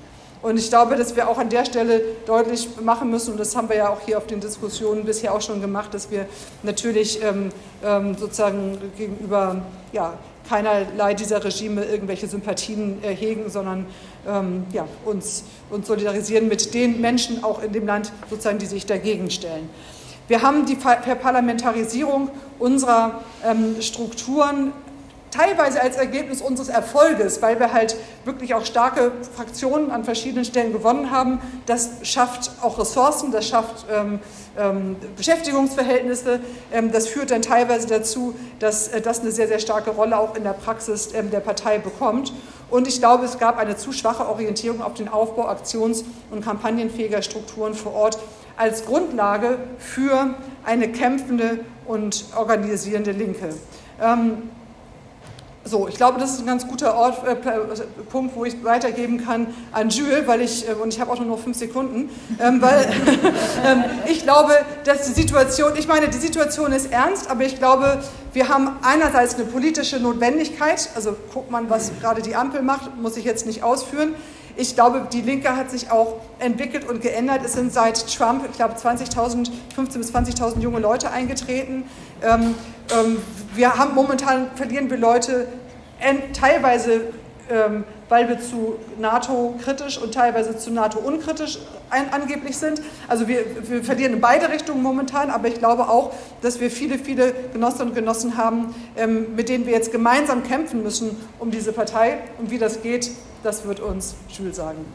Und 0.44 0.58
ich 0.58 0.70
glaube, 0.70 0.98
dass 0.98 1.16
wir 1.16 1.30
auch 1.30 1.38
an 1.38 1.50
der 1.50 1.64
Stelle 1.64 2.02
deutlich 2.26 2.68
machen 2.82 3.10
müssen, 3.10 3.32
und 3.32 3.40
das 3.40 3.56
haben 3.56 3.70
wir 3.70 3.78
ja 3.78 3.90
auch 3.90 4.02
hier 4.02 4.18
auf 4.18 4.28
den 4.28 4.42
Diskussionen 4.42 5.06
bisher 5.06 5.34
auch 5.34 5.42
schon 5.42 5.62
gemacht, 5.62 5.94
dass 5.94 6.12
wir 6.12 6.26
natürlich 6.64 7.24
ähm, 7.24 7.50
ähm, 7.82 8.18
sozusagen 8.18 8.78
gegenüber 8.98 9.62
ja, 9.94 10.14
keinerlei 10.48 11.14
dieser 11.14 11.44
Regime 11.44 11.84
irgendwelche 11.84 12.28
Sympathien 12.28 13.04
äh, 13.04 13.16
hegen, 13.16 13.50
sondern 13.50 13.86
ähm, 14.28 14.66
ja, 14.72 14.88
uns, 15.06 15.44
uns 15.70 15.88
solidarisieren 15.88 16.48
mit 16.48 16.74
den 16.74 17.02
Menschen 17.02 17.44
auch 17.44 17.62
in 17.64 17.72
dem 17.72 17.86
Land, 17.86 18.12
sozusagen, 18.30 18.60
die 18.60 18.66
sich 18.66 18.86
dagegen 18.86 19.30
stellen. 19.32 19.70
Wir 20.28 20.42
haben 20.42 20.66
die 20.66 20.78
Verparlamentarisierung 20.78 22.30
unserer 22.58 23.24
ähm, 23.46 23.82
Strukturen 23.82 24.72
teilweise 25.34 25.82
als 25.82 25.98
Ergebnis 25.98 26.42
unseres 26.42 26.70
Erfolges, 26.70 27.42
weil 27.42 27.60
wir 27.60 27.74
halt 27.74 27.96
wirklich 28.24 28.54
auch 28.54 28.66
starke 28.66 29.12
Fraktionen 29.36 29.90
an 29.90 30.04
verschiedenen 30.04 30.46
Stellen 30.46 30.72
gewonnen 30.72 31.10
haben. 31.10 31.42
Das 31.66 31.90
schafft 32.04 32.52
auch 32.62 32.78
Ressourcen, 32.78 33.32
das 33.32 33.48
schafft 33.48 33.86
ähm, 33.92 34.20
ähm, 34.58 34.96
Beschäftigungsverhältnisse. 35.18 36.40
Ähm, 36.72 36.92
das 36.92 37.08
führt 37.08 37.32
dann 37.32 37.42
teilweise 37.42 37.88
dazu, 37.88 38.36
dass 38.60 38.90
äh, 38.90 39.02
das 39.02 39.22
eine 39.22 39.32
sehr, 39.32 39.48
sehr 39.48 39.60
starke 39.60 39.90
Rolle 39.90 40.18
auch 40.20 40.36
in 40.36 40.44
der 40.44 40.54
Praxis 40.54 41.10
ähm, 41.14 41.32
der 41.32 41.40
Partei 41.40 41.80
bekommt. 41.80 42.32
Und 42.70 42.88
ich 42.88 43.00
glaube, 43.00 43.26
es 43.26 43.40
gab 43.40 43.58
eine 43.58 43.76
zu 43.76 43.92
schwache 43.92 44.28
Orientierung 44.28 44.82
auf 44.82 44.94
den 44.94 45.10
Aufbau 45.10 45.48
aktions- 45.48 46.04
und 46.30 46.44
kampagnenfähiger 46.44 47.22
Strukturen 47.22 47.74
vor 47.74 47.94
Ort 47.94 48.20
als 48.56 48.86
Grundlage 48.86 49.58
für 49.80 50.36
eine 50.64 50.92
kämpfende 50.92 51.60
und 51.86 52.26
organisierende 52.36 53.12
Linke. 53.12 53.50
So, 55.66 55.88
ich 55.88 55.96
glaube, 55.96 56.20
das 56.20 56.34
ist 56.34 56.42
ein 56.42 56.46
ganz 56.46 56.68
guter 56.68 56.94
Ort, 56.94 57.26
äh, 57.26 57.36
Punkt, 58.10 58.36
wo 58.36 58.44
ich 58.44 58.62
weitergeben 58.66 59.24
kann 59.24 59.48
an 59.72 59.90
Jules, 59.90 60.28
weil 60.28 60.42
ich, 60.42 60.68
äh, 60.68 60.74
und 60.74 60.94
ich 60.94 61.00
habe 61.00 61.10
auch 61.10 61.18
nur 61.20 61.28
noch 61.28 61.40
fünf 61.40 61.58
Sekunden, 61.58 62.10
ähm, 62.42 62.62
weil 62.62 62.86
ähm, 63.66 63.84
ich 64.06 64.24
glaube, 64.24 64.54
dass 64.84 65.08
die 65.08 65.14
Situation, 65.14 65.72
ich 65.78 65.88
meine, 65.88 66.10
die 66.10 66.18
Situation 66.18 66.74
ist 66.74 66.92
ernst, 66.92 67.32
aber 67.32 67.46
ich 67.46 67.60
glaube, 67.60 68.04
wir 68.34 68.50
haben 68.50 68.72
einerseits 68.82 69.36
eine 69.36 69.46
politische 69.46 70.02
Notwendigkeit, 70.02 70.90
also 70.96 71.16
guckt 71.34 71.50
man, 71.50 71.70
was 71.70 71.92
gerade 72.02 72.22
die 72.22 72.36
Ampel 72.36 72.62
macht, 72.62 72.98
muss 72.98 73.16
ich 73.16 73.24
jetzt 73.24 73.46
nicht 73.46 73.64
ausführen. 73.64 74.16
Ich 74.56 74.76
glaube, 74.76 75.08
die 75.12 75.22
Linke 75.22 75.56
hat 75.56 75.72
sich 75.72 75.90
auch 75.90 76.18
entwickelt 76.40 76.88
und 76.88 77.02
geändert. 77.02 77.42
Es 77.44 77.54
sind 77.54 77.74
seit 77.74 78.08
Trump, 78.16 78.46
ich 78.50 78.56
glaube, 78.56 78.76
20.000, 78.76 79.50
15.000 79.76 79.98
bis 79.98 80.14
20.000 80.14 80.60
junge 80.60 80.80
Leute 80.80 81.10
eingetreten. 81.10 81.86
Ähm, 82.22 82.54
ähm, 82.94 83.18
wir 83.56 83.76
haben 83.76 83.96
momentan 83.96 84.52
verlieren 84.56 84.90
wir 84.90 84.98
Leute 84.98 85.48
teilweise, 86.34 87.02
ähm, 87.50 87.86
weil 88.10 88.28
wir 88.28 88.40
zu 88.40 88.76
NATO 89.00 89.56
kritisch 89.64 89.98
und 89.98 90.14
teilweise 90.14 90.58
zu 90.58 90.70
NATO 90.72 91.00
unkritisch 91.00 91.60
angeblich 91.90 92.58
sind. 92.58 92.82
Also 93.08 93.28
wir, 93.28 93.46
wir 93.70 93.84
verlieren 93.84 94.14
in 94.14 94.22
beide 94.22 94.50
Richtungen 94.50 94.84
momentan, 94.84 95.30
aber 95.30 95.48
ich 95.48 95.56
glaube 95.56 95.90
auch, 95.90 96.12
dass 96.42 96.60
wir 96.60 96.70
viele, 96.70 97.00
viele 97.00 97.34
Genossinnen 97.54 97.90
und 97.90 97.96
Genossen 97.96 98.38
haben, 98.38 98.76
ähm, 98.98 99.36
mit 99.36 99.50
denen 99.50 99.66
wir 99.66 99.74
jetzt 99.74 99.92
gemeinsam 99.92 100.44
kämpfen 100.44 100.84
müssen 100.84 101.16
um 101.40 101.52
diese 101.52 101.72
Partei. 101.72 102.18
Und 102.38 102.52
wie 102.52 102.58
das 102.58 102.82
geht, 102.82 103.12
das 103.44 103.66
wird 103.66 103.82
uns 103.82 104.16
Jules 104.30 104.56
sagen. 104.56 104.86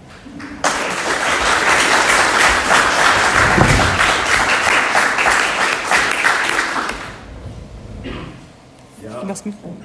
Ja. 9.02 9.24
Das 9.24 9.44
Mikro. 9.44 9.76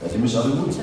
Hört 0.00 0.12
ihr 0.12 0.18
mich 0.18 0.36
alle 0.36 0.50
gut? 0.50 0.74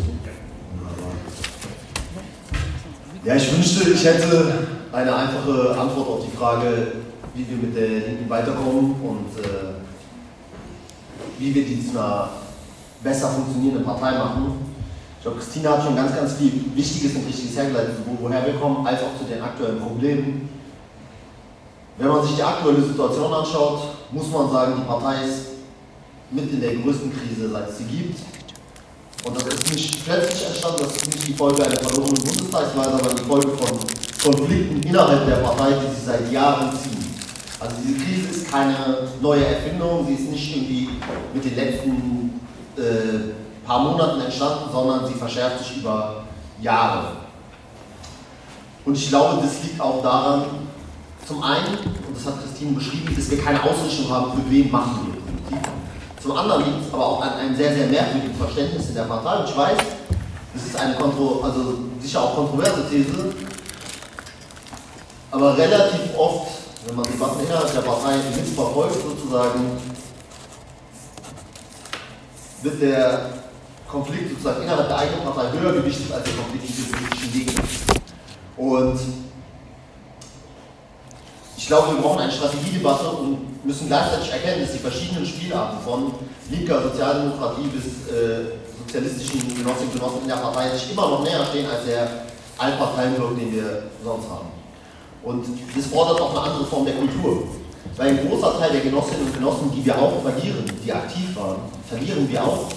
Ja, 3.23 3.35
ich 3.35 3.53
wünschte, 3.53 3.89
ich 3.89 4.05
hätte 4.05 4.67
eine 4.91 5.15
einfache 5.15 5.77
Antwort 5.77 6.07
auf 6.07 6.25
die 6.25 6.37
Frage, 6.37 6.93
wie 7.33 7.49
wir 7.49 7.57
mit 7.57 7.75
der 7.75 7.87
Linken 8.07 8.29
weiterkommen 8.29 8.95
und 9.01 9.43
äh, 9.43 9.88
wie 11.39 11.55
wir 11.55 11.65
die 11.65 11.83
zu 11.83 11.97
einer 11.97 12.29
besser 13.01 13.29
funktionierenden 13.29 13.85
Partei 13.85 14.11
machen. 14.11 14.53
Ich 15.17 15.23
glaube, 15.23 15.39
Christina 15.39 15.71
hat 15.71 15.83
schon 15.83 15.95
ganz, 15.95 16.15
ganz 16.15 16.33
viel 16.33 16.65
Wichtiges 16.75 17.15
und 17.15 17.27
Richtiges 17.27 17.57
hergeleitet, 17.57 17.95
sowohl 17.97 18.29
woher 18.29 18.45
wir 18.45 18.53
kommen, 18.53 18.85
als 18.85 19.01
auch 19.01 19.17
zu 19.17 19.25
den 19.25 19.41
aktuellen 19.41 19.79
Problemen. 19.79 20.49
Wenn 21.97 22.07
man 22.07 22.23
sich 22.23 22.35
die 22.35 22.43
aktuelle 22.43 22.81
Situation 22.81 23.33
anschaut, 23.33 23.81
muss 24.11 24.31
man 24.31 24.51
sagen, 24.51 24.75
die 24.77 24.87
Partei 24.87 25.25
ist 25.25 25.47
mit 26.31 26.51
in 26.51 26.61
der 26.61 26.75
größten 26.75 27.11
Krise, 27.11 27.49
seit 27.49 27.69
es 27.69 27.77
sie 27.79 27.83
gibt. 27.85 28.19
Und 29.25 29.35
das 29.35 29.53
ist 29.53 29.73
nicht 29.73 30.05
plötzlich 30.05 30.45
entstanden, 30.47 30.83
das 30.83 30.95
ist 30.95 31.07
nicht 31.07 31.27
die 31.27 31.33
Folge 31.33 31.65
einer 31.65 31.75
verlorenen 31.75 32.23
Bundestagswahl, 32.23 32.91
sondern 32.91 33.15
die 33.17 33.23
Folge 33.23 33.49
von 33.49 33.79
Konflikten 34.23 34.81
innerhalb 34.83 35.25
der 35.27 35.35
Partei, 35.37 35.71
die 35.73 35.95
sich 35.95 36.05
seit 36.05 36.31
Jahren 36.31 36.71
ziehen. 36.71 37.08
Also 37.59 37.75
diese 37.83 37.99
Krise 37.99 38.29
ist 38.29 38.49
keine 38.49 38.75
neue 39.21 39.45
Erfindung, 39.45 40.05
sie 40.07 40.13
ist 40.13 40.31
nicht 40.31 40.55
irgendwie 40.55 40.89
mit 41.33 41.43
den 41.43 41.55
letzten 41.55 42.39
äh, 42.77 43.67
paar 43.67 43.79
Monaten 43.79 44.21
entstanden, 44.21 44.69
sondern 44.71 45.05
sie 45.05 45.13
verschärft 45.13 45.59
sich 45.59 45.77
über 45.77 46.23
Jahre. 46.61 47.17
Und 48.85 48.95
ich 48.95 49.09
glaube, 49.09 49.41
das 49.41 49.61
liegt 49.63 49.81
auch 49.81 50.01
daran, 50.01 50.45
zum 51.27 51.43
einen, 51.43 51.77
und 52.07 52.15
das 52.15 52.25
hat 52.25 52.41
Christine 52.41 52.71
beschrieben, 52.71 53.13
dass 53.13 53.29
wir 53.29 53.41
keine 53.41 53.61
Ausrichtung 53.61 54.09
haben, 54.09 54.31
für 54.31 54.49
wen 54.49 54.71
machen 54.71 54.99
wir 55.05 55.21
Politik. 55.21 55.69
Zum 56.21 56.31
anderen 56.31 56.65
liegt 56.65 56.87
es 56.87 56.93
aber 56.93 57.05
auch 57.05 57.21
an 57.21 57.33
einem 57.33 57.55
sehr, 57.55 57.73
sehr 57.73 57.87
merkwürdigen 57.87 58.35
Verständnis 58.35 58.89
in 58.89 58.95
der 58.95 59.03
Partei. 59.03 59.39
Und 59.39 59.49
ich 59.49 59.57
weiß, 59.57 59.77
das 60.53 60.65
ist 60.65 60.79
eine 60.79 60.95
kontro 60.95 61.41
also 61.43 61.75
sicher 62.01 62.21
auch 62.21 62.35
kontroverse 62.35 62.89
These, 62.89 63.33
aber 65.31 65.57
relativ 65.57 66.17
oft 66.17 66.58
wenn 66.85 66.95
man 66.95 67.05
Debatten 67.05 67.45
innerhalb 67.45 67.73
der 67.73 67.81
Partei 67.81 68.17
mitverfolgt 68.35 68.95
sozusagen, 69.01 69.77
wird 72.61 72.81
der 72.81 73.29
Konflikt 73.87 74.29
sozusagen 74.29 74.63
innerhalb 74.63 74.87
der 74.87 74.97
eigenen 74.97 75.23
Partei 75.23 75.51
höher 75.57 75.73
gewichtet 75.73 76.11
als 76.11 76.23
der 76.23 76.33
Konflikt 76.33 76.63
mit 76.63 76.77
den 76.77 76.91
politischen 76.91 77.33
Gegnern. 77.33 77.67
Und 78.57 78.99
ich 81.57 81.67
glaube, 81.67 81.95
wir 81.95 82.01
brauchen 82.01 82.21
eine 82.21 82.31
Strategiedebatte 82.31 83.09
und 83.09 83.65
müssen 83.65 83.87
gleichzeitig 83.87 84.31
erkennen, 84.31 84.61
dass 84.61 84.73
die 84.73 84.79
verschiedenen 84.79 85.25
Spielarten 85.25 85.79
von 85.81 86.13
linker 86.49 86.81
Sozialdemokratie 86.81 87.67
bis 87.67 88.13
äh, 88.13 88.57
sozialistischen 88.79 89.39
Genossinnen 89.55 89.91
und 89.91 89.93
Genossen 89.93 90.21
in 90.23 90.27
der 90.29 90.35
Partei 90.35 90.69
sich 90.69 90.91
immer 90.91 91.09
noch 91.09 91.23
näher 91.23 91.45
stehen 91.45 91.69
als 91.69 91.85
der 91.85 92.09
Allparteienblock, 92.57 93.37
den 93.37 93.53
wir 93.53 93.83
sonst 94.03 94.29
haben. 94.29 94.58
Und 95.23 95.45
das 95.75 95.85
fordert 95.87 96.21
auch 96.21 96.31
eine 96.31 96.41
andere 96.41 96.65
Form 96.65 96.85
der 96.85 96.95
Kultur. 96.95 97.43
Weil 97.97 98.09
ein 98.09 98.29
großer 98.29 98.59
Teil 98.59 98.71
der 98.71 98.81
Genossinnen 98.81 99.25
und 99.25 99.33
Genossen, 99.33 99.71
die 99.75 99.85
wir 99.85 99.97
auch 99.97 100.21
verlieren, 100.21 100.63
die 100.83 100.93
aktiv 100.93 101.35
waren, 101.35 101.57
verlieren 101.87 102.29
wir 102.29 102.43
auch, 102.43 102.67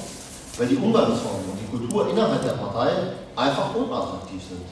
weil 0.59 0.66
die 0.66 0.76
Umgangsformen 0.76 1.44
und 1.52 1.59
die 1.61 1.70
Kultur 1.70 2.11
innerhalb 2.11 2.42
der 2.42 2.52
Partei 2.52 2.90
einfach 3.37 3.74
unattraktiv 3.74 4.42
sind. 4.48 4.62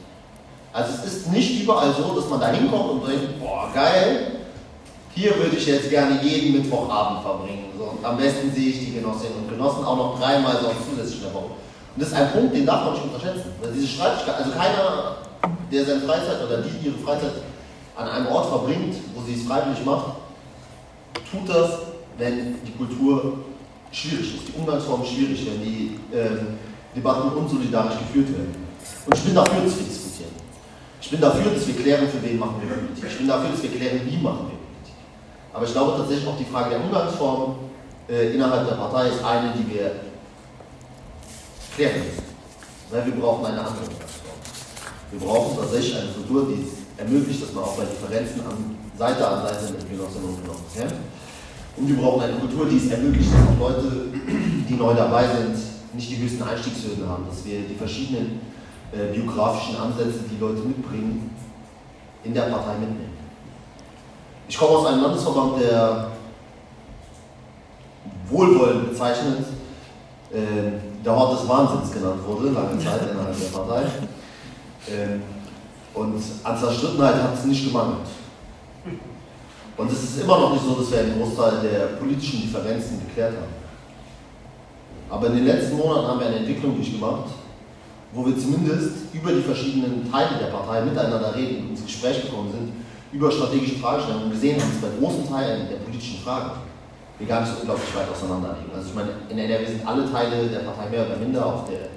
Also 0.72 0.92
es 0.94 1.12
ist 1.12 1.32
nicht 1.32 1.62
überall 1.62 1.92
so, 1.94 2.14
dass 2.14 2.28
man 2.28 2.40
da 2.40 2.48
hinkommt 2.48 3.02
und 3.02 3.08
denkt, 3.08 3.40
boah, 3.40 3.70
geil, 3.74 4.40
hier 5.14 5.36
würde 5.36 5.56
ich 5.56 5.66
jetzt 5.66 5.90
gerne 5.90 6.22
jeden 6.22 6.52
Mittwochabend 6.52 7.22
verbringen. 7.22 7.66
So, 7.76 7.84
und 7.84 8.04
am 8.04 8.16
besten 8.16 8.52
sehe 8.52 8.70
ich 8.70 8.78
die 8.78 8.94
Genossinnen 8.94 9.38
und 9.38 9.48
Genossen 9.50 9.84
auch 9.84 9.96
noch 9.96 10.20
dreimal 10.20 10.54
sonst 10.62 10.88
zusätzlich 10.88 11.18
in 11.18 11.24
der 11.24 11.34
Woche. 11.34 11.50
Und 11.94 11.98
das 12.02 12.08
ist 12.08 12.14
ein 12.14 12.30
Punkt, 12.30 12.54
den 12.54 12.66
darf 12.66 12.84
man 12.84 12.94
nicht 12.94 13.04
unterschätzen. 13.04 13.50
Weil 13.60 13.72
diese 13.72 13.88
Streitigkeit, 13.88 14.36
also 14.36 14.50
keiner, 14.52 15.16
der 15.72 15.84
seine 15.84 16.00
Freizeit 16.00 16.42
oder 16.46 16.62
die 16.62 16.86
ihre 16.86 16.98
Freizeit 16.98 17.32
an 18.00 18.08
einem 18.08 18.26
Ort 18.28 18.48
verbringt, 18.48 18.96
wo 19.14 19.22
sie 19.22 19.34
es 19.34 19.46
freiwillig 19.46 19.84
macht, 19.84 20.16
tut 21.30 21.48
das, 21.48 21.70
wenn 22.16 22.56
die 22.64 22.72
Kultur 22.72 23.38
schwierig 23.92 24.36
ist, 24.36 24.48
die 24.48 24.58
Umgangsformen 24.58 25.06
schwierig, 25.06 25.46
wenn 25.46 25.60
die 25.60 25.98
ähm, 26.12 26.58
Debatten 26.96 27.28
unsolidarisch 27.36 27.98
geführt 27.98 28.30
werden. 28.30 28.54
Und 29.06 29.14
ich 29.14 29.24
bin 29.24 29.34
dafür, 29.34 29.62
dass 29.62 29.76
wir 29.76 29.84
diskutieren. 29.84 30.30
Ich 31.00 31.10
bin 31.10 31.20
dafür, 31.20 31.52
dass 31.52 31.66
wir 31.66 31.74
klären, 31.74 32.08
für 32.08 32.22
wen 32.22 32.38
machen 32.38 32.56
wir 32.60 32.74
Politik. 32.74 33.04
Ich 33.06 33.18
bin 33.18 33.28
dafür, 33.28 33.50
dass 33.50 33.62
wir 33.62 33.70
klären, 33.70 34.00
wie 34.04 34.16
machen 34.16 34.48
wir 34.48 34.56
Politik. 34.56 34.94
Aber 35.52 35.64
ich 35.64 35.72
glaube 35.72 35.98
tatsächlich 35.98 36.28
auch 36.28 36.38
die 36.38 36.44
Frage 36.44 36.70
der 36.70 36.80
Umgangsformen 36.80 37.56
äh, 38.08 38.34
innerhalb 38.34 38.68
der 38.68 38.76
Partei 38.76 39.08
ist 39.08 39.22
eine, 39.24 39.52
die 39.52 39.74
wir 39.74 39.92
klären 41.74 41.98
müssen. 41.98 42.24
Weil 42.90 43.06
wir 43.06 43.14
brauchen 43.14 43.44
eine 43.46 43.58
andere 43.58 43.84
Umgangsform. 43.84 44.38
Wir 45.10 45.20
brauchen 45.20 45.56
tatsächlich 45.58 45.96
eine 45.96 46.12
Kultur, 46.12 46.46
die 46.48 46.79
ermöglicht, 47.00 47.42
dass 47.42 47.52
man 47.52 47.64
auch 47.64 47.76
bei 47.76 47.84
Differenzen 47.84 48.40
an 48.42 48.76
Seite 48.96 49.26
an 49.26 49.42
Seite 49.42 49.72
mit 49.72 49.90
Genossinnen 49.90 50.28
und 50.28 50.42
Genossen 50.42 50.66
kämpft. 50.74 50.96
Und 51.76 51.88
wir 51.88 51.96
brauchen 51.96 52.22
eine 52.22 52.34
Kultur, 52.34 52.66
die 52.68 52.76
es 52.76 52.90
ermöglicht, 52.90 53.30
dass 53.32 53.48
auch 53.48 53.58
Leute, 53.58 54.12
die 54.68 54.74
neu 54.74 54.94
dabei 54.94 55.24
sind, 55.26 55.56
nicht 55.94 56.10
die 56.10 56.18
höchsten 56.18 56.42
Einstiegshürden 56.42 57.08
haben, 57.08 57.24
dass 57.28 57.44
wir 57.44 57.60
die 57.62 57.74
verschiedenen 57.74 58.40
äh, 58.92 59.12
biografischen 59.12 59.76
Ansätze, 59.76 60.20
die 60.30 60.38
Leute 60.38 60.60
mitbringen, 60.60 61.34
in 62.22 62.34
der 62.34 62.42
Partei 62.42 62.74
mitnehmen. 62.74 63.16
Ich 64.46 64.58
komme 64.58 64.78
aus 64.78 64.86
einem 64.86 65.02
Landesverband, 65.02 65.62
der 65.62 66.10
wohlwollend 68.28 68.90
bezeichnet 68.90 69.46
äh, 70.32 71.04
der 71.04 71.14
Ort 71.14 71.40
des 71.40 71.48
Wahnsinns 71.48 71.92
genannt 71.92 72.20
wurde, 72.26 72.50
lange 72.50 72.78
Zeit 72.78 73.10
innerhalb 73.10 73.38
der 73.38 73.58
Partei. 73.58 73.82
Ähm, 74.90 75.22
und 75.94 76.22
an 76.44 76.58
Zerstrittenheit 76.58 77.14
hat 77.14 77.34
es 77.34 77.44
nicht 77.44 77.66
gemangelt. 77.66 78.06
Und 79.76 79.90
es 79.90 80.02
ist 80.02 80.20
immer 80.20 80.38
noch 80.38 80.52
nicht 80.52 80.64
so, 80.64 80.74
dass 80.74 80.90
wir 80.90 81.00
einen 81.00 81.18
Großteil 81.18 81.60
der 81.62 81.86
politischen 81.98 82.42
Differenzen 82.42 83.00
geklärt 83.06 83.34
haben. 83.34 83.60
Aber 85.08 85.26
in 85.28 85.36
den 85.36 85.46
letzten 85.46 85.76
Monaten 85.76 86.06
haben 86.06 86.20
wir 86.20 86.26
eine 86.26 86.36
Entwicklung 86.36 86.76
durchgemacht, 86.76 87.30
wo 88.12 88.26
wir 88.26 88.38
zumindest 88.38 89.12
über 89.12 89.32
die 89.32 89.40
verschiedenen 89.40 90.10
Teile 90.10 90.38
der 90.38 90.46
Partei 90.48 90.82
miteinander 90.82 91.34
reden 91.34 91.64
und 91.64 91.70
ins 91.70 91.84
Gespräch 91.84 92.22
gekommen 92.22 92.52
sind, 92.52 92.72
über 93.12 93.30
strategische 93.30 93.76
Fragestellungen 93.76 94.26
und 94.26 94.32
gesehen 94.32 94.60
haben, 94.60 94.70
dass 94.70 94.90
bei 94.90 94.96
großen 94.98 95.28
Teilen 95.28 95.68
der 95.68 95.76
politischen 95.76 96.20
Fragen 96.20 96.50
wir 97.18 97.26
gar 97.26 97.40
nicht 97.40 97.52
so 97.52 97.60
unglaublich 97.60 97.94
weit 97.94 98.08
auseinander 98.10 98.56
liegen. 98.60 98.74
Also 98.74 98.88
ich 98.88 98.94
meine, 98.94 99.10
in 99.28 99.36
der 99.36 99.46
NRW 99.46 99.66
sind 99.66 99.86
alle 99.86 100.10
Teile 100.10 100.48
der 100.48 100.60
Partei 100.60 100.88
mehr 100.88 101.06
oder 101.06 101.16
minder 101.16 101.44
auf 101.44 101.68
der 101.68 101.88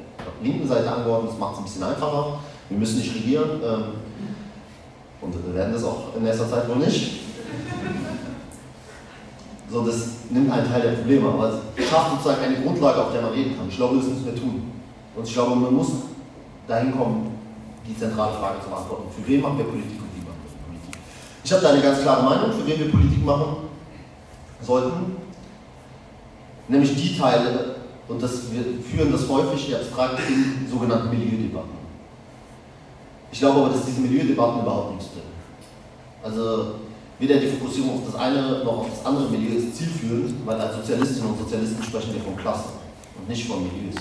linken 0.41 0.67
Seite 0.67 0.91
angeordnet, 0.91 1.31
das 1.31 1.39
macht 1.39 1.53
es 1.53 1.59
ein 1.59 1.63
bisschen 1.65 1.83
einfacher. 1.83 2.39
Wir 2.73 2.79
müssen 2.79 2.97
nicht 2.97 3.13
regieren 3.13 3.61
ähm, 3.63 3.83
und 5.21 5.53
werden 5.53 5.73
das 5.73 5.83
auch 5.83 6.15
in 6.17 6.23
nächster 6.23 6.49
Zeit 6.49 6.67
wohl 6.67 6.77
nicht. 6.77 7.19
So, 9.71 9.85
das 9.85 10.07
nimmt 10.31 10.51
einen 10.51 10.67
Teil 10.67 10.81
der 10.81 10.91
Probleme, 10.93 11.29
aber 11.29 11.61
es 11.75 11.87
schafft 11.87 12.11
sozusagen 12.11 12.43
eine 12.43 12.61
Grundlage, 12.61 12.99
auf 12.99 13.11
der 13.11 13.21
man 13.21 13.31
reden 13.33 13.55
kann. 13.55 13.69
Ich 13.69 13.75
glaube, 13.75 13.97
das 13.97 14.07
müssen 14.07 14.25
wir 14.25 14.35
tun. 14.35 14.71
Und 15.15 15.27
ich 15.27 15.33
glaube, 15.33 15.55
man 15.55 15.71
muss 15.71 15.89
dahin 16.67 16.97
kommen, 16.97 17.37
die 17.87 17.95
zentrale 17.95 18.33
Frage 18.37 18.63
zu 18.63 18.69
beantworten. 18.69 19.03
Für 19.15 19.27
wen 19.27 19.41
machen 19.41 19.59
wir 19.59 19.65
Politik 19.65 19.99
und 20.01 20.09
wie 20.15 20.25
machen 20.25 20.41
wir 20.43 20.65
Politik? 20.65 20.99
Ich 21.43 21.53
habe 21.53 21.61
da 21.61 21.69
eine 21.69 21.81
ganz 21.81 22.01
klare 22.01 22.23
Meinung, 22.23 22.51
für 22.53 22.65
wen 22.65 22.79
wir 22.79 22.91
Politik 22.91 23.23
machen 23.23 23.69
sollten. 24.61 25.15
Nämlich 26.67 26.95
die 26.95 27.19
Teile, 27.19 27.75
und 28.07 28.21
das, 28.21 28.51
wir 28.51 28.63
führen 28.81 29.11
das 29.11 29.29
häufig 29.29 29.75
abstrakt 29.75 30.19
in 30.27 30.67
sogenannten 30.67 31.11
Milieudebatten. 31.11 31.82
Ich 33.33 33.39
glaube 33.39 33.61
aber, 33.61 33.69
dass 33.69 33.83
diese 33.83 34.01
Milieudebatten 34.01 34.61
überhaupt 34.61 34.93
nichts 34.93 35.07
bringen. 35.07 35.33
Also 36.21 36.75
weder 37.17 37.37
die 37.37 37.47
Fokussierung 37.47 37.95
auf 37.95 38.05
das 38.05 38.21
eine 38.21 38.63
noch 38.63 38.77
auf 38.77 38.89
das 38.91 39.03
andere 39.03 39.27
Milieu 39.27 39.57
ist 39.57 39.75
zielführend, 39.75 40.45
weil 40.45 40.61
als 40.61 40.75
Sozialistinnen 40.75 41.31
und 41.31 41.39
Sozialisten 41.39 41.81
sprechen 41.81 42.13
wir 42.13 42.21
von 42.21 42.37
Klassen 42.37 42.77
und 43.17 43.27
nicht 43.27 43.47
von 43.47 43.63
Milieus. 43.63 43.95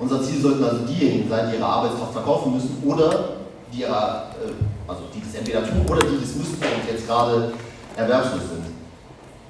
Unser 0.00 0.20
Ziel 0.20 0.40
sollten 0.40 0.64
also 0.64 0.84
diejenigen 0.84 1.30
sein, 1.30 1.48
die 1.48 1.58
ihre 1.58 1.64
Arbeitskraft 1.64 2.12
verkaufen 2.12 2.54
müssen 2.54 2.82
oder 2.84 3.36
die, 3.72 3.82
ihrer, 3.82 4.30
äh, 4.42 4.90
also 4.90 5.02
die 5.14 5.20
das 5.20 5.34
entweder 5.38 5.62
tun 5.62 5.86
oder 5.88 6.00
die 6.00 6.20
das 6.20 6.34
müssen 6.34 6.56
und 6.58 6.90
jetzt 6.90 7.06
gerade 7.06 7.52
erwerbslos 7.94 8.50
sind. 8.50 8.66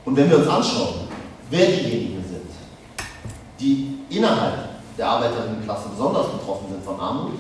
Und 0.05 0.15
wenn 0.15 0.29
wir 0.29 0.39
uns 0.41 0.49
anschauen, 0.49 1.09
wer 1.49 1.67
diejenigen 1.67 2.23
sind, 2.23 2.53
die 3.59 3.97
innerhalb 4.11 4.77
der 4.99 5.09
Arbeiterinnenklasse 5.09 5.89
besonders 5.89 6.27
betroffen 6.33 6.67
sind 6.71 6.85
von 6.85 7.01
Armut, 7.01 7.33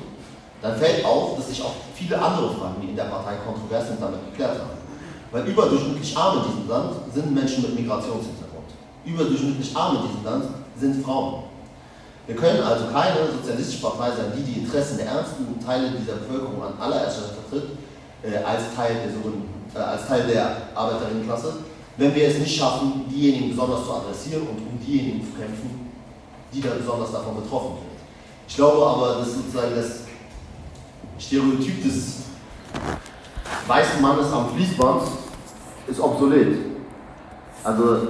dann 0.62 0.76
fällt 0.76 1.04
auf, 1.04 1.36
dass 1.36 1.48
sich 1.48 1.62
auch 1.62 1.74
viele 1.94 2.20
andere 2.20 2.54
Fragen, 2.54 2.80
die 2.82 2.88
in 2.88 2.96
der 2.96 3.04
Partei 3.04 3.36
kontrovers 3.36 3.88
sind, 3.88 4.00
damit 4.00 4.24
geklärt 4.30 4.58
haben. 4.58 4.76
Weil 5.32 5.46
überdurchschnittlich 5.46 6.16
arm 6.16 6.38
in 6.38 6.50
diesem 6.50 6.68
Land 6.68 6.92
sind 7.12 7.34
Menschen 7.34 7.62
mit 7.62 7.74
Migrationshintergrund. 7.74 8.70
Überdurchschnittlich 9.04 9.76
arm 9.76 9.96
in 9.96 10.02
diesem 10.08 10.24
Land 10.24 10.44
sind 10.78 11.04
Frauen. 11.04 11.44
Wir 12.26 12.34
können 12.34 12.62
also 12.62 12.86
keine 12.86 13.30
sozialistische 13.30 13.82
Partei 13.82 14.10
sein, 14.10 14.32
die 14.36 14.42
die 14.42 14.60
Interessen 14.60 14.98
der 14.98 15.06
ärmsten 15.06 15.60
Teile 15.64 15.90
dieser 15.90 16.14
Bevölkerung 16.14 16.62
an 16.62 16.74
allererster 16.80 17.34
vertritt, 17.34 17.70
äh, 18.22 18.38
als, 18.42 18.74
Teil 18.74 18.96
der, 18.96 19.80
äh, 19.80 19.84
als 19.84 20.06
Teil 20.08 20.26
der 20.26 20.56
Arbeiterinnenklasse, 20.74 21.52
wenn 21.96 22.14
wir 22.14 22.28
es 22.28 22.38
nicht 22.38 22.56
schaffen, 22.56 23.04
diejenigen 23.08 23.50
besonders 23.50 23.84
zu 23.84 23.92
adressieren 23.92 24.42
und 24.42 24.58
um 24.58 24.78
diejenigen 24.84 25.20
zu 25.20 25.38
kämpfen, 25.38 25.92
die 26.52 26.60
da 26.60 26.70
besonders 26.76 27.12
davon 27.12 27.36
betroffen 27.42 27.76
sind. 27.78 27.96
Ich 28.48 28.56
glaube 28.56 28.84
aber, 28.84 29.20
dass 29.20 29.34
sozusagen 29.34 29.74
das 29.74 30.05
Stereotyp 31.18 31.82
des 31.82 32.24
weißen 33.66 34.00
Mannes 34.00 34.32
am 34.32 34.50
Fließband 34.54 35.02
ist 35.86 36.00
obsolet. 36.00 36.58
Also, 37.64 38.08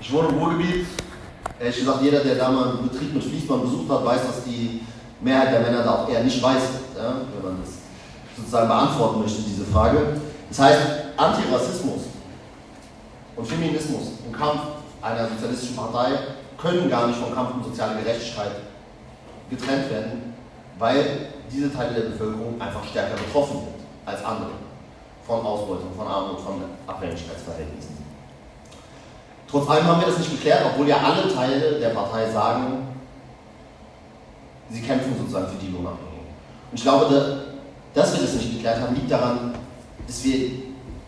ich 0.00 0.12
wohne 0.12 0.28
im 0.28 0.38
Ruhrgebiet. 0.38 0.86
Ehrlich 1.60 1.78
gesagt, 1.78 2.02
jeder, 2.02 2.20
der 2.20 2.36
da 2.36 2.50
mal 2.50 2.68
einen 2.68 2.88
Betrieb 2.88 3.14
mit 3.14 3.24
Fließband 3.24 3.62
besucht 3.62 3.90
hat, 3.90 4.04
weiß, 4.04 4.26
dass 4.26 4.44
die 4.44 4.82
Mehrheit 5.20 5.52
der 5.52 5.60
Männer 5.60 5.82
da 5.82 5.94
auch 5.96 6.08
eher 6.08 6.22
nicht 6.22 6.40
weiß, 6.40 6.62
ja, 6.96 7.14
wenn 7.34 7.50
man 7.50 7.60
das 7.60 7.74
sozusagen 8.36 8.68
beantworten 8.68 9.20
möchte, 9.20 9.42
diese 9.42 9.64
Frage. 9.64 10.20
Das 10.48 10.58
heißt, 10.60 10.80
Antirassismus 11.16 12.02
und 13.34 13.46
Feminismus 13.46 14.12
im 14.24 14.32
Kampf 14.32 14.60
einer 15.02 15.28
sozialistischen 15.28 15.76
Partei 15.76 16.10
können 16.56 16.88
gar 16.88 17.08
nicht 17.08 17.18
vom 17.18 17.34
Kampf 17.34 17.54
um 17.54 17.64
soziale 17.64 18.00
Gerechtigkeit 18.00 18.52
getrennt 19.50 19.90
werden, 19.90 20.34
weil 20.78 21.28
diese 21.50 21.72
Teile 21.72 21.94
der 21.94 22.10
Bevölkerung 22.10 22.60
einfach 22.60 22.84
stärker 22.84 23.16
betroffen 23.16 23.58
sind 23.58 23.84
als 24.06 24.24
andere 24.24 24.50
von 25.26 25.44
Ausbeutung, 25.44 25.94
von 25.96 26.06
Armut, 26.06 26.40
von 26.40 26.62
Abhängigkeitsverhältnissen. 26.86 27.98
Trotz 29.50 29.68
allem 29.68 29.86
haben 29.86 30.00
wir 30.00 30.08
das 30.08 30.18
nicht 30.18 30.30
geklärt, 30.30 30.62
obwohl 30.64 30.88
ja 30.88 30.98
alle 30.98 31.32
Teile 31.32 31.78
der 31.78 31.90
Partei 31.90 32.30
sagen, 32.30 32.86
sie 34.70 34.82
kämpfen 34.82 35.16
sozusagen 35.18 35.48
für 35.48 35.64
die 35.64 35.72
Lohnabhängigen. 35.72 36.28
Und 36.70 36.76
ich 36.76 36.82
glaube, 36.82 37.44
dass 37.94 38.12
wir 38.14 38.22
das 38.22 38.34
nicht 38.34 38.56
geklärt 38.56 38.80
haben, 38.80 38.94
liegt 38.94 39.10
daran, 39.10 39.54
dass 40.06 40.24
wir 40.24 40.50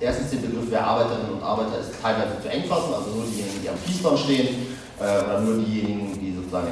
erstens 0.00 0.30
den 0.30 0.42
Begriff, 0.42 0.66
wer 0.70 0.86
Arbeiterinnen 0.86 1.32
und 1.32 1.42
Arbeiter 1.42 1.80
ist, 1.80 1.92
teilweise 2.00 2.40
zu 2.42 2.48
eng 2.48 2.64
fassen, 2.64 2.94
also 2.94 3.10
nur 3.10 3.24
diejenigen, 3.24 3.62
die 3.62 3.68
am 3.68 3.76
Fließband 3.76 4.18
stehen, 4.18 4.66
äh, 4.98 5.24
oder 5.24 5.40
nur 5.40 5.62
diejenigen, 5.62 6.18
die 6.18 6.34
sozusagen 6.34 6.68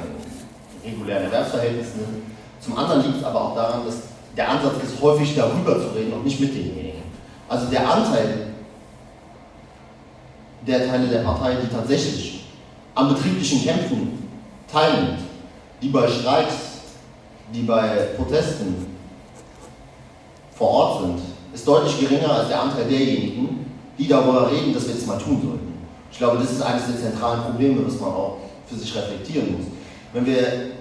in 0.83 0.91
regulären 0.91 1.25
Erwerbsverhältnissen 1.25 2.01
sind. 2.01 2.28
Zum 2.61 2.77
anderen 2.77 3.03
liegt 3.03 3.19
es 3.19 3.25
aber 3.25 3.41
auch 3.41 3.55
daran, 3.55 3.87
dass 3.87 3.97
der 4.37 4.49
Ansatz 4.49 4.75
ist, 4.83 5.01
häufig 5.01 5.35
darüber 5.35 5.81
zu 5.81 5.89
reden 5.89 6.13
und 6.13 6.25
nicht 6.25 6.41
mit 6.41 6.55
denjenigen. 6.55 7.03
Also 7.49 7.67
der 7.67 7.91
Anteil 7.91 8.49
der 10.67 10.87
Teile 10.87 11.07
der 11.07 11.21
Partei, 11.21 11.57
die 11.63 11.75
tatsächlich 11.75 12.45
an 12.95 13.09
betrieblichen 13.15 13.63
Kämpfen 13.63 14.29
teilnimmt, 14.71 15.21
die 15.81 15.89
bei 15.89 16.07
Streiks, 16.09 16.55
die 17.55 17.63
bei 17.63 18.09
Protesten 18.17 18.87
vor 20.55 20.69
Ort 20.69 21.03
sind, 21.03 21.21
ist 21.55 21.67
deutlich 21.67 21.99
geringer 22.01 22.31
als 22.33 22.49
der 22.49 22.61
Anteil 22.61 22.85
derjenigen, 22.89 23.67
die 23.97 24.09
darüber 24.09 24.51
reden, 24.51 24.75
dass 24.75 24.87
wir 24.87 24.95
das 24.95 25.07
mal 25.07 25.19
tun 25.19 25.41
sollten. 25.43 25.73
Ich 26.11 26.19
glaube, 26.19 26.39
das 26.39 26.53
ist 26.53 26.63
eines 26.63 26.87
der 26.87 26.97
zentralen 26.97 27.43
Probleme, 27.43 27.87
was 27.87 28.01
man 28.01 28.11
auch 28.11 28.39
für 28.67 28.77
sich 28.77 28.95
reflektieren 28.95 29.57
muss. 29.57 29.67
Wenn 30.13 30.27
wir 30.27 30.78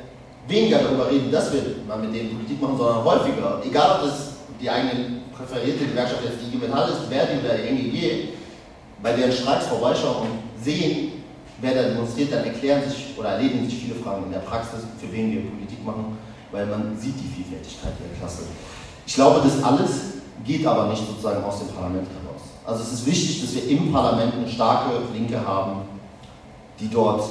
weniger 0.47 0.79
darüber 0.79 1.10
reden, 1.10 1.31
dass 1.31 1.51
wir 1.53 1.62
mal 1.88 1.97
mit 1.97 2.13
denen 2.13 2.36
Politik 2.36 2.62
machen, 2.62 2.77
sondern 2.77 3.03
häufiger. 3.03 3.62
Egal, 3.65 3.99
ob 3.99 4.07
das 4.07 4.33
die 4.60 4.69
eigene 4.69 5.21
präferierte 5.36 5.86
Gewerkschaft 5.86 6.23
jetzt 6.23 6.38
die 6.41 6.55
IG 6.55 6.65
Metall 6.65 6.89
ist, 6.89 7.10
Verdi 7.10 7.39
oder 7.43 7.53
NGG, 7.53 8.29
bei 9.01 9.13
deren 9.13 9.31
Streiks 9.31 9.67
vorbeischauen 9.67 10.21
und 10.21 10.63
sehen, 10.63 11.23
wer 11.62 11.75
da 11.75 11.89
demonstriert, 11.89 12.31
dann 12.31 12.43
erklären 12.43 12.81
sich 12.89 13.17
oder 13.17 13.29
erledigen 13.29 13.69
sich 13.69 13.79
viele 13.79 13.95
Fragen 13.95 14.25
in 14.25 14.31
der 14.31 14.39
Praxis, 14.39 14.79
für 14.99 15.12
wen 15.12 15.31
wir 15.31 15.41
Politik 15.41 15.86
machen, 15.86 16.17
weil 16.51 16.65
man 16.65 16.97
sieht 16.97 17.15
die 17.15 17.27
Vielfältigkeit 17.27 17.93
der 17.99 18.17
Klasse. 18.17 18.43
Ich 19.05 19.15
glaube, 19.15 19.41
das 19.43 19.63
alles 19.63 19.91
geht 20.45 20.65
aber 20.65 20.88
nicht 20.89 21.05
sozusagen 21.05 21.43
aus 21.43 21.60
dem 21.60 21.69
Parlament 21.69 22.07
heraus. 22.07 22.41
Also 22.65 22.83
es 22.83 22.93
ist 22.93 23.05
wichtig, 23.05 23.41
dass 23.41 23.55
wir 23.55 23.69
im 23.69 23.91
Parlament 23.91 24.33
eine 24.33 24.47
starke 24.47 24.91
Linke 25.13 25.45
haben, 25.45 25.81
die 26.79 26.89
dort 26.89 27.23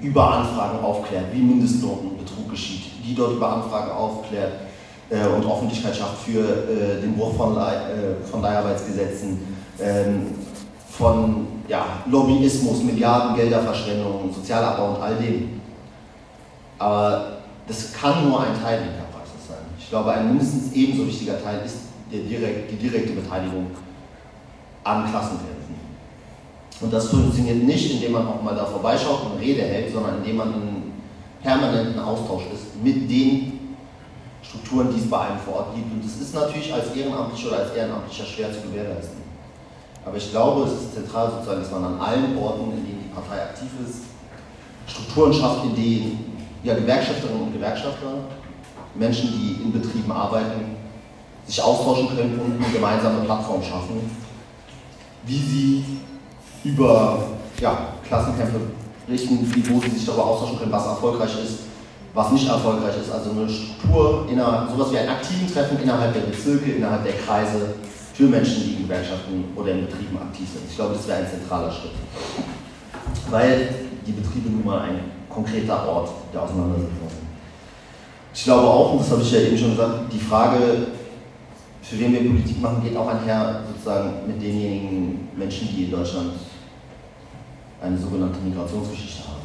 über 0.00 0.32
Anfragen 0.38 0.80
aufklärt, 0.80 1.26
wie 1.32 1.40
Mindestnotenbetrug 1.40 2.50
geschieht, 2.50 2.84
die 3.04 3.14
dort 3.14 3.32
über 3.32 3.52
Anfragen 3.54 3.90
aufklärt 3.90 4.52
äh, 5.10 5.26
und 5.26 5.44
Öffentlichkeit 5.50 5.96
schafft 5.96 6.24
für 6.24 6.40
äh, 6.40 7.00
den 7.00 7.16
Bruch 7.16 7.34
von, 7.34 7.56
äh, 7.56 8.24
von 8.30 8.42
Leiharbeitsgesetzen, 8.42 9.38
ähm, 9.80 10.26
von 10.90 11.46
ja, 11.68 11.84
Lobbyismus, 12.06 12.82
Milliardengelderverschwendung, 12.82 14.32
Sozialabbau 14.32 14.94
und 14.94 15.02
all 15.02 15.16
dem. 15.16 15.60
Aber 16.78 17.38
das 17.66 17.92
kann 17.92 18.28
nur 18.28 18.40
ein 18.40 18.60
Teil 18.62 18.78
der 18.78 19.16
Praxis 19.16 19.48
sein. 19.48 19.58
Ich 19.78 19.88
glaube, 19.88 20.12
ein 20.12 20.28
mindestens 20.28 20.72
ebenso 20.72 21.06
wichtiger 21.06 21.42
Teil 21.42 21.60
ist 21.64 21.76
direkt, 22.10 22.70
die 22.70 22.76
direkte 22.76 23.12
Beteiligung 23.12 23.66
an 24.84 25.10
Klassenkämpfen. 25.10 25.87
Und 26.80 26.92
das 26.92 27.08
funktioniert 27.08 27.64
nicht, 27.64 27.90
indem 27.90 28.12
man 28.12 28.26
auch 28.26 28.42
mal 28.42 28.54
da 28.54 28.64
vorbeischaut 28.64 29.26
und 29.26 29.40
Rede 29.40 29.62
hält, 29.62 29.92
sondern 29.92 30.18
indem 30.18 30.36
man 30.36 30.54
in 30.54 30.92
permanenten 31.42 31.98
Austausch 31.98 32.44
ist 32.54 32.82
mit 32.82 33.10
den 33.10 33.76
Strukturen, 34.42 34.88
die 34.94 35.00
es 35.00 35.10
bei 35.10 35.18
einem 35.18 35.38
vor 35.40 35.56
Ort 35.56 35.74
gibt. 35.74 35.92
Und 35.92 36.04
das 36.04 36.20
ist 36.20 36.34
natürlich 36.34 36.72
als 36.72 36.94
Ehrenamtlicher 36.94 37.48
oder 37.48 37.58
als 37.58 37.74
Ehrenamtlicher 37.74 38.24
schwer 38.24 38.52
zu 38.52 38.60
gewährleisten. 38.68 39.18
Aber 40.04 40.16
ich 40.16 40.30
glaube, 40.30 40.64
es 40.64 40.72
ist 40.72 40.94
zentral 40.94 41.30
sozusagen, 41.30 41.60
dass 41.60 41.70
man 41.70 41.84
an 41.84 42.00
allen 42.00 42.38
Orten, 42.38 42.70
in 42.70 42.86
denen 42.86 43.04
die 43.04 43.14
Partei 43.14 43.42
aktiv 43.42 43.68
ist, 43.86 44.02
Strukturen 44.86 45.34
schafft, 45.34 45.64
in 45.64 45.74
denen 45.74 46.38
ja, 46.62 46.74
Gewerkschafterinnen 46.74 47.42
und 47.42 47.52
Gewerkschafter, 47.52 48.14
Menschen, 48.94 49.30
die 49.32 49.62
in 49.62 49.72
Betrieben 49.72 50.10
arbeiten, 50.10 50.76
sich 51.46 51.62
austauschen 51.62 52.08
können 52.08 52.38
und 52.38 52.62
eine 52.62 52.72
gemeinsame 52.72 53.20
Plattform 53.24 53.62
schaffen, 53.62 54.10
wie 55.24 55.38
sie 55.38 55.84
über 56.64 57.24
ja, 57.60 57.78
Klassenkämpfe 58.06 58.60
richten, 59.08 59.38
wo 59.70 59.80
sie 59.80 59.90
sich 59.90 60.06
darüber 60.06 60.26
austauschen 60.26 60.58
können, 60.58 60.72
was 60.72 60.86
erfolgreich 60.86 61.30
ist, 61.42 61.58
was 62.14 62.32
nicht 62.32 62.48
erfolgreich 62.48 62.94
ist. 63.00 63.10
Also 63.10 63.30
eine 63.30 63.48
Struktur, 63.48 64.26
innerhalb, 64.30 64.70
sowas 64.70 64.92
wie 64.92 64.98
ein 64.98 65.08
aktiven 65.08 65.52
Treffen 65.52 65.78
innerhalb 65.82 66.12
der 66.12 66.20
Bezirke, 66.20 66.72
innerhalb 66.72 67.04
der 67.04 67.14
Kreise 67.14 67.74
für 68.14 68.24
Menschen, 68.24 68.64
die 68.64 68.72
in 68.74 68.82
Gewerkschaften 68.82 69.44
oder 69.54 69.72
in 69.72 69.86
Betrieben 69.86 70.18
aktiv 70.18 70.48
sind. 70.52 70.64
Ich 70.68 70.76
glaube, 70.76 70.94
das 70.94 71.06
wäre 71.06 71.18
ein 71.18 71.30
zentraler 71.30 71.70
Schritt. 71.70 71.92
Weil 73.30 73.74
die 74.06 74.12
Betriebe 74.12 74.50
nun 74.50 74.64
mal 74.64 74.80
ein 74.80 75.00
konkreter 75.28 75.86
Ort 75.88 76.10
der 76.32 76.42
Auseinandersetzung 76.42 77.08
sind. 77.08 77.28
Ich 78.34 78.44
glaube 78.44 78.66
auch, 78.66 78.92
und 78.92 79.00
das 79.00 79.10
habe 79.10 79.22
ich 79.22 79.32
ja 79.32 79.40
eben 79.40 79.58
schon 79.58 79.70
gesagt, 79.70 80.12
die 80.12 80.18
Frage, 80.18 80.58
für 81.82 81.98
wen 81.98 82.12
wir 82.12 82.20
Politik 82.20 82.60
machen, 82.60 82.82
geht 82.82 82.96
auch 82.96 83.08
einher 83.08 83.62
sozusagen 83.68 84.26
mit 84.26 84.42
denjenigen 84.42 85.28
Menschen, 85.36 85.68
die 85.74 85.84
in 85.84 85.90
Deutschland 85.90 86.32
eine 87.80 87.96
sogenannte 87.98 88.40
Migrationsgeschichte 88.40 89.28
haben. 89.28 89.42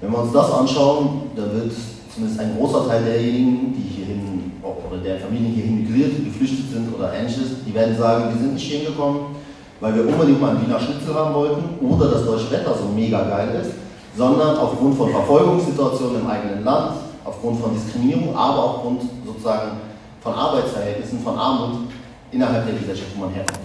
Wenn 0.00 0.12
wir 0.12 0.18
uns 0.18 0.32
das 0.32 0.50
anschauen, 0.50 1.30
da 1.36 1.42
wird 1.42 1.72
zumindest 2.12 2.40
ein 2.40 2.56
großer 2.56 2.88
Teil 2.88 3.04
derjenigen, 3.04 3.74
die 3.74 3.82
hierhin 3.82 4.52
oder 4.62 5.02
der 5.02 5.18
Familien 5.18 5.52
hierhin 5.52 5.82
migriert, 5.82 6.24
geflüchtet 6.24 6.70
sind 6.72 6.94
oder 6.94 7.12
ähnliches, 7.12 7.64
die 7.66 7.74
werden 7.74 7.96
sagen, 7.96 8.32
wir 8.32 8.40
sind 8.40 8.54
nicht 8.54 8.70
hingekommen, 8.70 9.36
weil 9.80 9.94
wir 9.94 10.06
unbedingt 10.06 10.40
mal 10.40 10.50
einen 10.50 10.66
Wiener 10.66 10.80
Schnitzel 10.80 11.14
haben 11.14 11.34
wollten 11.34 11.78
oder 11.80 12.10
das 12.10 12.24
deutsche 12.24 12.50
Wetter 12.50 12.74
so 12.74 12.88
mega 12.94 13.22
geil 13.28 13.60
ist, 13.60 13.72
sondern 14.16 14.56
aufgrund 14.56 14.96
von 14.96 15.10
Verfolgungssituationen 15.10 16.20
im 16.20 16.26
eigenen 16.26 16.64
Land, 16.64 16.96
aufgrund 17.24 17.60
von 17.60 17.74
Diskriminierung, 17.74 18.34
aber 18.34 18.58
auch 18.58 18.74
aufgrund 18.76 19.02
sozusagen 19.26 19.72
von 20.20 20.34
Arbeitsverhältnissen, 20.34 21.20
von 21.20 21.36
Armut 21.36 21.88
innerhalb 22.30 22.66
der 22.66 22.76
Gesellschaft, 22.76 23.10
wo 23.16 23.26
man 23.26 23.34
herkommt. 23.34 23.60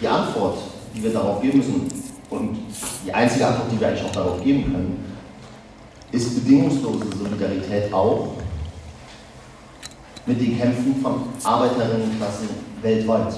Die 0.00 0.08
Antwort, 0.08 0.58
die 0.94 1.02
wir 1.02 1.12
darauf 1.12 1.40
geben 1.40 1.58
müssen, 1.58 1.86
und 2.30 2.58
die 3.06 3.12
einzige 3.12 3.46
Antwort, 3.46 3.72
die 3.72 3.80
wir 3.80 3.88
eigentlich 3.88 4.04
auch 4.04 4.12
darauf 4.12 4.42
geben 4.42 4.64
können, 4.64 5.04
ist 6.12 6.34
bedingungslose 6.34 7.06
Solidarität 7.16 7.92
auch 7.92 8.28
mit 10.26 10.40
den 10.40 10.58
Kämpfen 10.58 10.96
von 11.02 11.22
Arbeiterinnenklassen 11.42 12.48
weltweit. 12.82 13.34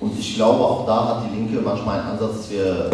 Und 0.00 0.18
ich 0.18 0.34
glaube, 0.34 0.64
auch 0.64 0.86
da 0.86 1.08
hat 1.08 1.24
die 1.24 1.36
Linke 1.36 1.60
manchmal 1.60 2.00
einen 2.00 2.10
Ansatz, 2.10 2.36
dass 2.36 2.50
wir 2.50 2.90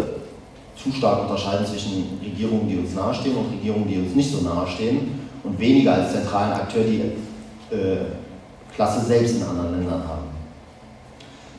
zu 0.75 0.91
stark 0.91 1.23
unterscheiden 1.23 1.65
zwischen 1.65 2.19
Regierungen, 2.23 2.67
die 2.69 2.77
uns 2.77 2.93
nahestehen 2.93 3.35
und 3.37 3.51
Regierungen, 3.51 3.87
die 3.87 3.97
uns 3.97 4.15
nicht 4.15 4.31
so 4.31 4.41
nahestehen 4.41 5.19
und 5.43 5.59
weniger 5.59 5.93
als 5.93 6.13
zentralen 6.13 6.53
Akteur 6.53 6.83
die 6.83 7.01
äh, 7.75 7.97
Klasse 8.75 9.05
selbst 9.05 9.35
in 9.37 9.43
anderen 9.43 9.79
Ländern 9.79 10.07
haben. 10.07 10.23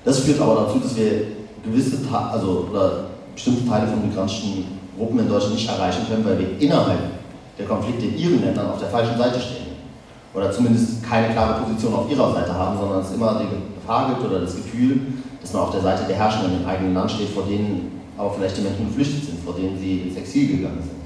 Das 0.04 0.20
führt 0.20 0.40
aber 0.40 0.62
dazu, 0.62 0.78
dass 0.78 0.96
wir 0.96 1.41
gewisse, 1.64 1.98
also 2.10 2.68
oder 2.70 3.04
bestimmte 3.34 3.68
Teile 3.68 3.86
von 3.86 4.06
migrantischen 4.06 4.64
Gruppen 4.96 5.20
in 5.20 5.28
Deutschland 5.28 5.54
nicht 5.54 5.68
erreichen 5.68 6.06
können, 6.08 6.24
weil 6.24 6.38
wir 6.38 6.60
innerhalb 6.60 7.00
der 7.58 7.66
Konflikte 7.66 8.06
in 8.06 8.18
ihren 8.18 8.44
Ländern 8.44 8.70
auf 8.70 8.78
der 8.78 8.88
falschen 8.88 9.16
Seite 9.16 9.40
stehen. 9.40 9.72
Oder 10.34 10.50
zumindest 10.50 11.02
keine 11.02 11.32
klare 11.32 11.62
Position 11.62 11.94
auf 11.94 12.10
ihrer 12.10 12.32
Seite 12.32 12.54
haben, 12.54 12.78
sondern 12.78 13.00
es 13.00 13.12
immer 13.12 13.40
die 13.40 13.74
Gefahr 13.80 14.08
gibt 14.08 14.24
oder 14.24 14.40
das 14.40 14.56
Gefühl, 14.56 15.00
dass 15.40 15.52
man 15.52 15.62
auf 15.62 15.72
der 15.72 15.82
Seite 15.82 16.04
der 16.08 16.16
Herrschenden 16.16 16.62
im 16.62 16.66
eigenen 16.66 16.94
Land 16.94 17.10
steht, 17.10 17.28
vor 17.28 17.44
denen 17.44 18.00
aber 18.16 18.32
vielleicht 18.32 18.56
die 18.56 18.62
Menschen 18.62 18.86
geflüchtet 18.86 19.24
sind, 19.24 19.44
vor 19.44 19.54
denen 19.54 19.78
sie 19.78 19.98
ins 19.98 20.16
Exil 20.16 20.56
gegangen 20.56 20.80
sind. 20.80 21.02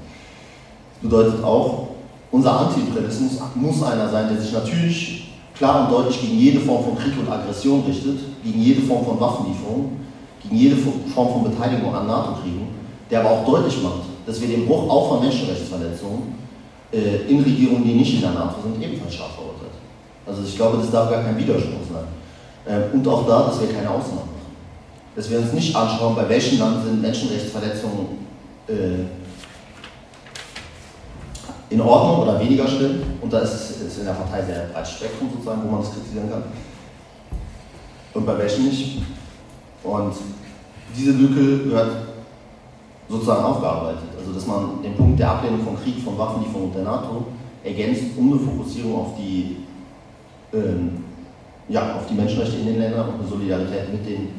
Das 0.93 1.09
bedeutet 1.09 1.43
auch, 1.43 1.87
unser 2.31 2.59
Antiimperialismus 2.59 3.39
muss 3.55 3.83
einer 3.83 4.09
sein, 4.09 4.29
der 4.29 4.41
sich 4.41 4.51
natürlich 4.53 5.31
klar 5.55 5.83
und 5.83 5.91
deutlich 5.91 6.21
gegen 6.21 6.37
jede 6.37 6.59
Form 6.59 6.83
von 6.83 6.97
Krieg 6.97 7.13
und 7.19 7.29
Aggression 7.29 7.81
richtet, 7.87 8.19
gegen 8.43 8.61
jede 8.61 8.81
Form 8.81 9.05
von 9.05 9.19
Waffenlieferung, 9.19 9.91
gegen 10.43 10.55
jede 10.55 10.75
Form 10.75 11.33
von 11.33 11.43
Beteiligung 11.43 11.93
an 11.93 12.07
NATO-Kriegen, 12.07 12.67
der 13.09 13.21
aber 13.21 13.31
auch 13.31 13.45
deutlich 13.45 13.81
macht, 13.81 14.03
dass 14.25 14.41
wir 14.41 14.47
den 14.47 14.65
Bruch 14.65 14.89
auch 14.89 15.09
von 15.09 15.21
Menschenrechtsverletzungen 15.21 16.35
äh, 16.91 17.29
in 17.29 17.41
Regierungen, 17.41 17.83
die 17.83 17.93
nicht 17.93 18.15
in 18.15 18.21
der 18.21 18.31
NATO 18.31 18.55
sind, 18.63 18.81
ebenfalls 18.83 19.15
scharf 19.15 19.33
verurteilt. 19.35 19.71
Also 20.25 20.43
ich 20.43 20.55
glaube, 20.55 20.77
das 20.77 20.91
darf 20.91 21.09
gar 21.09 21.23
kein 21.23 21.37
Widerspruch 21.37 21.85
sein. 21.91 22.05
Äh, 22.65 22.95
und 22.95 23.07
auch 23.07 23.25
da, 23.25 23.43
dass 23.43 23.61
wir 23.61 23.67
keine 23.67 23.89
Ausnahmen 23.89 24.17
machen. 24.17 24.37
Dass 25.15 25.29
wir 25.29 25.39
uns 25.39 25.53
nicht 25.53 25.75
anschauen, 25.75 26.15
bei 26.15 26.27
welchem 26.29 26.59
Land 26.59 26.85
sind 26.85 27.01
Menschenrechtsverletzungen 27.01 28.07
äh, 28.67 29.05
in 31.69 31.81
Ordnung 31.81 32.27
oder 32.27 32.39
weniger 32.39 32.67
schlimm. 32.67 33.01
Und 33.21 33.31
da 33.31 33.39
ist 33.39 33.53
es 33.53 33.97
in 33.97 34.05
der 34.05 34.13
Partei 34.13 34.43
sehr 34.43 34.67
breites 34.73 34.91
Spektrum 34.91 35.29
sozusagen, 35.31 35.63
wo 35.63 35.71
man 35.71 35.81
das 35.81 35.93
kritisieren 35.93 36.29
kann. 36.29 36.43
Und 38.13 38.25
bei 38.25 38.37
welchen 38.37 38.65
nicht. 38.65 39.01
Und 39.83 40.13
diese 40.95 41.11
Lücke 41.11 41.69
gehört 41.69 41.91
sozusagen 43.09 43.43
aufgearbeitet. 43.43 44.09
Also 44.17 44.33
dass 44.33 44.47
man 44.47 44.81
den 44.83 44.95
Punkt 44.95 45.19
der 45.19 45.31
Ablehnung 45.31 45.63
von 45.63 45.77
Krieg, 45.77 46.03
von 46.03 46.17
Waffenlieferungen 46.17 46.73
der 46.73 46.83
NATO 46.83 47.25
ergänzt 47.63 48.03
um 48.17 48.31
eine 48.31 48.39
Fokussierung 48.39 48.95
auf 48.95 49.15
die, 49.17 49.57
ähm, 50.53 51.03
ja, 51.69 51.95
auf 51.95 52.07
die 52.07 52.13
Menschenrechte 52.13 52.57
in 52.57 52.67
den 52.67 52.79
Ländern 52.79 53.09
und 53.09 53.19
eine 53.19 53.27
Solidarität 53.27 53.91
mit 53.91 54.05
den 54.05 54.29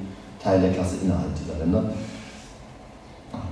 Teilen 0.42 0.62
der 0.62 0.72
Klasse 0.72 0.96
innerhalb 1.03 1.35
dieser 1.35 1.59
Länder. 1.59 1.92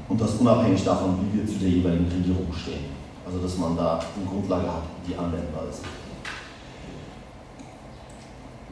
Und 0.09 0.20
das 0.20 0.35
unabhängig 0.35 0.85
davon, 0.85 1.18
wie 1.20 1.38
wir 1.38 1.46
zu 1.46 1.59
der 1.59 1.68
jeweiligen 1.68 2.07
Regierung 2.07 2.46
stehen. 2.53 2.96
Also 3.27 3.38
dass 3.38 3.59
man 3.59 3.77
da 3.77 3.99
eine 3.99 4.27
Grundlage 4.27 4.66
hat, 4.66 4.83
die 5.07 5.16
anwendbar 5.16 5.64
ist. 5.68 5.83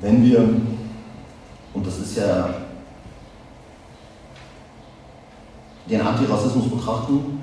Wenn 0.01 0.25
wir, 0.25 0.49
und 1.73 1.87
das 1.87 1.99
ist 1.99 2.17
ja 2.17 2.55
den 5.89 6.01
Antirassismus 6.01 6.71
betrachten, 6.71 7.41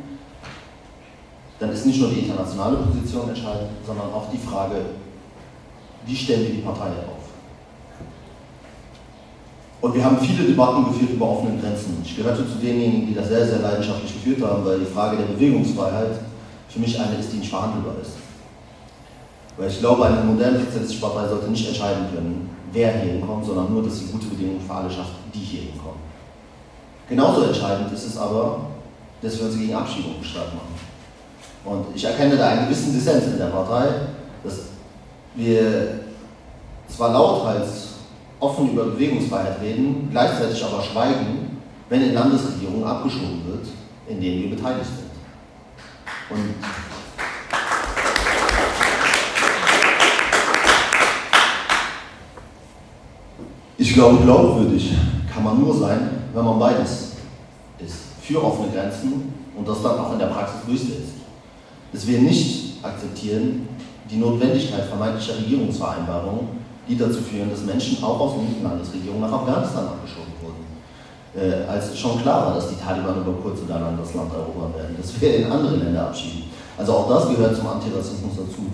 dann 1.59 1.71
ist 1.71 1.85
nicht 1.85 1.99
nur 1.99 2.09
die 2.09 2.21
internationale 2.21 2.77
Position 2.77 3.29
entscheidend, 3.29 3.69
sondern 3.85 4.11
auch 4.11 4.31
die 4.31 4.37
Frage, 4.37 4.77
wie 6.05 6.15
stellen 6.15 6.47
wir 6.47 6.55
die 6.55 6.61
Partei 6.61 6.87
auf? 6.87 7.21
Und 9.81 9.95
wir 9.95 10.03
haben 10.03 10.17
viele 10.19 10.47
Debatten 10.47 10.85
geführt 10.85 11.11
über 11.11 11.29
offene 11.29 11.59
Grenzen. 11.59 12.01
Ich 12.03 12.15
gehörte 12.15 12.47
zu 12.47 12.57
denjenigen, 12.57 13.07
die 13.07 13.13
das 13.13 13.27
sehr, 13.27 13.45
sehr 13.45 13.59
leidenschaftlich 13.59 14.13
geführt 14.13 14.41
haben, 14.47 14.63
weil 14.65 14.79
die 14.79 14.85
Frage 14.85 15.17
der 15.17 15.25
Bewegungsfreiheit 15.25 16.19
für 16.69 16.79
mich 16.79 16.99
eine 16.99 17.15
ist, 17.15 17.31
die 17.33 17.37
nicht 17.37 17.49
verhandelbar 17.49 17.95
ist. 18.01 18.13
Weil 19.57 19.69
ich 19.69 19.79
glaube, 19.79 20.05
eine 20.05 20.23
moderne 20.23 20.59
sozialistische 20.59 21.01
Partei 21.01 21.27
sollte 21.27 21.49
nicht 21.49 21.67
entscheiden 21.67 22.05
können, 22.13 22.49
wer 22.71 22.91
hier 22.93 23.13
hinkommt, 23.13 23.45
sondern 23.45 23.71
nur, 23.71 23.83
dass 23.83 23.99
sie 23.99 24.05
gute 24.05 24.27
Bedingungen 24.27 24.61
für 24.61 24.73
alle 24.73 24.89
schafft, 24.89 25.13
die 25.33 25.39
hier 25.39 25.61
hinkommen. 25.61 26.10
Genauso 27.11 27.43
entscheidend 27.43 27.91
ist 27.91 28.05
es 28.05 28.17
aber, 28.17 28.67
dass 29.21 29.37
wir 29.37 29.47
uns 29.47 29.57
gegen 29.57 29.75
Abschiebung 29.75 30.23
stark 30.23 30.47
machen. 30.53 30.73
Und 31.65 31.93
ich 31.93 32.05
erkenne 32.05 32.37
da 32.37 32.47
einen 32.47 32.69
gewissen 32.69 32.93
Dissens 32.93 33.25
in 33.25 33.37
der 33.37 33.47
Partei, 33.47 33.85
dass 34.45 34.59
wir 35.35 36.05
zwar 36.87 37.11
lauthals 37.11 37.95
offen 38.39 38.71
über 38.71 38.85
Bewegungsfreiheit 38.85 39.59
reden, 39.61 40.07
gleichzeitig 40.09 40.63
aber 40.63 40.81
schweigen, 40.81 41.59
wenn 41.89 42.01
in 42.01 42.13
Landesregierungen 42.13 42.85
abgeschoben 42.85 43.41
wird, 43.45 43.67
in 44.07 44.21
denen 44.21 44.43
wir 44.43 44.55
beteiligt 44.55 44.85
sind. 44.85 45.11
Und 46.29 46.55
ich 53.77 53.93
glaube, 53.93 54.23
glaubwürdig 54.23 54.93
kann 55.33 55.43
man 55.43 55.59
nur 55.59 55.77
sein, 55.77 56.20
wenn 56.33 56.45
man 56.45 56.59
beides 56.59 57.13
ist. 57.79 57.95
Für 58.21 58.43
offene 58.43 58.71
Grenzen 58.71 59.33
und 59.57 59.67
das 59.67 59.81
dann 59.81 59.99
auch 59.99 60.13
in 60.13 60.19
der 60.19 60.27
Praxis 60.27 60.61
durchsetzt. 60.65 61.13
Dass 61.91 62.07
wir 62.07 62.19
nicht 62.19 62.83
akzeptieren 62.83 63.67
die 64.09 64.17
Notwendigkeit 64.17 64.85
vermeintlicher 64.85 65.37
Regierungsvereinbarungen, 65.37 66.61
die 66.87 66.97
dazu 66.97 67.21
führen, 67.21 67.49
dass 67.49 67.63
Menschen 67.63 68.03
auch 68.03 68.19
aus 68.19 68.33
linken 68.37 68.63
Landesregierungen 68.63 69.21
nach 69.21 69.31
Afghanistan 69.31 69.85
abgeschoben 69.85 70.33
wurden. 70.41 70.65
Äh, 71.33 71.69
als 71.69 71.97
schon 71.97 72.21
klar 72.21 72.47
war, 72.47 72.55
dass 72.55 72.69
die 72.69 72.75
Taliban 72.75 73.21
über 73.21 73.33
kurz 73.41 73.59
oder 73.61 73.79
lang 73.79 73.97
das 73.97 74.13
Land 74.13 74.33
erobern 74.33 74.73
werden, 74.75 74.97
dass 74.99 75.19
wir 75.19 75.35
in 75.35 75.51
andere 75.51 75.77
Länder 75.77 76.07
abschieben. 76.07 76.43
Also 76.77 76.93
auch 76.93 77.09
das 77.09 77.29
gehört 77.29 77.55
zum 77.55 77.67
Antirassismus 77.67 78.33
dazu. 78.35 78.67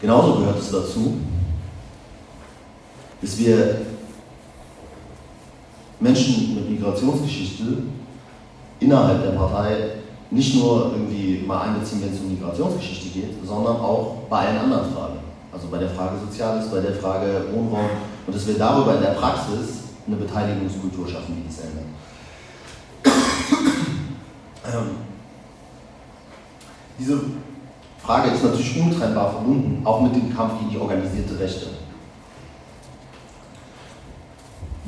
Genauso 0.00 0.34
gehört 0.34 0.58
es 0.58 0.70
dazu, 0.70 1.14
dass 3.20 3.38
wir 3.38 3.80
Menschen 6.04 6.54
mit 6.54 6.70
Migrationsgeschichte 6.70 7.64
innerhalb 8.78 9.22
der 9.22 9.30
Partei 9.30 9.76
nicht 10.30 10.54
nur 10.56 10.92
irgendwie 10.92 11.42
mal 11.46 11.62
einbeziehen, 11.62 12.02
wenn 12.02 12.12
es 12.12 12.20
um 12.20 12.30
Migrationsgeschichte 12.30 13.08
geht, 13.08 13.30
sondern 13.46 13.76
auch 13.76 14.16
bei 14.28 14.38
allen 14.38 14.58
anderen 14.58 14.92
Fragen. 14.92 15.18
Also 15.50 15.68
bei 15.68 15.78
der 15.78 15.88
Frage 15.88 16.18
Soziales, 16.18 16.70
bei 16.70 16.80
der 16.80 16.94
Frage 16.94 17.46
Wohnraum 17.52 17.88
und 18.26 18.34
dass 18.34 18.46
wir 18.46 18.58
darüber 18.58 18.96
in 18.96 19.02
der 19.02 19.12
Praxis 19.12 19.84
eine 20.06 20.16
Beteiligungskultur 20.16 21.08
schaffen, 21.08 21.36
die 21.36 21.46
das 21.48 21.64
ändert. 21.64 21.84
ähm, 24.66 24.90
diese 26.98 27.20
Frage 27.98 28.30
ist 28.30 28.44
natürlich 28.44 28.80
untrennbar 28.80 29.30
verbunden, 29.30 29.80
auch 29.86 30.02
mit 30.02 30.14
dem 30.14 30.34
Kampf 30.34 30.58
gegen 30.58 30.70
die 30.70 30.78
organisierte 30.78 31.38
Rechte. 31.38 31.66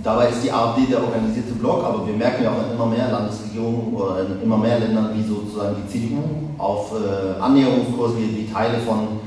Dabei 0.06 0.28
ist 0.28 0.44
die 0.44 0.52
AfD 0.52 0.86
der 0.86 1.02
organisierte 1.02 1.52
Block, 1.54 1.82
aber 1.82 2.06
wir 2.06 2.14
merken 2.14 2.44
ja 2.44 2.52
auch 2.52 2.64
in 2.64 2.76
immer 2.76 2.86
mehr 2.86 3.10
Landesregierungen 3.10 3.92
oder 3.92 4.20
in 4.20 4.40
immer 4.40 4.56
mehr 4.56 4.78
Ländern, 4.78 5.10
wie 5.12 5.26
sozusagen 5.26 5.74
die 5.82 5.90
CDU 5.90 6.22
auf 6.58 6.92
äh, 6.92 7.40
Annäherungskurs, 7.42 8.12
wie 8.16 8.28
die 8.28 8.52
Teile 8.52 8.78
von, 8.78 9.18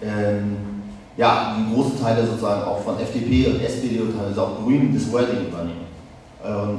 ähm, 0.00 0.56
ja, 1.16 1.56
wie 1.58 1.74
große 1.74 2.00
Teile 2.00 2.24
sozusagen 2.24 2.62
auch 2.62 2.78
von 2.78 3.00
FDP 3.00 3.48
und 3.48 3.60
SPD 3.60 3.98
und 3.98 4.16
teilweise 4.16 4.40
auch 4.40 4.62
Grünen 4.62 4.94
das 4.94 5.10
Wording 5.10 5.48
übernehmen. 5.48 5.90
Und 6.44 6.78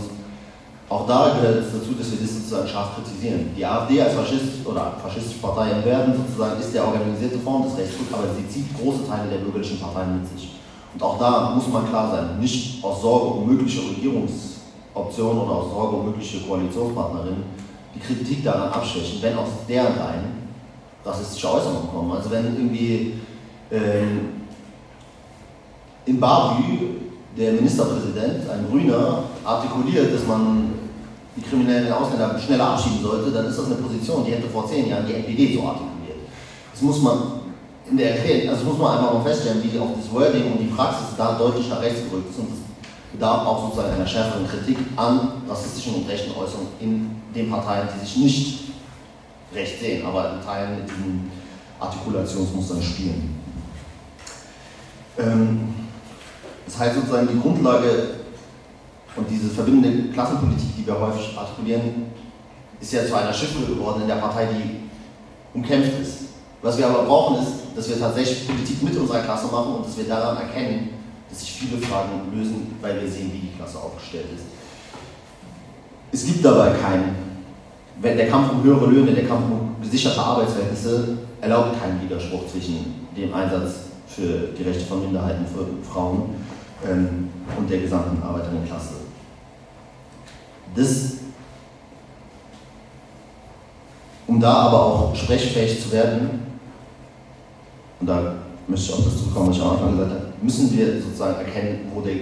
auch 0.88 1.06
da 1.06 1.36
gehört 1.36 1.60
es 1.60 1.74
dazu, 1.74 1.92
dass 2.00 2.10
wir 2.10 2.20
das 2.22 2.34
sozusagen 2.34 2.70
scharf 2.70 2.96
kritisieren. 2.96 3.52
Die 3.58 3.66
AfD 3.66 4.02
als 4.02 4.14
Faschist 4.14 4.66
oder 4.66 4.94
faschistische 5.04 5.40
Partei 5.40 5.72
im 5.72 5.84
Werden 5.84 6.14
sozusagen 6.16 6.58
ist 6.58 6.74
der 6.74 6.88
organisierte 6.88 7.40
Form 7.40 7.64
des 7.64 7.76
Rechtsdrucks, 7.78 8.14
aber 8.14 8.28
sie 8.32 8.48
zieht 8.48 8.80
große 8.80 9.06
Teile 9.06 9.30
der 9.30 9.44
bürgerlichen 9.44 9.78
Parteien 9.78 10.22
mit 10.22 10.30
sich. 10.32 10.61
Und 10.94 11.04
auch 11.04 11.18
da 11.18 11.52
muss 11.56 11.68
man 11.68 11.88
klar 11.88 12.12
sein, 12.12 12.40
nicht 12.40 12.84
aus 12.84 13.02
Sorge 13.02 13.26
um 13.26 13.48
mögliche 13.48 13.82
Regierungsoptionen 13.82 15.42
oder 15.42 15.52
aus 15.52 15.72
Sorge 15.72 15.96
um 15.96 16.06
mögliche 16.06 16.42
Koalitionspartnerinnen 16.42 17.62
die 17.96 18.00
Kritik 18.00 18.44
daran 18.44 18.72
abschwächen, 18.72 19.22
wenn 19.22 19.38
aus 19.38 19.50
deren 19.68 19.98
Reihen 19.98 20.42
rassistische 21.04 21.52
Äußerungen 21.52 21.90
kommen. 21.90 22.12
Also 22.12 22.32
wenn 22.32 22.56
irgendwie 22.56 23.14
ähm, 23.72 24.30
in 26.06 26.20
Barbü 26.20 26.64
der 27.38 27.54
Ministerpräsident, 27.54 28.50
ein 28.50 28.68
Grüner, 28.70 29.24
artikuliert, 29.44 30.14
dass 30.14 30.28
man 30.28 30.74
die 31.36 31.42
kriminellen 31.42 31.92
Ausländer 31.92 32.38
schneller 32.38 32.72
abschieben 32.72 33.02
sollte, 33.02 33.32
dann 33.32 33.46
ist 33.46 33.58
das 33.58 33.68
eine 33.68 33.76
Position, 33.76 34.26
die 34.26 34.32
hätte 34.32 34.50
vor 34.50 34.68
zehn 34.68 34.90
Jahren 34.90 35.06
die 35.08 35.14
NPD 35.14 35.56
so 35.56 35.64
artikuliert. 35.64 36.18
Das 36.74 36.82
muss 36.82 37.02
man 37.02 37.41
in 37.90 37.98
der 37.98 38.16
also 38.50 38.66
muss 38.66 38.78
man 38.78 38.98
einfach 38.98 39.14
mal 39.14 39.24
feststellen, 39.24 39.62
wie 39.64 39.80
auch 39.80 39.96
das 39.98 40.12
Wording 40.12 40.52
und 40.52 40.60
die 40.60 40.74
Praxis 40.74 41.08
da 41.18 41.38
deutlich 41.38 41.68
nach 41.70 41.82
rechts 41.82 42.10
gerückt 42.10 42.30
ist 42.30 42.40
und 42.40 42.48
es 42.54 43.12
bedarf 43.12 43.46
auch 43.46 43.66
sozusagen 43.66 43.96
einer 43.96 44.08
schärferen 44.08 44.48
Kritik 44.48 44.78
an 44.96 45.44
rassistischen 45.48 45.96
und 45.96 46.10
rechten 46.10 46.32
Äußerungen 46.32 46.70
in 46.80 47.12
den 47.36 47.50
Parteien, 47.50 47.88
die 47.94 48.06
sich 48.06 48.18
nicht 48.18 48.60
recht 49.54 49.80
sehen, 49.80 50.06
aber 50.06 50.34
in 50.34 50.46
Teilen 50.46 50.78
mit 50.78 50.90
diesen 50.90 51.32
Artikulationsmustern 51.80 52.82
spielen. 52.82 53.36
Ähm, 55.18 55.74
das 56.66 56.80
heißt 56.80 56.96
sozusagen 56.96 57.28
die 57.28 57.40
Grundlage 57.40 58.22
und 59.16 59.30
diese 59.30 59.50
verbindende 59.50 60.14
Klassenpolitik, 60.14 60.78
die 60.78 60.88
wir 60.88 60.98
häufig 60.98 61.38
artikulieren, 61.38 62.06
ist 62.80 62.94
ja 62.94 63.06
zu 63.06 63.14
einer 63.14 63.34
Schiffel 63.34 63.66
geworden 63.66 64.04
in 64.04 64.08
der 64.08 64.16
Partei, 64.16 64.46
die 64.46 64.82
umkämpft 65.54 66.00
ist. 66.02 66.20
Was 66.62 66.78
wir 66.78 66.88
aber 66.88 67.04
brauchen, 67.04 67.44
ist, 67.44 67.61
dass 67.76 67.90
wir 67.90 68.00
tatsächlich 68.00 68.48
Politik 68.48 68.84
mit 68.84 68.98
unserer 68.98 69.22
Klasse 69.22 69.48
machen 69.48 69.76
und 69.76 69.86
dass 69.86 69.98
wir 69.98 70.06
daran 70.06 70.38
erkennen, 70.38 70.90
dass 71.30 71.40
sich 71.40 71.52
viele 71.52 71.82
Fragen 71.82 72.32
lösen, 72.36 72.76
weil 72.82 73.02
wir 73.02 73.10
sehen, 73.10 73.32
wie 73.34 73.48
die 73.48 73.56
Klasse 73.56 73.80
aufgestellt 73.80 74.26
ist. 74.36 74.44
Es 76.12 76.26
gibt 76.26 76.44
dabei 76.44 76.72
keinen, 76.72 77.16
wenn 78.02 78.18
der 78.18 78.30
Kampf 78.30 78.52
um 78.52 78.64
höhere 78.64 78.88
Löhne, 78.88 79.14
der 79.14 79.26
Kampf 79.26 79.46
um 79.50 79.76
gesicherte 79.82 80.20
Arbeitsverhältnisse 80.20 81.18
erlaubt 81.40 81.82
keinen 81.82 82.02
Widerspruch 82.02 82.48
zwischen 82.48 83.08
dem 83.16 83.34
Einsatz 83.34 83.72
für 84.08 84.50
die 84.58 84.64
Rechte 84.64 84.86
von 84.86 85.02
Minderheiten, 85.02 85.46
für 85.46 85.66
Frauen 85.90 86.36
ähm, 86.86 87.30
und 87.58 87.70
der 87.70 87.80
gesamten 87.80 88.22
Arbeiterinnenklasse. 88.22 88.96
Das 90.76 91.22
um 94.32 94.40
da 94.40 94.54
aber 94.54 94.86
auch 94.86 95.16
sprechfähig 95.16 95.82
zu 95.82 95.92
werden, 95.92 96.51
und 98.02 98.08
da 98.08 98.34
möchte 98.68 98.92
ich 98.92 98.94
auch 98.94 99.04
das 99.04 99.18
zurückkommen, 99.18 99.50
was 99.50 99.58
ich 99.58 99.62
am 99.62 99.72
Anfang 99.72 99.92
gesagt 99.92 100.12
habe, 100.12 100.24
müssen 100.42 100.76
wir 100.76 101.02
sozusagen 101.02 101.46
erkennen, 101.46 101.92
wo 101.94 102.02
der 102.02 102.16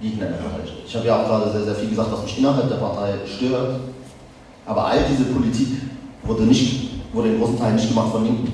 Gegner 0.00 0.26
in 0.26 0.32
der 0.32 0.38
Partei 0.38 0.66
steht. 0.66 0.86
Ich 0.86 0.94
habe 0.94 1.06
ja 1.06 1.22
auch 1.22 1.26
gerade 1.26 1.50
sehr, 1.50 1.64
sehr 1.64 1.74
viel 1.74 1.88
gesagt, 1.88 2.12
was 2.12 2.22
mich 2.22 2.38
innerhalb 2.38 2.68
der 2.68 2.76
Partei 2.76 3.14
stört, 3.26 3.80
aber 4.66 4.86
all 4.86 4.98
diese 5.10 5.24
Politik 5.24 5.68
wurde, 6.22 6.42
nicht, 6.44 6.90
wurde 7.12 7.30
in 7.30 7.40
großen 7.40 7.58
Teilen 7.58 7.76
nicht 7.76 7.88
gemacht 7.88 8.12
von 8.12 8.24
Linken. 8.24 8.52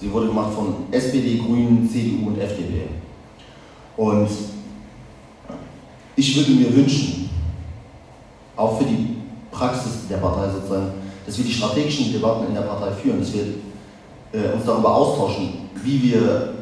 Sie 0.00 0.12
wurde 0.12 0.26
gemacht 0.26 0.52
von 0.52 0.74
SPD, 0.90 1.38
Grünen, 1.38 1.88
CDU 1.90 2.28
und 2.28 2.38
FDP. 2.38 2.88
Und 3.96 4.28
ich 6.16 6.36
würde 6.36 6.50
mir 6.52 6.76
wünschen, 6.76 7.30
auch 8.56 8.78
für 8.78 8.84
die 8.84 9.16
Praxis 9.50 10.08
der 10.10 10.18
Partei 10.18 10.52
sozusagen, 10.52 10.92
dass 11.24 11.38
wir 11.38 11.44
die 11.44 11.52
strategischen 11.52 12.12
Debatten 12.12 12.48
in 12.48 12.54
der 12.54 12.62
Partei 12.62 12.92
führen, 12.92 13.20
dass 13.20 13.32
wir 13.32 13.46
äh, 14.34 14.52
uns 14.52 14.64
darüber 14.66 14.94
austauschen, 14.94 15.70
wie 15.82 16.02
wir 16.02 16.54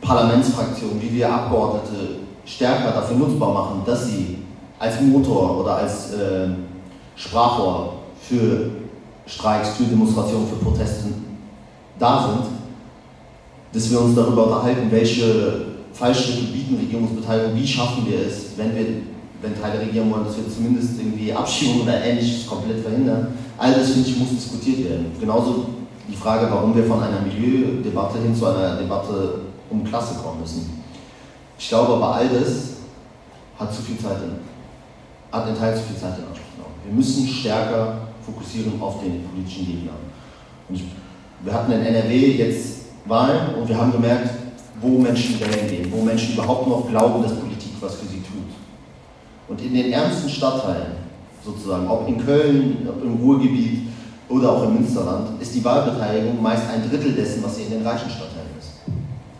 Parlamentsfraktionen, 0.00 1.02
wie 1.02 1.12
wir 1.12 1.32
Abgeordnete 1.32 2.20
stärker 2.44 2.92
dafür 2.92 3.16
nutzbar 3.16 3.52
machen, 3.52 3.82
dass 3.84 4.06
sie 4.06 4.38
als 4.78 5.00
Motor 5.00 5.60
oder 5.60 5.76
als 5.76 6.12
äh, 6.12 6.48
Sprachrohr 7.16 7.94
für 8.20 8.70
Streiks, 9.26 9.70
für 9.70 9.84
Demonstrationen, 9.84 10.46
für 10.48 10.56
Proteste 10.56 11.06
da 11.98 12.28
sind, 12.28 12.46
dass 13.72 13.90
wir 13.90 14.00
uns 14.00 14.14
darüber 14.14 14.44
unterhalten, 14.44 14.90
welche 14.90 15.62
Fallschritte 15.92 16.52
bieten 16.52 16.76
Regierungsbeteiligung, 16.76 17.56
wie 17.56 17.66
schaffen 17.66 18.06
wir 18.06 18.20
es, 18.20 18.50
wenn 18.56 18.76
wir, 18.76 18.86
wenn 19.40 19.60
Teile 19.60 19.80
regieren 19.80 20.12
wollen, 20.12 20.26
dass 20.26 20.36
wir 20.36 20.48
zumindest 20.48 20.98
irgendwie 20.98 21.32
Abschiebungen 21.32 21.82
oder 21.82 22.04
ähnliches 22.04 22.46
komplett 22.46 22.80
verhindern. 22.80 23.28
All 23.58 23.72
das, 23.72 23.90
finde 23.90 24.08
ich, 24.08 24.18
muss 24.18 24.28
diskutiert 24.28 24.84
werden. 24.90 25.06
Genauso 25.18 25.64
die 26.08 26.16
Frage, 26.16 26.48
warum 26.50 26.74
wir 26.74 26.84
von 26.84 27.02
einer 27.02 27.20
Milieudebatte 27.20 28.18
hin 28.18 28.34
zu 28.34 28.46
einer 28.46 28.76
Debatte 28.76 29.40
um 29.70 29.84
Klasse 29.84 30.14
kommen 30.22 30.40
müssen. 30.40 30.82
Ich 31.58 31.68
glaube 31.68 31.94
aber, 31.94 32.14
all 32.14 32.28
das 32.28 32.76
hat 33.58 33.74
zu 33.74 33.82
viel 33.82 33.98
Zeit 33.98 34.18
in, 34.22 34.36
hat 35.32 35.48
in 35.48 35.56
Teil 35.56 35.74
zu 35.74 35.82
viel 35.82 35.96
Zeit 35.96 36.18
in 36.18 36.24
Anspruch 36.24 36.52
genommen. 36.54 36.74
Wir 36.84 36.94
müssen 36.94 37.26
stärker 37.26 37.98
fokussieren 38.24 38.80
auf 38.80 39.00
den 39.00 39.24
politischen 39.28 39.66
Gegner. 39.66 39.92
Und 40.68 40.80
wir 41.42 41.52
hatten 41.52 41.72
in 41.72 41.80
NRW 41.80 42.32
jetzt 42.32 42.76
Wahlen 43.06 43.54
und 43.54 43.68
wir 43.68 43.76
haben 43.76 43.92
gemerkt, 43.92 44.30
wo 44.80 44.98
Menschen 44.98 45.40
wählen 45.40 45.68
gehen, 45.68 45.92
wo 45.92 46.02
Menschen 46.02 46.34
überhaupt 46.34 46.66
noch 46.68 46.88
glauben, 46.88 47.22
dass 47.22 47.34
Politik 47.34 47.72
was 47.80 47.94
für 47.96 48.06
sie 48.06 48.20
tut. 48.20 48.50
Und 49.48 49.60
in 49.62 49.74
den 49.74 49.92
ärmsten 49.92 50.28
Stadtteilen, 50.28 50.92
sozusagen, 51.44 51.88
ob 51.88 52.08
in 52.08 52.24
Köln, 52.24 52.88
ob 52.88 53.02
im 53.02 53.16
Ruhrgebiet, 53.16 53.88
oder 54.28 54.52
auch 54.52 54.64
im 54.64 54.74
Münsterland, 54.74 55.40
ist 55.40 55.54
die 55.54 55.64
Wahlbeteiligung 55.64 56.42
meist 56.42 56.68
ein 56.68 56.88
Drittel 56.88 57.12
dessen, 57.12 57.42
was 57.42 57.56
sie 57.56 57.64
in 57.64 57.70
den 57.70 57.86
reichen 57.86 58.10
Stadtteilen 58.10 58.50
ist. 58.58 58.70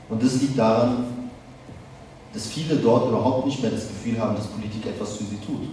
Und 0.08 0.22
das 0.22 0.40
liegt 0.40 0.58
daran, 0.58 1.04
dass 2.32 2.46
viele 2.46 2.76
dort 2.76 3.08
überhaupt 3.08 3.46
nicht 3.46 3.60
mehr 3.62 3.70
das 3.70 3.88
Gefühl 3.88 4.20
haben, 4.20 4.36
dass 4.36 4.46
Politik 4.46 4.86
etwas 4.86 5.16
für 5.16 5.24
sie 5.24 5.38
tut. 5.44 5.68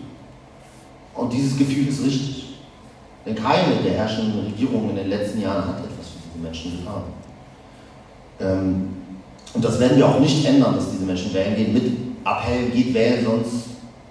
Und 1.14 1.32
dieses 1.32 1.58
Gefühl 1.58 1.88
ist 1.88 2.04
richtig. 2.04 2.56
Denn 3.26 3.36
keine 3.36 3.76
der 3.84 3.94
herrschenden 3.94 4.46
Regierungen 4.46 4.92
in 4.92 4.96
den 4.96 5.10
letzten 5.10 5.42
Jahren 5.42 5.66
hat 5.66 5.80
etwas 5.80 6.08
für 6.08 6.20
diese 6.26 6.44
Menschen 6.44 6.78
getan. 6.78 7.04
Ähm, 8.40 8.90
und 9.54 9.64
das 9.64 9.80
werden 9.80 9.98
wir 9.98 10.08
auch 10.08 10.20
nicht 10.20 10.44
ändern, 10.46 10.76
dass 10.76 10.92
diese 10.92 11.06
Menschen 11.06 11.34
wählen 11.34 11.56
gehen 11.56 11.74
mit 11.74 11.84
Appell, 12.26 12.70
geht 12.72 12.94
wählen, 12.94 13.24
sonst 13.24 13.66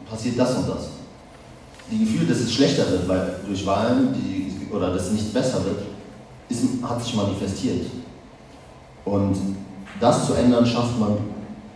passiert 0.09 0.38
das 0.38 0.57
und 0.57 0.68
das. 0.68 0.90
Die 1.90 1.98
Gefühle, 1.98 2.26
dass 2.26 2.38
es 2.38 2.53
schlechter 2.53 2.90
wird 2.90 3.09
weil 3.09 3.36
durch 3.46 3.66
Wahlen 3.66 4.14
die, 4.14 4.41
oder 4.73 4.93
dass 4.93 5.07
es 5.07 5.12
nicht 5.12 5.35
besser 5.35 5.64
wird, 5.64 5.83
ist, 6.49 6.64
hat 6.83 7.03
sich 7.03 7.14
manifestiert. 7.14 7.87
Und 9.05 9.37
das 10.01 10.27
zu 10.27 10.35
ändern, 10.35 10.64
schafft 10.64 10.99
man 10.99 11.18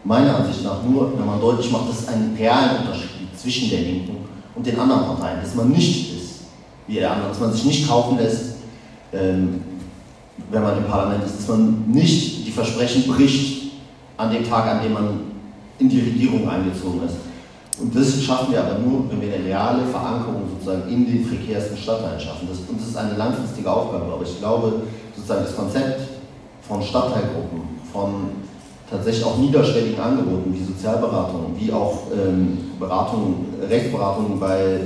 meiner 0.04 0.36
Ansicht 0.36 0.62
nach 0.64 0.82
nur, 0.82 1.18
wenn 1.18 1.26
man 1.26 1.40
deutlich 1.40 1.70
macht, 1.70 1.88
dass 1.88 2.00
es 2.00 2.08
einen 2.08 2.36
realen 2.36 2.80
Unterschied 2.80 3.10
gibt 3.18 3.38
zwischen 3.38 3.70
der 3.70 3.80
Linken 3.80 4.16
und 4.54 4.66
den 4.66 4.78
anderen 4.78 5.04
Parteien, 5.04 5.40
dass 5.42 5.54
man 5.54 5.70
nicht 5.70 6.16
ist 6.16 6.26
wie 6.86 6.94
der 6.94 7.12
andere, 7.12 7.28
dass 7.28 7.40
man 7.40 7.52
sich 7.52 7.64
nicht 7.64 7.88
kaufen 7.88 8.16
lässt, 8.18 8.56
ähm, 9.12 9.62
wenn 10.50 10.62
man 10.62 10.78
im 10.78 10.84
Parlament 10.84 11.24
ist, 11.24 11.38
dass 11.38 11.48
man 11.48 11.84
nicht 11.90 12.46
die 12.46 12.52
Versprechen 12.52 13.06
bricht 13.12 13.72
an 14.16 14.32
dem 14.32 14.48
Tag, 14.48 14.66
an 14.66 14.82
dem 14.82 14.92
man 14.92 15.20
in 15.78 15.88
die 15.88 16.00
Regierung 16.00 16.48
eingezogen 16.48 17.02
ist. 17.04 17.16
Und 17.78 17.94
das 17.94 18.22
schaffen 18.22 18.52
wir 18.52 18.64
aber 18.64 18.78
nur, 18.78 19.10
wenn 19.10 19.20
wir 19.20 19.34
eine 19.34 19.44
reale 19.44 19.84
Verankerung 19.86 20.42
sozusagen 20.50 20.88
in 20.90 21.04
den 21.04 21.28
prekärsten 21.28 21.76
Stadtteilen 21.76 22.18
schaffen. 22.18 22.48
Das, 22.48 22.58
und 22.60 22.80
das 22.80 22.88
ist 22.88 22.96
eine 22.96 23.16
langfristige 23.16 23.70
Aufgabe. 23.70 24.10
Aber 24.12 24.22
ich 24.22 24.38
glaube, 24.38 24.82
sozusagen 25.14 25.44
das 25.44 25.54
Konzept 25.54 26.00
von 26.66 26.82
Stadtteilgruppen, 26.82 27.60
von 27.92 28.30
tatsächlich 28.90 29.24
auch 29.24 29.36
niederschwelligen 29.36 30.00
Angeboten 30.00 30.54
wie 30.54 30.64
Sozialberatung, 30.64 31.54
wie 31.58 31.70
auch 31.72 32.04
ähm, 32.12 32.58
Beratung, 32.78 33.46
Rechtsberatung 33.68 34.40
bei 34.40 34.80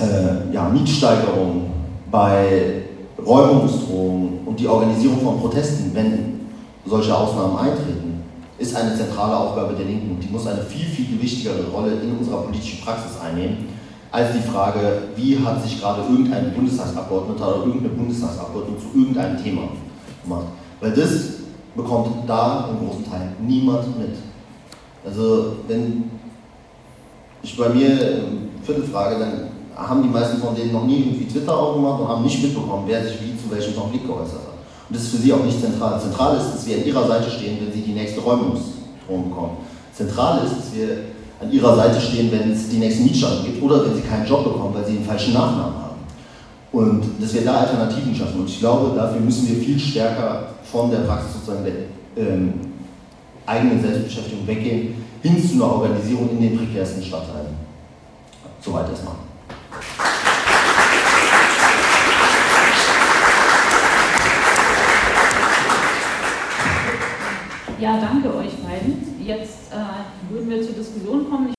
äh, 0.00 0.52
ja, 0.52 0.68
Mietsteigerung, 0.68 1.70
bei 2.10 2.82
Räumungsdrohungen 3.24 4.40
und 4.44 4.58
die 4.58 4.66
Organisierung 4.66 5.20
von 5.20 5.40
Protesten, 5.40 5.90
wenn 5.94 6.40
solche 6.84 7.14
Ausnahmen 7.16 7.56
eintreten, 7.58 8.24
ist 8.62 8.76
eine 8.76 8.96
zentrale 8.96 9.36
Aufgabe 9.36 9.74
der 9.74 9.84
Linken. 9.84 10.18
Die 10.20 10.32
muss 10.32 10.46
eine 10.46 10.62
viel, 10.62 10.86
viel 10.86 11.20
wichtigere 11.20 11.66
Rolle 11.72 11.92
in 12.02 12.16
unserer 12.16 12.42
politischen 12.42 12.80
Praxis 12.80 13.20
einnehmen, 13.20 13.68
als 14.10 14.32
die 14.32 14.48
Frage, 14.48 15.02
wie 15.16 15.38
hat 15.38 15.62
sich 15.62 15.80
gerade 15.80 16.02
irgendein 16.02 16.54
Bundestagsabgeordneter 16.54 17.48
oder 17.48 17.66
irgendeine 17.66 17.94
Bundestagsabgeordnete 17.94 18.80
zu 18.80 18.98
irgendeinem 18.98 19.42
Thema 19.42 19.62
gemacht. 20.22 20.46
Weil 20.80 20.92
das 20.92 21.10
bekommt 21.74 22.28
da 22.28 22.68
im 22.70 22.86
großen 22.86 23.10
Teil 23.10 23.32
niemand 23.40 23.98
mit. 23.98 24.16
Also 25.04 25.56
wenn 25.66 26.04
ich 27.42 27.56
bei 27.56 27.68
mir 27.70 28.22
Viertel 28.62 28.84
frage, 28.84 29.18
dann 29.18 29.48
haben 29.74 30.02
die 30.02 30.08
meisten 30.08 30.38
von 30.38 30.54
denen 30.54 30.72
noch 30.72 30.84
nie 30.84 31.00
irgendwie 31.00 31.26
Twitter 31.26 31.56
aufgemacht 31.56 32.00
und 32.00 32.08
haben 32.08 32.22
nicht 32.22 32.42
mitbekommen, 32.42 32.84
wer 32.86 33.02
sich 33.02 33.20
wie 33.22 33.36
zu 33.36 33.50
welchem 33.50 33.74
Konflikt 33.74 34.06
geäußert 34.06 34.34
hat. 34.34 34.51
Und 34.92 34.96
das 34.96 35.04
ist 35.04 35.12
für 35.12 35.22
sie 35.22 35.32
auch 35.32 35.42
nicht 35.42 35.58
zentral. 35.58 35.98
Zentral 35.98 36.36
ist, 36.36 36.52
dass 36.52 36.66
wir 36.66 36.76
an 36.76 36.84
ihrer 36.84 37.08
Seite 37.08 37.30
stehen, 37.30 37.56
wenn 37.62 37.72
sie 37.72 37.80
die 37.80 37.94
nächste 37.94 38.20
Räumungsdrohung 38.20 39.30
bekommen. 39.30 39.56
Zentral 39.94 40.44
ist, 40.44 40.54
dass 40.54 40.74
wir 40.74 40.98
an 41.40 41.50
ihrer 41.50 41.74
Seite 41.76 41.98
stehen, 41.98 42.30
wenn 42.30 42.52
es 42.52 42.68
die 42.68 42.76
nächsten 42.76 43.04
Mietstanden 43.04 43.46
gibt 43.46 43.62
oder 43.62 43.86
wenn 43.86 43.94
sie 43.94 44.02
keinen 44.02 44.26
Job 44.26 44.44
bekommen, 44.44 44.74
weil 44.74 44.84
sie 44.84 44.96
den 44.96 45.06
falschen 45.06 45.32
Nachnamen 45.32 45.76
haben. 45.76 46.00
Und 46.72 47.04
dass 47.22 47.32
wir 47.32 47.42
da 47.42 47.60
Alternativen 47.60 48.14
schaffen. 48.14 48.40
Und 48.40 48.50
ich 48.50 48.58
glaube, 48.58 48.94
dafür 48.94 49.18
müssen 49.18 49.48
wir 49.48 49.64
viel 49.64 49.78
stärker 49.78 50.48
von 50.70 50.90
der 50.90 50.98
Praxis 50.98 51.32
sozusagen 51.32 51.64
der 51.64 52.22
ähm, 52.22 52.52
eigenen 53.46 53.80
Selbstbeschäftigung 53.80 54.46
weggehen, 54.46 54.94
hin 55.22 55.48
zu 55.48 55.54
einer 55.54 55.72
Organisierung 55.72 56.28
in 56.32 56.42
den 56.42 56.58
prekärsten 56.58 57.02
Stadtteilen. 57.02 57.56
Soweit 58.60 58.90
erstmal. 58.90 59.14
Ja, 67.82 67.98
danke 67.98 68.32
euch 68.36 68.54
beiden. 68.62 69.18
Jetzt 69.26 69.72
äh, 69.72 70.32
würden 70.32 70.48
wir 70.48 70.62
zur 70.62 70.74
Diskussion 70.74 71.28
kommen. 71.28 71.48
Ich 71.48 71.54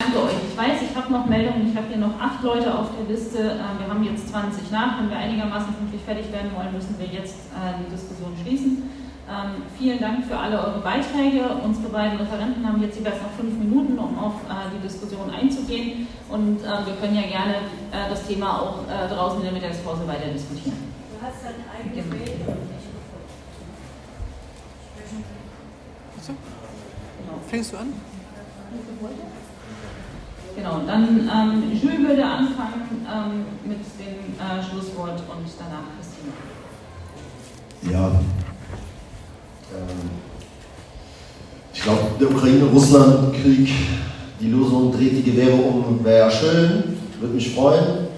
danke 0.00 0.16
euch. 0.16 0.32
Ich 0.48 0.56
weiß, 0.56 0.80
ich 0.80 0.96
habe 0.96 1.12
noch 1.12 1.26
Meldungen. 1.26 1.68
Ich 1.68 1.76
habe 1.76 1.88
hier 1.88 1.98
noch 1.98 2.18
acht 2.18 2.42
Leute 2.42 2.72
auf 2.72 2.88
der 2.96 3.04
Liste. 3.04 3.36
Äh, 3.36 3.78
wir 3.78 3.86
haben 3.86 4.02
jetzt 4.02 4.30
20 4.30 4.70
nach. 4.70 4.98
Wenn 4.98 5.10
wir 5.10 5.18
einigermaßen 5.18 5.74
pünktlich 5.74 6.00
fertig 6.08 6.32
werden 6.32 6.56
wollen, 6.56 6.72
müssen 6.72 6.96
wir 6.98 7.04
jetzt 7.04 7.36
äh, 7.52 7.84
die 7.84 7.90
Diskussion 7.92 8.32
schließen. 8.42 8.88
Ähm, 9.28 9.60
vielen 9.76 10.00
Dank 10.00 10.24
für 10.24 10.38
alle 10.38 10.56
eure 10.58 10.80
Beiträge. 10.80 11.44
Unsere 11.62 11.90
beiden 11.90 12.16
Referenten 12.16 12.66
haben 12.66 12.80
jetzt 12.80 12.96
jeweils 12.98 13.20
noch 13.20 13.36
fünf 13.36 13.58
Minuten, 13.58 13.98
um 13.98 14.18
auf 14.18 14.40
äh, 14.48 14.72
die 14.74 14.80
Diskussion 14.80 15.28
einzugehen. 15.28 16.08
Und 16.30 16.64
äh, 16.64 16.86
wir 16.86 16.96
können 16.98 17.16
ja 17.16 17.28
gerne 17.28 17.60
äh, 17.92 18.08
das 18.08 18.26
Thema 18.26 18.58
auch 18.58 18.88
äh, 18.88 19.06
draußen 19.06 19.36
in 19.40 19.44
der 19.44 19.52
Mittagspause 19.52 20.08
weiter 20.08 20.32
diskutieren. 20.32 20.80
Du 21.12 21.20
hast 21.20 21.44
deine 21.44 21.68
eigene 21.76 22.08
genau. 22.08 22.56
Fängst 27.48 27.72
du 27.72 27.76
an? 27.78 27.92
Genau, 30.56 30.80
dann 30.86 31.04
ähm, 31.20 31.62
Jules 31.72 32.08
würde 32.08 32.24
anfangen 32.24 33.06
ähm, 33.06 33.44
mit 33.64 33.78
dem 33.98 34.34
äh, 34.38 34.62
Schlusswort 34.62 35.20
und 35.20 35.46
danach 35.58 35.86
Christine. 35.96 36.32
Ja. 37.92 38.08
Ähm, 39.74 40.10
ich 41.72 41.82
glaube, 41.82 42.00
der 42.20 42.30
Ukraine-Russland-Krieg, 42.30 43.70
die 44.40 44.50
Losung 44.50 44.92
dreht 44.92 45.16
die 45.16 45.22
Gewehre 45.22 45.54
um, 45.54 46.04
wäre 46.04 46.18
ja 46.26 46.30
schön, 46.30 46.98
würde 47.18 47.34
mich 47.34 47.54
freuen. 47.54 48.08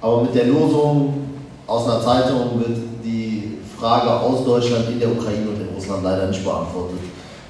Aber 0.00 0.22
mit 0.22 0.34
der 0.34 0.46
Losung 0.46 1.26
aus 1.66 1.88
einer 1.88 2.00
Zeitung 2.00 2.60
wird 2.60 2.78
die 3.02 3.58
Frage 3.76 4.10
aus 4.10 4.44
Deutschland 4.44 4.88
in 4.90 5.00
der 5.00 5.10
Ukraine 5.10 5.48
und 5.48 5.60
in 5.60 5.74
Russland 5.74 6.04
leider 6.04 6.28
nicht 6.28 6.44
beantwortet. 6.44 7.00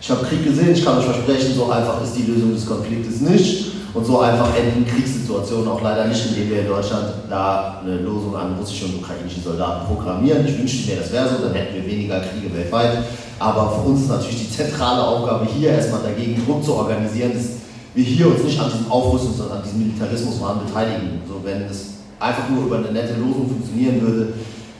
Ich 0.00 0.10
habe 0.10 0.24
Krieg 0.26 0.44
gesehen, 0.44 0.72
ich 0.72 0.84
kann 0.84 0.98
euch 0.98 1.04
versprechen, 1.04 1.54
so 1.54 1.70
einfach 1.70 2.02
ist 2.02 2.16
die 2.16 2.30
Lösung 2.30 2.54
des 2.54 2.66
Konfliktes 2.66 3.20
nicht. 3.20 3.72
Und 3.94 4.04
so 4.04 4.20
einfach 4.20 4.54
enden 4.54 4.86
Kriegssituationen 4.86 5.68
auch 5.68 5.80
leider 5.80 6.06
nicht, 6.06 6.26
indem 6.26 6.50
wir 6.50 6.60
in 6.60 6.68
Deutschland 6.68 7.14
da 7.30 7.80
eine 7.82 7.96
Losung 7.96 8.36
an 8.36 8.54
russische 8.60 8.84
und 8.84 8.96
ukrainische 8.96 9.40
Soldaten 9.40 9.86
programmieren. 9.86 10.46
Ich 10.46 10.58
wünschte 10.58 10.90
mir, 10.90 11.00
das 11.00 11.10
wäre 11.12 11.26
so, 11.26 11.42
dann 11.42 11.54
hätten 11.54 11.76
wir 11.76 11.86
weniger 11.86 12.20
Kriege 12.20 12.54
weltweit. 12.54 12.98
Aber 13.38 13.70
für 13.70 13.88
uns 13.88 14.02
ist 14.02 14.10
natürlich 14.10 14.48
die 14.48 14.50
zentrale 14.50 15.02
Aufgabe 15.02 15.46
hier 15.46 15.70
erstmal 15.70 16.02
dagegen 16.02 16.44
Druck 16.44 16.62
zu 16.62 16.74
organisieren, 16.74 17.32
dass 17.32 17.46
wir 17.94 18.04
hier 18.04 18.26
uns 18.26 18.44
nicht 18.44 18.60
an 18.60 18.70
diesem 18.70 18.86
Aufrüstungs- 18.92 19.40
und 19.40 19.50
an 19.50 19.62
diesem 19.64 19.78
Militarismuswahn 19.78 20.60
beteiligen. 20.66 21.22
So, 21.26 21.40
wenn 21.42 21.66
das 21.66 21.78
einfach 22.20 22.50
nur 22.50 22.66
über 22.66 22.76
eine 22.76 22.92
nette 22.92 23.14
Losung 23.14 23.48
funktionieren 23.48 24.02
würde, 24.02 24.32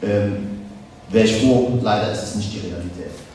ähm, 0.02 0.36
wäre 1.08 1.24
ich 1.24 1.36
froh. 1.36 1.78
Leider 1.82 2.12
ist 2.12 2.22
es 2.22 2.34
nicht 2.34 2.52
die 2.52 2.68
Realität 2.68 3.25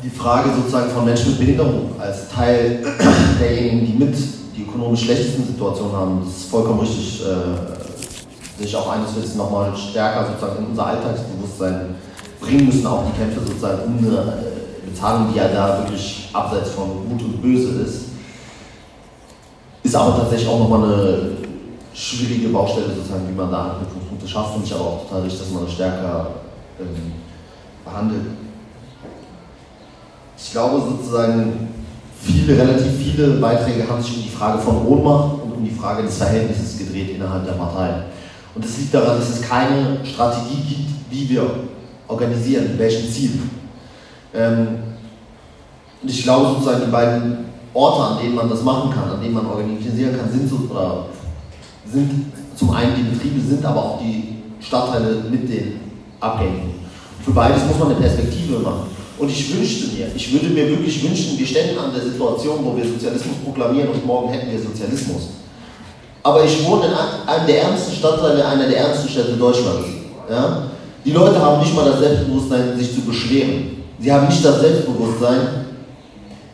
die 0.00 0.10
Frage 0.10 0.50
sozusagen 0.56 0.90
von 0.90 1.04
Menschen 1.04 1.30
mit 1.30 1.40
Behinderung 1.40 2.00
als 2.00 2.28
Teil 2.30 2.82
derjenigen, 3.40 3.86
die 3.86 4.04
mit 4.04 4.16
die 4.56 4.62
ökonomisch 4.62 5.04
schlechtesten 5.04 5.46
Situationen 5.46 5.94
haben, 5.94 6.22
das 6.24 6.36
ist 6.36 6.50
vollkommen 6.50 6.80
richtig, 6.80 7.22
äh, 7.22 8.62
sich 8.62 8.76
auch 8.76 8.90
eines 8.90 9.14
Wissens 9.16 9.36
nochmal 9.36 9.74
stärker 9.76 10.26
sozusagen 10.28 10.64
in 10.64 10.70
unser 10.70 10.86
Alltagsbewusstsein 10.86 11.94
bringen 12.40 12.66
müssen, 12.66 12.86
auch 12.86 13.04
die 13.06 13.18
Kämpfe 13.18 13.40
sozusagen 13.40 13.82
um 13.84 13.98
eine 13.98 14.18
äh, 14.18 14.90
Bezahlung, 14.90 15.28
die 15.32 15.38
ja 15.38 15.48
da 15.48 15.78
wirklich 15.78 16.28
abseits 16.32 16.70
von 16.70 17.08
Gut 17.08 17.22
und 17.22 17.42
Böse 17.42 17.82
ist. 17.82 18.04
Ist 19.82 19.96
aber 19.96 20.16
tatsächlich 20.16 20.48
auch 20.48 20.58
nochmal 20.58 20.84
eine 20.84 21.30
schwierige 21.94 22.48
Baustelle 22.48 22.94
sozusagen, 22.94 23.28
wie 23.28 23.34
man 23.34 23.50
da 23.50 23.72
Anknüpfungspunkte 23.72 24.28
schafft 24.28 24.56
und 24.56 24.64
ich 24.64 24.74
aber 24.74 24.84
auch 24.84 25.02
total 25.04 25.22
richtig, 25.22 25.40
dass 25.40 25.50
man 25.50 25.64
das 25.64 25.72
stärker 25.72 26.26
ähm, 26.78 27.12
behandelt 27.84 28.26
ich 30.44 30.50
glaube 30.50 30.80
sozusagen, 30.80 31.68
viele, 32.20 32.58
relativ 32.58 32.92
viele 32.98 33.28
Beiträge 33.34 33.88
haben 33.88 34.02
sich 34.02 34.16
um 34.16 34.22
die 34.22 34.28
Frage 34.28 34.58
von 34.58 34.86
Ohnmacht 34.86 35.42
und 35.44 35.52
um 35.52 35.64
die 35.64 35.70
Frage 35.70 36.02
des 36.02 36.16
Verhältnisses 36.18 36.78
gedreht 36.78 37.10
innerhalb 37.14 37.44
der 37.44 37.52
Partei. 37.52 38.04
Und 38.54 38.64
es 38.64 38.78
liegt 38.78 38.92
daran, 38.92 39.18
dass 39.18 39.30
es 39.30 39.42
keine 39.42 40.04
Strategie 40.04 40.62
gibt, 40.68 41.10
wie 41.10 41.28
wir 41.30 41.48
organisieren, 42.08 42.64
mit 42.64 42.78
welchem 42.78 43.10
Ziel. 43.10 43.38
Ähm, 44.34 44.68
und 46.02 46.10
ich 46.10 46.22
glaube 46.22 46.48
sozusagen, 46.48 46.84
die 46.86 46.90
beiden 46.90 47.38
Orte, 47.72 48.02
an 48.02 48.22
denen 48.22 48.34
man 48.34 48.50
das 48.50 48.62
machen 48.62 48.90
kann, 48.90 49.10
an 49.10 49.20
denen 49.20 49.34
man 49.34 49.46
organisieren 49.46 50.16
kann, 50.18 50.30
sind, 50.30 50.48
so, 50.48 50.68
oder 50.70 51.06
sind 51.86 52.32
zum 52.56 52.70
einen 52.72 52.96
die 52.96 53.02
Betriebe, 53.02 53.40
sind 53.40 53.64
aber 53.64 53.82
auch 53.82 54.00
die 54.00 54.42
Stadtteile 54.60 55.24
mit 55.30 55.48
den 55.48 55.80
Abgängen. 56.20 56.74
Für 57.24 57.30
beides 57.30 57.64
muss 57.66 57.78
man 57.78 57.92
eine 57.92 58.00
Perspektive 58.00 58.58
machen. 58.58 59.01
Und 59.18 59.28
ich 59.28 59.54
wünschte 59.54 59.94
mir, 59.94 60.06
ich 60.14 60.32
würde 60.32 60.48
mir 60.48 60.68
wirklich 60.68 61.02
wünschen, 61.02 61.38
wir 61.38 61.46
ständen 61.46 61.78
an 61.78 61.92
der 61.92 62.02
Situation, 62.02 62.64
wo 62.64 62.76
wir 62.76 62.84
Sozialismus 62.84 63.36
proklamieren 63.44 63.90
und 63.90 64.06
morgen 64.06 64.32
hätten 64.32 64.50
wir 64.50 64.58
Sozialismus. 64.58 65.28
Aber 66.22 66.44
ich 66.44 66.64
wohne 66.66 66.86
in 66.86 66.92
einem 67.28 67.46
der 67.46 67.62
ärmsten 67.62 67.94
Stadtteile, 67.94 68.46
einer 68.46 68.68
der 68.68 68.78
ärmsten 68.78 69.08
Städte 69.08 69.32
Deutschlands. 69.32 69.88
Ja? 70.30 70.70
Die 71.04 71.10
Leute 71.10 71.40
haben 71.40 71.60
nicht 71.60 71.74
mal 71.74 71.84
das 71.84 71.98
Selbstbewusstsein, 71.98 72.78
sich 72.78 72.94
zu 72.94 73.00
beschweren. 73.02 73.82
Sie 73.98 74.12
haben 74.12 74.28
nicht 74.28 74.44
das 74.44 74.60
Selbstbewusstsein, 74.60 75.40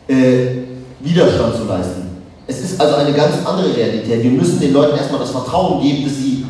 äh, 0.07 0.63
Widerstand 0.99 1.55
zu 1.55 1.63
leisten. 1.65 2.09
Es 2.47 2.59
ist 2.61 2.81
also 2.81 2.95
eine 2.95 3.13
ganz 3.13 3.45
andere 3.45 3.75
Realität. 3.75 4.23
Wir 4.23 4.31
müssen 4.31 4.59
den 4.59 4.73
Leuten 4.73 4.97
erstmal 4.97 5.19
das 5.19 5.29
Vertrauen 5.29 5.81
geben, 5.81 6.03
dass 6.03 6.17
sie 6.17 6.45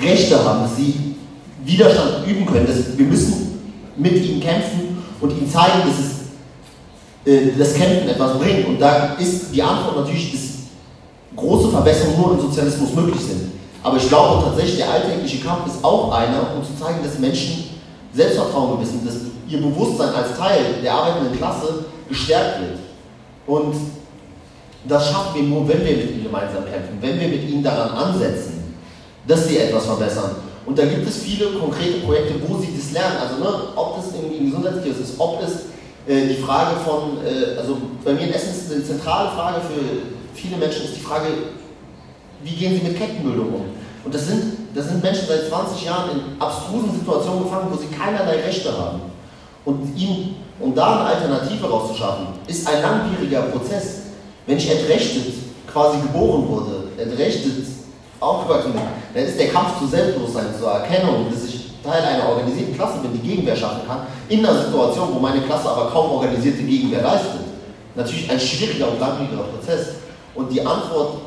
Rechte 0.00 0.44
haben, 0.44 0.62
dass 0.62 0.76
sie 0.76 1.14
Widerstand 1.64 2.26
üben 2.26 2.44
können. 2.44 2.66
Dass 2.66 2.98
wir 2.98 3.06
müssen 3.06 3.60
mit 3.96 4.16
ihnen 4.16 4.40
kämpfen 4.40 4.93
und 5.24 5.36
ihnen 5.36 5.50
zeigen, 5.50 5.80
dass 5.88 5.98
es 5.98 6.24
äh, 7.26 7.52
das 7.58 7.74
Kämpfen 7.74 8.08
etwas 8.08 8.38
bringt. 8.38 8.68
Und 8.68 8.80
da 8.80 9.14
ist 9.14 9.52
die 9.52 9.62
Antwort 9.62 9.96
natürlich, 9.96 10.32
dass 10.32 10.40
große 11.36 11.70
Verbesserungen 11.70 12.20
nur 12.20 12.32
im 12.34 12.40
Sozialismus 12.40 12.94
möglich 12.94 13.20
sind. 13.20 13.52
Aber 13.82 13.96
ich 13.96 14.08
glaube 14.08 14.44
tatsächlich, 14.44 14.76
der 14.76 14.90
alltägliche 14.90 15.44
Kampf 15.44 15.66
ist 15.66 15.84
auch 15.84 16.12
einer, 16.12 16.54
um 16.56 16.64
zu 16.64 16.78
zeigen, 16.82 17.02
dass 17.02 17.18
Menschen 17.18 17.64
Selbstvertrauen 18.12 18.76
gewissen, 18.78 19.04
dass 19.04 19.16
ihr 19.48 19.60
Bewusstsein 19.60 20.14
als 20.14 20.38
Teil 20.38 20.76
der 20.82 20.94
arbeitenden 20.94 21.36
Klasse 21.36 21.84
gestärkt 22.08 22.60
wird. 22.60 22.78
Und 23.46 23.74
das 24.84 25.10
schaffen 25.10 25.34
wir 25.34 25.42
nur, 25.42 25.68
wenn 25.68 25.84
wir 25.84 25.96
mit 25.96 26.10
ihnen 26.10 26.24
gemeinsam 26.24 26.64
kämpfen, 26.64 26.98
wenn 27.00 27.18
wir 27.18 27.28
mit 27.28 27.48
ihnen 27.48 27.62
daran 27.62 27.90
ansetzen, 27.90 28.74
dass 29.26 29.48
sie 29.48 29.58
etwas 29.58 29.86
verbessern. 29.86 30.36
Und 30.66 30.78
da 30.78 30.86
gibt 30.86 31.06
es 31.06 31.18
viele 31.18 31.46
konkrete 31.58 31.98
Projekte, 31.98 32.34
wo 32.48 32.58
sie 32.58 32.70
das 32.76 32.92
lernen. 32.92 33.16
Also 33.20 33.42
ne, 33.42 33.68
ob 33.76 33.96
das 33.96 34.06
irgendwie 34.14 34.38
im 34.38 34.50
Gesundheitskiosk 34.50 35.00
ist, 35.00 35.14
ob 35.18 35.42
es 35.42 35.66
äh, 36.06 36.28
die 36.28 36.42
Frage 36.42 36.76
von, 36.80 37.18
äh, 37.24 37.58
also 37.58 37.76
bei 38.04 38.12
mir 38.12 38.22
in 38.22 38.32
Essen 38.32 38.50
ist 38.50 38.72
eine 38.72 38.84
zentrale 38.84 39.30
Frage 39.30 39.60
für 39.60 39.80
viele 40.34 40.56
Menschen 40.56 40.84
ist 40.84 40.96
die 40.96 41.00
Frage, 41.00 41.26
wie 42.42 42.54
gehen 42.54 42.74
sie 42.74 42.86
mit 42.86 42.98
Kettenbildung 42.98 43.46
um? 43.46 43.64
Und 44.04 44.14
das 44.14 44.26
sind, 44.26 44.42
das 44.74 44.88
sind 44.88 45.02
Menschen 45.02 45.26
seit 45.26 45.48
20 45.48 45.84
Jahren 45.84 46.10
in 46.10 46.40
abstrusen 46.40 46.92
Situationen 46.98 47.44
gefangen, 47.44 47.68
wo 47.70 47.76
sie 47.76 47.86
keinerlei 47.86 48.42
Rechte 48.42 48.76
haben. 48.76 49.00
Und 49.64 49.96
ihnen, 49.96 50.36
um 50.60 50.74
da 50.74 51.00
eine 51.00 51.16
Alternative 51.16 51.66
rauszuschaffen, 51.66 52.26
ist 52.46 52.68
ein 52.68 52.82
langwieriger 52.82 53.42
Prozess. 53.42 54.02
Wenn 54.46 54.58
ich 54.58 54.70
entrechtet 54.70 55.32
quasi 55.72 55.98
geboren 56.02 56.46
wurde, 56.46 56.88
entrechtet 56.98 57.64
bin, 58.20 58.82
dann 59.14 59.24
ist 59.24 59.38
der 59.38 59.48
Kampf 59.48 59.78
zu 59.78 59.86
Selbstbewusstsein, 59.86 60.46
zur 60.58 60.70
Erkennung, 60.70 61.26
dass 61.30 61.44
ich 61.44 61.64
Teil 61.84 62.02
einer 62.02 62.28
organisierten 62.28 62.74
Klasse 62.74 62.98
bin, 63.00 63.12
die 63.12 63.28
Gegenwehr 63.28 63.54
schaffen 63.54 63.86
kann, 63.86 64.06
in 64.28 64.44
einer 64.44 64.64
Situation, 64.64 65.08
wo 65.12 65.20
meine 65.20 65.42
Klasse 65.42 65.68
aber 65.68 65.90
kaum 65.90 66.12
organisierte 66.12 66.62
Gegenwehr 66.62 67.02
leistet. 67.02 67.40
Natürlich 67.94 68.30
ein 68.30 68.40
schwieriger 68.40 68.90
und 68.90 68.98
langwieriger 68.98 69.42
Prozess. 69.42 69.96
Und 70.34 70.50
die 70.50 70.60
Antwort, 70.60 71.18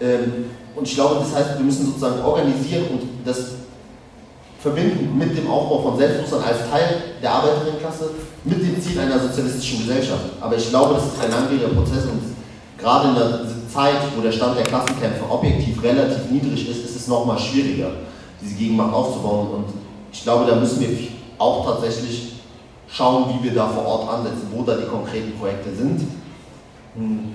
ähm, 0.00 0.46
und 0.74 0.88
ich 0.88 0.94
glaube, 0.94 1.16
das 1.20 1.34
heißt, 1.34 1.58
wir 1.58 1.64
müssen 1.64 1.86
sozusagen 1.86 2.22
organisieren 2.24 2.86
und 2.90 3.02
das 3.24 3.38
verbinden 4.60 5.16
mit 5.16 5.36
dem 5.36 5.48
Aufbau 5.48 5.82
von 5.82 5.98
Selbstbewusstsein 5.98 6.42
als 6.44 6.70
Teil 6.70 7.02
der 7.22 7.32
Arbeiterinnenklasse 7.32 8.10
mit 8.44 8.60
dem 8.60 8.80
Ziel 8.80 8.98
einer 8.98 9.18
sozialistischen 9.18 9.86
Gesellschaft. 9.86 10.24
Aber 10.40 10.56
ich 10.56 10.68
glaube, 10.68 10.94
das 10.94 11.04
ist 11.04 11.22
ein 11.22 11.30
langwieriger 11.30 11.68
Prozess 11.68 12.04
und 12.04 12.20
gerade 12.78 13.08
in 13.08 13.14
der 13.14 13.40
Zeit, 13.72 13.96
wo 14.16 14.22
der 14.22 14.32
Stand 14.32 14.56
der 14.56 14.64
Klassenkämpfe 14.64 15.28
objektiv 15.28 15.82
relativ 15.82 16.30
niedrig 16.30 16.68
ist, 16.68 16.84
ist 16.84 16.96
es 16.96 17.08
nochmal 17.08 17.38
schwieriger, 17.38 17.90
diese 18.40 18.54
Gegenmacht 18.54 18.92
aufzubauen. 18.92 19.48
Und 19.48 19.64
ich 20.12 20.22
glaube, 20.22 20.46
da 20.46 20.56
müssen 20.56 20.80
wir 20.80 20.88
auch 21.38 21.64
tatsächlich 21.64 22.32
schauen, 22.88 23.34
wie 23.34 23.44
wir 23.44 23.54
da 23.54 23.68
vor 23.68 23.86
Ort 23.86 24.08
ansetzen, 24.08 24.48
wo 24.52 24.62
da 24.62 24.76
die 24.76 24.86
konkreten 24.86 25.38
Projekte 25.38 25.74
sind. 25.74 26.00
Hm. 26.96 27.34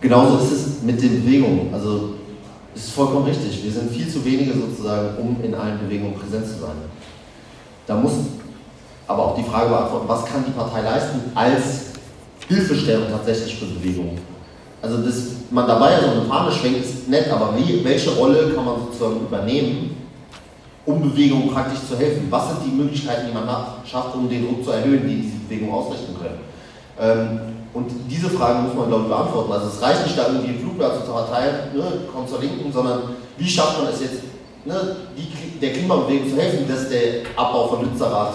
Genauso 0.00 0.38
ist 0.38 0.52
es 0.52 0.82
mit 0.82 1.00
den 1.00 1.24
Bewegungen. 1.24 1.72
Also 1.72 2.14
es 2.74 2.86
ist 2.86 2.94
vollkommen 2.94 3.24
richtig. 3.24 3.62
Wir 3.62 3.72
sind 3.72 3.90
viel 3.90 4.08
zu 4.08 4.24
wenige 4.24 4.52
sozusagen, 4.52 5.16
um 5.18 5.42
in 5.42 5.54
allen 5.54 5.78
Bewegungen 5.78 6.14
präsent 6.14 6.46
zu 6.46 6.60
sein. 6.60 6.76
Da 7.86 7.96
muss 7.96 8.12
aber 9.06 9.26
auch 9.26 9.36
die 9.36 9.44
Frage 9.44 9.68
beantworten, 9.68 10.08
was 10.08 10.24
kann 10.24 10.44
die 10.46 10.52
Partei 10.52 10.82
leisten 10.82 11.20
als 11.34 11.92
Hilfestellung 12.48 13.10
tatsächlich 13.10 13.56
für 13.56 13.66
Bewegungen. 13.66 14.33
Also, 14.84 14.98
dass 14.98 15.14
man 15.50 15.66
dabei 15.66 15.98
so 15.98 16.10
eine 16.10 16.28
Fahne 16.28 16.52
schwenkt, 16.52 16.84
ist 16.84 17.08
nett, 17.08 17.32
aber 17.32 17.56
wie, 17.56 17.82
welche 17.82 18.10
Rolle 18.10 18.52
kann 18.54 18.66
man 18.66 18.80
sozusagen 18.80 19.20
übernehmen, 19.20 19.96
um 20.84 21.00
Bewegungen 21.00 21.48
praktisch 21.50 21.80
zu 21.88 21.96
helfen? 21.96 22.26
Was 22.28 22.50
sind 22.50 22.66
die 22.66 22.76
Möglichkeiten, 22.76 23.28
die 23.28 23.32
man 23.32 23.46
hat, 23.46 23.78
schafft, 23.90 24.14
um 24.14 24.28
den 24.28 24.46
Druck 24.46 24.62
zu 24.62 24.72
erhöhen, 24.72 25.08
die 25.08 25.22
diese 25.22 25.36
Bewegung 25.36 25.72
ausrichten 25.72 26.14
können? 26.20 26.40
Ähm, 27.00 27.40
und 27.72 27.90
diese 28.10 28.28
Fragen 28.28 28.64
muss 28.64 28.74
man, 28.74 28.88
glaube 28.88 29.04
ich, 29.04 29.08
beantworten. 29.08 29.52
Also 29.52 29.68
es 29.68 29.80
reicht 29.80 30.06
nicht, 30.06 30.18
da 30.18 30.26
irgendwie 30.26 30.50
einen 30.50 30.60
Flugblatt 30.60 31.06
zu 31.06 31.12
verteilen, 31.12 31.54
ne, 31.74 31.84
kommt 32.12 32.28
zur 32.28 32.40
Linken, 32.40 32.70
sondern 32.70 33.00
wie 33.38 33.48
schafft 33.48 33.82
man 33.82 33.90
es 33.90 34.00
jetzt, 34.02 34.20
ne, 34.66 34.96
die, 35.16 35.58
der 35.60 35.72
Klimabewegung 35.72 36.28
zu 36.28 36.36
helfen, 36.36 36.68
dass 36.68 36.90
der 36.90 37.24
Abbau 37.34 37.68
von 37.68 37.84
Lützerath 37.84 38.34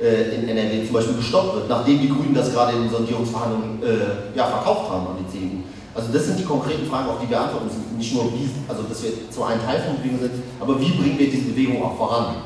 äh, 0.00 0.34
in 0.34 0.48
NRW 0.48 0.84
zum 0.84 0.94
Beispiel 0.94 1.16
gestoppt 1.16 1.54
wird, 1.54 1.68
nachdem 1.68 2.00
die 2.00 2.08
Grünen 2.08 2.34
das 2.34 2.52
gerade 2.52 2.72
in 2.72 2.82
den 2.82 2.90
Sondierungsverhandlungen 2.90 3.82
äh, 3.82 4.36
ja, 4.36 4.46
verkauft 4.46 4.90
haben 4.90 5.06
an 5.06 5.24
die 5.24 5.32
CDU. 5.32 5.62
Also 5.96 6.12
das 6.12 6.26
sind 6.26 6.38
die 6.38 6.44
konkreten 6.44 6.86
Fragen, 6.86 7.08
auf 7.08 7.16
die 7.24 7.30
wir 7.30 7.40
antworten 7.40 7.66
müssen. 7.66 7.96
Nicht 7.96 8.12
nur 8.14 8.26
wie, 8.34 8.50
also 8.68 8.82
dass 8.82 9.02
wir 9.02 9.10
zwar 9.30 9.48
ein 9.48 9.64
Teil 9.64 9.80
von 9.80 9.96
Bewegung 9.96 10.20
sind, 10.20 10.32
aber 10.60 10.78
wie 10.78 10.90
bringen 10.90 11.18
wir 11.18 11.30
diese 11.30 11.48
Bewegung 11.48 11.82
auch 11.82 11.96
voran? 11.96 12.36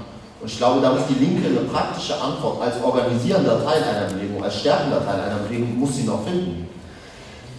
Und 0.41 0.49
ich 0.49 0.57
glaube, 0.57 0.81
da 0.81 0.93
muss 0.93 1.03
die 1.11 1.19
Linke 1.23 1.49
eine 1.49 1.67
praktische 1.69 2.15
Antwort 2.15 2.63
als 2.63 2.83
organisierender 2.83 3.63
Teil 3.65 3.83
einer 3.83 4.07
Bewegung, 4.07 4.43
als 4.43 4.61
stärkender 4.61 5.05
Teil 5.05 5.21
einer 5.21 5.41
Bewegung, 5.41 5.79
muss 5.79 5.97
sie 5.97 6.05
noch 6.05 6.25
finden. 6.25 6.69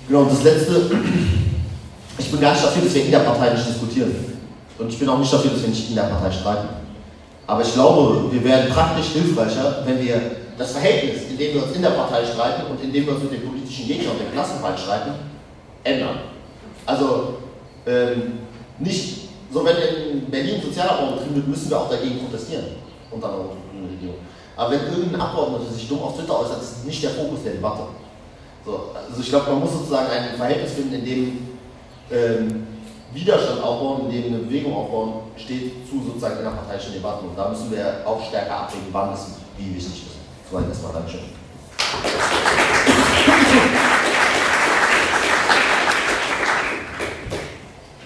Genau, 0.08 0.22
und 0.22 0.32
das 0.32 0.44
Letzte, 0.44 0.89
ich 2.18 2.32
bin 2.32 2.42
gar 2.42 2.54
nicht 2.54 2.64
dafür, 2.64 2.84
dass 2.84 2.96
wir 2.96 3.06
in 3.06 3.12
der 3.12 3.20
Partei 3.20 3.54
nicht 3.54 3.68
diskutieren. 3.68 4.16
Und 4.80 4.89
ich 4.89 4.98
bin 4.98 5.10
auch 5.10 5.20
nicht 5.20 5.32
dafür, 5.32 5.52
dass 5.52 5.62
wir 5.62 5.70
nicht 5.70 5.89
in 5.89 5.96
der 5.96 6.04
Partei 6.04 6.32
streiten. 6.32 6.70
Aber 7.46 7.62
ich 7.62 7.74
glaube, 7.74 8.32
wir 8.32 8.44
werden 8.44 8.72
praktisch 8.72 9.08
hilfreicher, 9.08 9.84
wenn 9.86 10.00
wir 10.00 10.22
das 10.58 10.72
Verhältnis, 10.72 11.24
in 11.30 11.38
dem 11.38 11.54
wir 11.54 11.64
uns 11.64 11.76
in 11.76 11.82
der 11.82 11.89
Partei 11.92 12.26
streiten 12.26 12.64
und 12.72 12.82
in 12.82 12.92
dem 12.92 13.06
wir 13.06 13.14
uns 13.14 13.24
mit 13.24 13.34
den 13.34 13.48
politischen 13.48 13.88
Gegnern 13.88 14.14
und 14.14 14.22
dem 14.22 14.32
Klassenfeind 14.32 14.80
streiten, 14.80 15.12
ändern. 15.84 16.20
Also 16.86 17.38
ähm, 17.86 18.40
nicht, 18.80 19.30
so 19.52 19.66
wenn 19.66 19.76
in 19.78 20.30
Berlin 20.30 20.62
Sozialabbau 20.62 21.14
betrieben 21.14 21.36
wird, 21.36 21.48
müssen 21.48 21.70
wir 21.70 21.80
auch 21.80 21.90
dagegen 21.90 22.20
protestieren 22.20 22.66
unter 23.12 23.28
einer 23.28 23.90
Regierung. 23.90 24.16
Aber 24.56 24.72
wenn 24.72 24.88
irgendein 24.88 25.22
Abgeordneter 25.22 25.72
sich 25.72 25.88
dumm 25.88 26.02
auf 26.02 26.16
Twitter 26.16 26.40
äußert, 26.40 26.62
ist 26.62 26.86
nicht 26.86 27.04
der 27.04 27.12
Fokus 27.12 27.44
der 27.44 27.54
Debatte. 27.54 27.84
So, 28.66 28.92
also 28.94 29.22
ich 29.22 29.30
glaube, 29.30 29.52
man 29.52 29.62
muss 29.62 29.74
sozusagen 29.74 30.12
ein 30.12 30.36
Verhältnis 30.38 30.74
finden, 30.74 30.96
in 30.96 31.06
dem 31.06 31.48
ähm, 32.12 32.68
Widerstand 33.14 33.64
aufbauen, 33.64 34.10
in 34.10 34.12
dem 34.12 34.34
eine 34.34 34.44
Bewegung 34.44 34.76
aufbauen, 34.76 35.14
steht 35.36 35.88
zu 35.90 36.04
sozusagen 36.06 36.40
innerparteiischen 36.40 36.94
Debatten. 36.94 37.30
Und 37.30 37.38
da 37.38 37.50
müssen 37.50 37.72
wir 37.72 38.04
auch 38.06 38.24
stärker 38.28 38.62
abwägen, 38.62 38.88
wann 38.92 39.14
es 39.14 39.28
wie 39.58 39.76
wichtig 39.76 40.04
ist. 40.06 40.50
Soweit 40.50 40.68
erstmal 40.68 40.94
Dankeschön. 40.94 41.22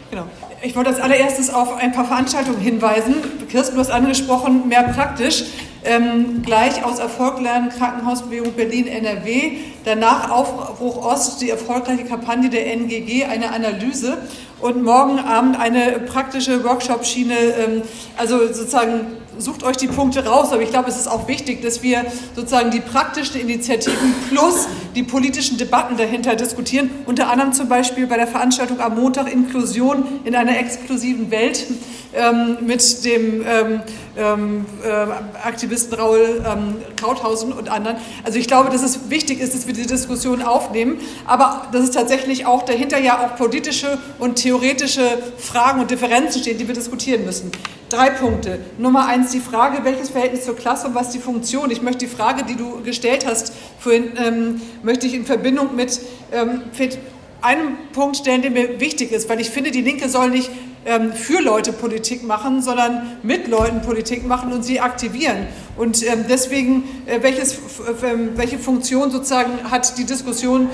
Genau. 0.10 0.28
Ich 0.66 0.76
wollte 0.76 0.90
als 0.90 1.00
allererstes 1.00 1.54
auf 1.54 1.78
ein 1.78 1.92
paar 1.92 2.06
Veranstaltungen 2.06 2.60
hinweisen. 2.60 3.18
Kirsten, 3.50 3.76
du 3.76 3.82
hast 3.82 3.92
angesprochen, 3.92 4.68
mehr 4.68 4.82
praktisch. 4.82 5.44
Ähm, 5.84 6.42
gleich 6.44 6.84
aus 6.84 6.98
Erfolg 6.98 7.40
lernen, 7.40 7.70
Krankenhausbewegung 7.70 8.54
Berlin 8.54 8.88
NRW. 8.88 9.58
Danach 9.84 10.32
Aufbruch 10.32 11.06
Ost, 11.06 11.40
die 11.44 11.52
erfolgreiche 11.52 12.06
Kampagne 12.06 12.50
der 12.50 12.74
NGG, 12.74 13.26
eine 13.26 13.52
Analyse. 13.52 14.18
Und 14.60 14.84
morgen 14.84 15.20
Abend 15.20 15.60
eine 15.60 16.00
praktische 16.00 16.64
Workshop-Schiene, 16.64 17.36
ähm, 17.36 17.82
also 18.18 18.48
sozusagen 18.48 19.02
sucht 19.38 19.64
euch 19.64 19.78
die 19.78 19.88
Punkte 19.88 20.26
raus, 20.26 20.52
aber 20.52 20.62
ich 20.62 20.70
glaube, 20.70 20.90
es 20.90 20.98
ist 20.98 21.08
auch 21.08 21.28
wichtig, 21.28 21.62
dass 21.62 21.84
wir 21.84 22.06
sozusagen 22.36 22.72
die 22.72 22.80
praktischen 22.80 23.40
Initiativen 23.40 24.14
plus 24.30 24.68
die 24.96 25.04
politischen 25.04 25.58
Debatten 25.58 25.98
dahinter 25.98 26.36
diskutieren. 26.36 26.90
Unter 27.06 27.30
anderem 27.30 27.54
zum 27.54 27.68
Beispiel 27.68 28.08
bei 28.08 28.18
der 28.18 28.28
Veranstaltung 28.28 28.80
am 28.80 28.96
Montag 28.96 29.32
Inklusion 29.32 30.06
in 30.24 30.36
einer 30.36 30.58
exklusiven 30.58 31.32
Welt 31.32 31.66
ähm, 32.16 32.58
mit 32.62 33.06
dem 33.06 33.44
ähm, 33.48 33.82
ähm, 34.18 34.66
äh, 34.84 34.88
Aktivisten 35.46 35.94
Raul 35.94 36.44
ähm, 36.46 36.76
Krauthausen 36.96 37.52
und 37.54 37.70
anderen. 37.70 37.98
Also 38.24 38.40
ich 38.40 38.48
glaube, 38.48 38.70
dass 38.70 38.82
es 38.82 39.10
wichtig 39.10 39.40
ist, 39.40 39.54
dass 39.54 39.68
wir 39.68 39.74
die 39.74 39.86
Diskussion 39.86 40.42
aufnehmen, 40.42 41.00
aber 41.26 41.68
dass 41.72 41.84
es 41.84 41.92
tatsächlich 41.92 42.46
auch 42.46 42.64
dahinter 42.64 42.98
ja 43.00 43.26
auch 43.26 43.36
politische 43.36 43.98
und 44.20 44.36
theoretische 44.36 45.18
Fragen 45.38 45.82
und 45.82 45.92
Differenzen 45.92 46.42
stehen, 46.42 46.58
die 46.58 46.68
wir 46.68 46.76
diskutieren 46.76 47.26
müssen. 47.26 47.52
Drei 47.90 48.10
Punkte. 48.10 48.60
Nummer 48.80 49.06
eins 49.06 49.32
die 49.32 49.40
Frage, 49.40 49.84
welches 49.84 50.10
Verhältnis 50.10 50.46
zur 50.46 50.56
Klasse 50.56 50.88
und 50.88 50.96
was 50.96 51.12
die 51.12 51.20
Funktion. 51.20 51.70
Ich 51.70 51.82
möchte 51.82 52.00
die 52.00 52.12
Frage, 52.12 52.44
die 52.44 52.56
du 52.56 52.82
gestellt 52.82 53.26
hast, 53.28 53.54
vorhin, 53.80 54.14
ähm, 54.18 54.62
möchte 54.82 55.06
ich 55.06 55.14
in 55.14 55.26
Verbindung 55.26 55.76
mit 55.76 56.00
ähm, 56.32 56.64
einem 57.42 57.78
Punkt 57.94 58.18
stellen, 58.18 58.42
der 58.42 58.52
mir 58.52 58.80
wichtig 58.80 59.12
ist, 59.12 59.30
weil 59.30 59.40
ich 59.40 59.50
finde, 59.50 59.72
die 59.72 59.82
Linke 59.82 60.10
soll 60.10 60.30
nicht 60.32 60.50
ähm, 60.86 61.14
für 61.14 61.42
Leute 61.42 61.74
Politik 61.74 62.24
machen, 62.24 62.62
sondern 62.62 63.18
mit 63.24 63.48
Leuten 63.48 63.82
Politik 63.82 64.26
machen 64.26 64.54
und 64.54 64.64
sie 64.64 64.80
aktivieren. 64.80 65.48
Und 65.78 66.06
ähm, 66.06 66.26
deswegen, 66.30 66.84
äh, 67.06 67.22
welches, 67.22 67.58
ähm, 68.04 68.32
welche 68.36 68.60
Funktion 68.60 69.12
sozusagen 69.12 69.70
hat 69.70 69.98
die 69.98 70.06
Diskussion 70.06 70.70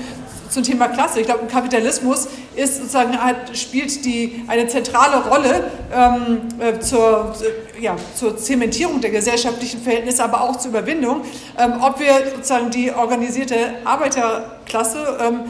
zum 0.52 0.62
Thema 0.62 0.88
Klasse. 0.88 1.20
Ich 1.20 1.26
glaube, 1.26 1.42
im 1.42 1.48
Kapitalismus 1.48 2.28
ist 2.54 2.76
sozusagen 2.76 3.16
hat, 3.18 3.56
spielt 3.56 4.04
die 4.04 4.44
eine 4.48 4.68
zentrale 4.68 5.26
Rolle 5.26 5.70
ähm, 5.94 6.40
äh, 6.58 6.78
zur, 6.78 7.34
ja, 7.80 7.96
zur 8.14 8.36
Zementierung 8.36 9.00
der 9.00 9.10
gesellschaftlichen 9.10 9.80
Verhältnisse, 9.80 10.22
aber 10.22 10.42
auch 10.42 10.56
zur 10.56 10.70
Überwindung. 10.70 11.22
Ähm, 11.58 11.74
ob 11.80 11.98
wir 11.98 12.12
sozusagen 12.36 12.70
die 12.70 12.92
organisierte 12.92 13.56
Arbeiterklasse 13.84 15.18
ähm, 15.22 15.40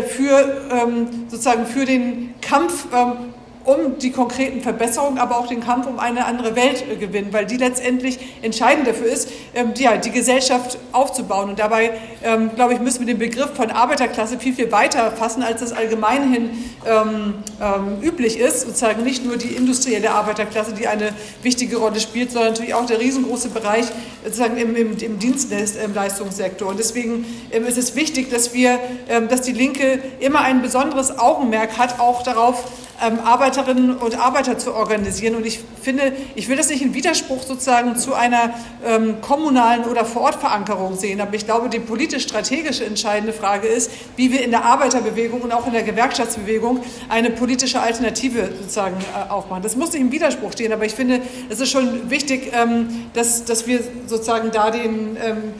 für 0.00 0.62
ähm, 0.70 1.26
sozusagen 1.28 1.66
für 1.66 1.84
den 1.84 2.34
Kampf 2.40 2.86
ähm, 2.94 3.34
um 3.64 3.98
die 3.98 4.10
konkreten 4.10 4.60
Verbesserungen, 4.60 5.18
aber 5.18 5.38
auch 5.38 5.46
den 5.46 5.60
Kampf 5.60 5.86
um 5.86 5.98
eine 5.98 6.24
andere 6.24 6.56
Welt 6.56 6.84
äh, 6.88 6.96
gewinnen, 6.96 7.32
weil 7.32 7.46
die 7.46 7.56
letztendlich 7.56 8.18
entscheidend 8.42 8.86
dafür 8.86 9.06
ist, 9.06 9.28
ähm, 9.54 9.74
die, 9.74 9.84
ja, 9.84 9.96
die 9.96 10.10
Gesellschaft 10.10 10.78
aufzubauen. 10.92 11.50
Und 11.50 11.58
dabei, 11.58 11.92
ähm, 12.22 12.50
glaube 12.54 12.74
ich, 12.74 12.80
müssen 12.80 13.00
wir 13.00 13.06
den 13.06 13.18
Begriff 13.18 13.54
von 13.54 13.70
Arbeiterklasse 13.70 14.38
viel, 14.38 14.54
viel 14.54 14.72
weiter 14.72 15.10
fassen, 15.12 15.42
als 15.42 15.60
das 15.60 15.72
allgemeinhin 15.72 16.50
ähm, 16.86 17.34
ähm, 17.60 18.02
üblich 18.02 18.38
ist. 18.38 18.62
Sozusagen 18.62 19.04
nicht 19.04 19.24
nur 19.24 19.36
die 19.36 19.54
industrielle 19.54 20.10
Arbeiterklasse, 20.10 20.72
die 20.72 20.88
eine 20.88 21.10
wichtige 21.42 21.76
Rolle 21.76 22.00
spielt, 22.00 22.32
sondern 22.32 22.52
natürlich 22.52 22.74
auch 22.74 22.86
der 22.86 23.00
riesengroße 23.00 23.50
Bereich 23.50 23.86
sozusagen 24.24 24.56
im, 24.56 24.74
im, 24.76 24.96
im 24.98 25.18
Dienstleistungssektor. 25.18 26.68
Und 26.68 26.78
deswegen 26.78 27.24
ähm, 27.50 27.66
ist 27.66 27.78
es 27.78 27.94
wichtig, 27.94 28.30
dass 28.30 28.52
wir, 28.54 28.78
ähm, 29.08 29.28
dass 29.28 29.42
die 29.42 29.52
Linke 29.52 30.00
immer 30.20 30.40
ein 30.40 30.62
besonderes 30.62 31.18
Augenmerk 31.18 31.78
hat, 31.78 32.00
auch 32.00 32.22
darauf, 32.22 32.64
ähm, 33.00 33.18
Arbeiterinnen 33.24 33.96
und 33.96 34.18
Arbeiter 34.18 34.58
zu 34.58 34.74
organisieren. 34.74 35.34
Und 35.34 35.46
ich 35.46 35.60
finde, 35.80 36.12
ich 36.34 36.48
will 36.48 36.56
das 36.56 36.68
nicht 36.68 36.82
in 36.82 36.94
Widerspruch 36.94 37.42
sozusagen 37.42 37.96
zu 37.96 38.14
einer 38.14 38.54
ähm, 38.84 39.20
kommunalen 39.20 39.84
oder 39.84 40.04
Vorortverankerung 40.04 40.96
sehen, 40.96 41.20
aber 41.20 41.34
ich 41.34 41.46
glaube, 41.46 41.68
die 41.68 41.78
politisch-strategische 41.78 42.84
entscheidende 42.84 43.32
Frage 43.32 43.66
ist, 43.66 43.90
wie 44.16 44.32
wir 44.32 44.42
in 44.42 44.50
der 44.50 44.64
Arbeiterbewegung 44.64 45.40
und 45.40 45.52
auch 45.52 45.66
in 45.66 45.72
der 45.72 45.82
Gewerkschaftsbewegung 45.82 46.80
eine 47.08 47.30
politische 47.30 47.80
Alternative 47.80 48.50
sozusagen 48.60 48.96
äh, 48.96 49.30
aufmachen. 49.30 49.62
Das 49.62 49.76
muss 49.76 49.92
nicht 49.92 50.02
im 50.02 50.12
Widerspruch 50.12 50.52
stehen, 50.52 50.72
aber 50.72 50.84
ich 50.84 50.94
finde, 50.94 51.20
es 51.48 51.60
ist 51.60 51.70
schon 51.70 52.10
wichtig, 52.10 52.52
ähm, 52.54 53.06
dass, 53.14 53.44
dass 53.44 53.66
wir 53.66 53.80
sozusagen 54.06 54.50
da 54.50 54.70
den 54.70 55.16
ähm, 55.22 55.54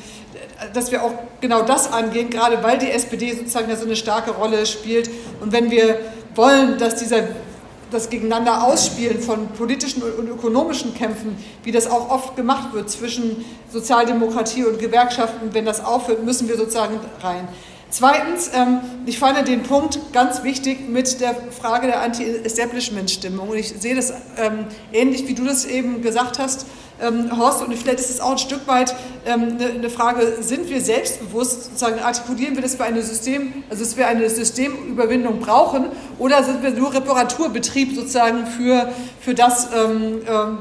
dass 0.72 0.92
wir 0.92 1.02
auch 1.02 1.12
genau 1.40 1.62
das 1.62 1.92
angehen, 1.92 2.30
gerade 2.30 2.62
weil 2.62 2.78
die 2.78 2.90
SPD 2.90 3.32
sozusagen 3.32 3.68
ja 3.68 3.76
so 3.76 3.84
eine 3.84 3.96
starke 3.96 4.32
Rolle 4.32 4.64
spielt. 4.66 5.10
Und 5.40 5.52
wenn 5.52 5.70
wir 5.70 5.98
wollen, 6.34 6.78
dass 6.78 6.96
dieser, 6.96 7.24
das 7.90 8.08
Gegeneinander 8.10 8.64
ausspielen 8.64 9.20
von 9.20 9.48
politischen 9.48 10.02
und 10.02 10.28
ökonomischen 10.28 10.94
Kämpfen, 10.94 11.36
wie 11.62 11.72
das 11.72 11.86
auch 11.86 12.10
oft 12.10 12.36
gemacht 12.36 12.72
wird 12.72 12.90
zwischen 12.90 13.44
Sozialdemokratie 13.70 14.64
und 14.64 14.78
Gewerkschaften, 14.78 15.52
wenn 15.52 15.64
das 15.64 15.84
aufhört, 15.84 16.24
müssen 16.24 16.48
wir 16.48 16.56
sozusagen 16.56 16.98
rein. 17.22 17.48
Zweitens, 17.90 18.50
ähm, 18.54 18.80
ich 19.04 19.18
fand 19.18 19.46
den 19.46 19.64
Punkt 19.64 19.98
ganz 20.14 20.42
wichtig 20.42 20.88
mit 20.88 21.20
der 21.20 21.34
Frage 21.34 21.88
der 21.88 22.00
Anti-Establishment-Stimmung. 22.00 23.50
Und 23.50 23.58
ich 23.58 23.68
sehe 23.68 23.94
das 23.94 24.14
ähm, 24.38 24.64
ähnlich, 24.94 25.28
wie 25.28 25.34
du 25.34 25.44
das 25.44 25.66
eben 25.66 26.00
gesagt 26.00 26.38
hast 26.38 26.64
ähm, 27.00 27.36
Horst, 27.36 27.62
und 27.62 27.74
vielleicht 27.74 28.00
ist 28.00 28.10
es 28.10 28.20
auch 28.20 28.32
ein 28.32 28.38
Stück 28.38 28.66
weit 28.66 28.94
ähm, 29.26 29.56
eine, 29.58 29.70
eine, 29.70 29.90
Frage, 29.90 30.38
sind 30.40 30.68
wir 30.68 30.80
selbstbewusst, 30.80 31.64
sozusagen 31.64 32.00
artikulieren 32.00 32.54
wir, 32.54 32.62
dass 32.62 32.78
wir 32.78 32.84
eine 32.84 33.02
System, 33.02 33.64
also 33.70 33.84
dass 33.84 33.96
wir 33.96 34.06
eine 34.06 34.28
Systemüberwindung 34.28 35.40
brauchen, 35.40 35.86
oder 36.18 36.42
sind 36.42 36.62
wir 36.62 36.70
nur 36.70 36.94
Reparaturbetrieb 36.94 37.94
sozusagen 37.94 38.46
für, 38.46 38.90
für 39.20 39.34
das, 39.34 39.68
ähm, 39.74 40.22
ähm 40.28 40.58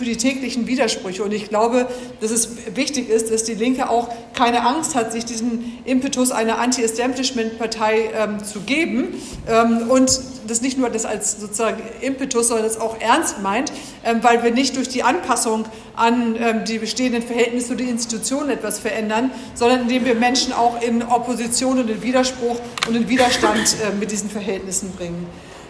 für 0.00 0.04
die 0.04 0.16
täglichen 0.16 0.66
Widersprüche. 0.66 1.22
Und 1.22 1.32
ich 1.32 1.50
glaube, 1.50 1.86
dass 2.20 2.30
es 2.30 2.48
wichtig 2.74 3.10
ist, 3.10 3.30
dass 3.30 3.44
die 3.44 3.54
Linke 3.54 3.90
auch 3.90 4.08
keine 4.34 4.66
Angst 4.66 4.94
hat, 4.94 5.12
sich 5.12 5.26
diesen 5.26 5.78
Impetus 5.84 6.30
einer 6.30 6.58
Anti-Establishment-Partei 6.58 8.10
ähm, 8.14 8.42
zu 8.42 8.60
geben 8.60 9.08
ähm, 9.46 9.90
und 9.90 10.20
das 10.50 10.60
nicht 10.60 10.76
nur 10.76 10.90
das 10.90 11.04
als 11.04 11.40
sozusagen 11.40 11.82
Impetus, 12.00 12.48
sondern 12.48 12.66
das 12.66 12.78
auch 12.78 13.00
ernst 13.00 13.40
meint, 13.40 13.72
ähm, 14.04 14.22
weil 14.22 14.42
wir 14.42 14.50
nicht 14.50 14.76
durch 14.76 14.88
die 14.88 15.02
Anpassung 15.02 15.64
an 15.96 16.36
ähm, 16.38 16.64
die 16.64 16.78
bestehenden 16.78 17.22
Verhältnisse 17.22 17.76
die 17.76 17.88
Institutionen 17.88 18.50
etwas 18.50 18.78
verändern, 18.78 19.30
sondern 19.54 19.82
indem 19.82 20.04
wir 20.04 20.14
Menschen 20.14 20.52
auch 20.52 20.82
in 20.82 21.02
Opposition 21.02 21.78
und 21.78 21.88
in 21.88 22.02
Widerspruch 22.02 22.56
und 22.88 22.96
in 22.96 23.08
Widerstand 23.08 23.76
äh, 23.82 23.94
mit 23.98 24.10
diesen 24.10 24.28
Verhältnissen 24.28 24.92
bringen. 24.92 25.26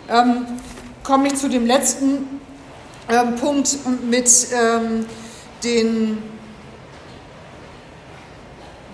Ähm, 0.08 0.46
komme 1.02 1.28
ich 1.28 1.34
zu 1.34 1.48
dem 1.48 1.66
letzten 1.66 2.40
Punkt 3.40 3.78
mit 4.08 4.28
den 5.64 6.18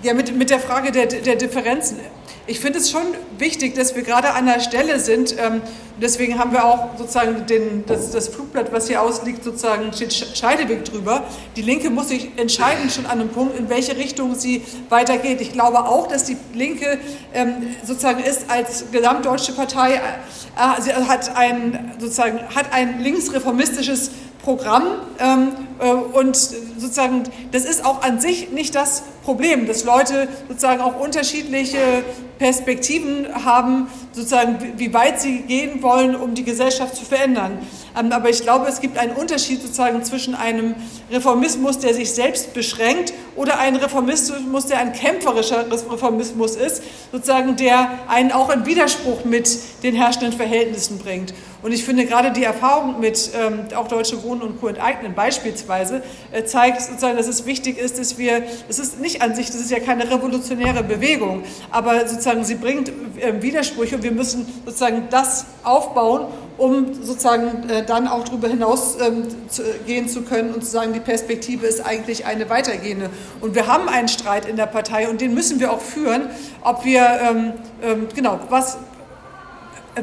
ja, 0.03 0.15
mit, 0.15 0.35
mit 0.35 0.49
der 0.49 0.61
Frage 0.61 0.93
der, 0.93 1.07
der 1.07 1.37
Differenzen. 1.37 1.99
Ich 2.49 2.61
finde 2.61 2.79
es 2.79 2.93
schon 2.93 3.03
wichtig, 3.39 3.75
dass 3.75 3.97
wir 3.97 4.03
gerade 4.03 4.31
an 4.31 4.47
der 4.47 4.61
Stelle 4.61 5.01
sind. 5.01 5.35
Ähm, 5.37 5.63
deswegen 6.01 6.39
haben 6.39 6.53
wir 6.53 6.65
auch 6.65 6.97
sozusagen 6.97 7.45
den, 7.47 7.85
das, 7.87 8.13
das, 8.13 8.29
Flugblatt, 8.29 8.73
was 8.73 8.87
hier 8.87 9.03
ausliegt, 9.03 9.43
sozusagen 9.43 9.93
steht 9.93 10.15
Scheideweg 10.15 10.85
drüber. 10.85 11.25
Die 11.57 11.63
Linke 11.63 11.91
muss 11.91 12.11
sich 12.11 12.31
entscheiden 12.37 12.89
schon 12.89 13.05
an 13.07 13.21
einem 13.21 13.31
Punkt, 13.31 13.59
in 13.59 13.69
welche 13.69 13.97
Richtung 13.97 14.37
sie 14.37 14.63
weitergeht. 14.91 15.41
Ich 15.41 15.51
glaube 15.51 15.79
auch, 15.81 16.07
dass 16.07 16.23
die 16.23 16.37
Linke 16.55 16.99
ähm, 17.35 17.67
sozusagen 17.85 18.23
ist 18.23 18.49
als 18.49 18.93
gesamtdeutsche 18.93 19.53
Partei, 19.53 19.95
äh, 19.95 20.81
sie 20.81 20.95
hat 20.95 21.37
ein, 21.37 21.97
sozusagen, 21.99 22.39
hat 22.55 22.73
ein 22.73 23.01
linksreformistisches 23.01 24.13
Programm 24.45 24.85
ähm, 25.19 25.49
äh, 25.49 25.66
und 26.13 26.37
sozusagen 26.37 27.25
das 27.53 27.65
ist 27.65 27.85
auch 27.85 28.03
an 28.03 28.21
sich 28.21 28.51
nicht 28.51 28.75
das 28.75 29.03
Problem, 29.25 29.67
dass 29.67 29.85
Leute 29.85 30.29
sozusagen 30.49 30.81
auch 30.81 31.01
unterschiedliche 31.01 31.79
Perspektiven 32.39 33.27
haben, 33.45 33.89
sozusagen 34.13 34.59
wie 34.77 34.93
weit 34.93 35.21
sie 35.21 35.41
gehen 35.41 35.83
wollen, 35.83 36.15
um 36.15 36.35
die 36.35 36.45
Gesellschaft 36.45 36.95
zu 36.95 37.05
verändern. 37.05 37.59
Ähm, 37.99 38.13
aber 38.13 38.29
ich 38.29 38.43
glaube, 38.43 38.67
es 38.69 38.81
gibt 38.81 38.99
einen 38.99 39.13
Unterschied 39.13 39.63
sozusagen 39.63 40.05
zwischen 40.05 40.35
einem 40.35 40.75
Reformismus, 41.11 41.79
der 41.79 41.95
sich 41.95 42.13
selbst 42.13 42.53
beschränkt, 42.55 43.15
oder 43.37 43.59
einem 43.59 43.77
Reformismus, 43.77 44.67
der 44.67 44.79
ein 44.79 44.93
kämpferischer 44.93 45.67
Reformismus 45.71 46.57
ist, 46.57 46.83
sozusagen 47.13 47.57
der 47.57 47.91
einen 48.09 48.33
auch 48.33 48.51
in 48.51 48.65
Widerspruch 48.65 49.25
mit 49.25 49.49
den 49.83 49.95
herrschenden 49.95 50.33
Verhältnissen 50.33 50.99
bringt. 50.99 51.35
Und 51.63 51.73
ich 51.73 51.85
finde 51.85 52.07
gerade 52.07 52.33
die 52.33 52.45
Erfahrung 52.45 53.01
mit 53.01 53.31
ähm, 53.39 53.67
auch 53.75 53.89
Deutsche 53.89 54.23
Wohnen 54.23 54.43
und 54.43 54.61
Co. 54.61 54.69
enteignen 54.69 55.15
beispielsweise 55.15 55.66
äh, 56.33 56.45
zeigt 56.45 56.81
sozusagen, 56.83 57.17
dass 57.17 57.29
es 57.29 57.47
wichtig 57.47 57.79
ist, 57.79 57.99
dass 57.99 58.19
wir, 58.19 58.43
es 58.69 58.79
ist 58.79 59.01
nicht 59.01 59.23
an 59.23 59.35
sich, 59.35 59.47
das 59.47 59.57
ist 59.57 59.71
ja 59.71 59.81
keine 59.81 60.11
revolutionäre 60.11 60.83
Bewegung, 60.83 61.43
aber 61.71 62.07
sozusagen 62.09 62.45
sie 62.45 62.55
bringt 62.55 62.89
äh, 62.89 63.43
Widersprüche 63.43 63.97
und 63.97 64.03
wir 64.03 64.13
müssen 64.13 64.47
sozusagen 64.65 65.09
das 65.11 65.47
aufbauen, 65.65 66.27
um 66.59 66.95
sozusagen 66.95 67.69
äh, 67.69 67.85
dann 67.85 68.09
auch 68.09 68.25
darüber 68.25 68.49
hinaus 68.49 68.97
ähm, 69.01 69.25
gehen 69.87 70.09
zu 70.09 70.23
können 70.23 70.55
und 70.55 70.65
zu 70.65 70.71
sagen, 70.71 70.93
die 70.93 71.01
Perspektive 71.01 71.67
ist 71.67 71.85
eigentlich 71.85 72.25
eine 72.25 72.49
weitergehende. 72.49 73.11
Und 73.41 73.55
wir 73.55 73.67
haben 73.67 73.89
einen 73.89 74.09
Streit 74.09 74.47
in 74.47 74.57
der 74.57 74.67
Partei 74.67 75.09
und 75.09 75.21
den 75.21 75.35
müssen 75.35 75.61
wir 75.61 75.73
auch 75.73 75.81
führen, 75.81 76.31
ob 76.63 76.85
wir, 76.85 77.01
ähm, 77.01 77.53
ähm, 77.83 78.09
genau, 78.15 78.41
was, 78.49 78.79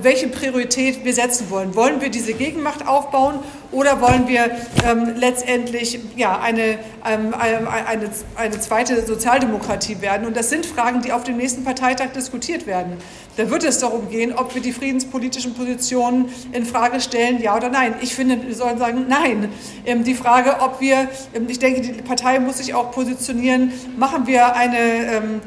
welche 0.01 0.27
Priorität 0.27 1.05
wir 1.05 1.13
setzen 1.13 1.49
wollen. 1.49 1.75
Wollen 1.75 2.01
wir 2.01 2.09
diese 2.09 2.33
Gegenmacht 2.33 2.87
aufbauen 2.87 3.39
oder 3.71 4.01
wollen 4.01 4.27
wir 4.27 4.49
ähm, 4.87 5.13
letztendlich 5.17 5.99
ja, 6.15 6.39
eine, 6.39 6.79
ähm, 7.05 7.33
eine, 7.33 8.09
eine 8.35 8.59
zweite 8.59 9.05
Sozialdemokratie 9.05 10.01
werden? 10.01 10.25
Und 10.25 10.35
das 10.35 10.49
sind 10.49 10.65
Fragen, 10.65 11.01
die 11.01 11.11
auf 11.11 11.23
dem 11.23 11.37
nächsten 11.37 11.63
Parteitag 11.63 12.11
diskutiert 12.13 12.65
werden. 12.65 12.97
Da 13.37 13.49
wird 13.49 13.63
es 13.63 13.79
darum 13.79 14.09
gehen, 14.09 14.33
ob 14.33 14.53
wir 14.53 14.61
die 14.61 14.73
friedenspolitischen 14.73 15.53
Positionen 15.53 16.29
in 16.51 16.65
Frage 16.65 16.99
stellen, 16.99 17.41
ja 17.41 17.55
oder 17.55 17.69
nein. 17.69 17.95
Ich 18.01 18.15
finde, 18.15 18.39
wir 18.45 18.55
sollen 18.55 18.77
sagen, 18.77 19.05
nein. 19.07 19.49
Ähm, 19.85 20.03
die 20.03 20.15
Frage, 20.15 20.61
ob 20.61 20.81
wir, 20.81 21.07
ähm, 21.35 21.47
ich 21.47 21.59
denke, 21.59 21.81
die 21.81 22.01
Partei 22.01 22.39
muss 22.39 22.57
sich 22.57 22.73
auch 22.73 22.91
positionieren, 22.91 23.71
machen 23.97 24.25
wir 24.25 24.55
eine 24.55 24.77
ähm, 24.77 25.41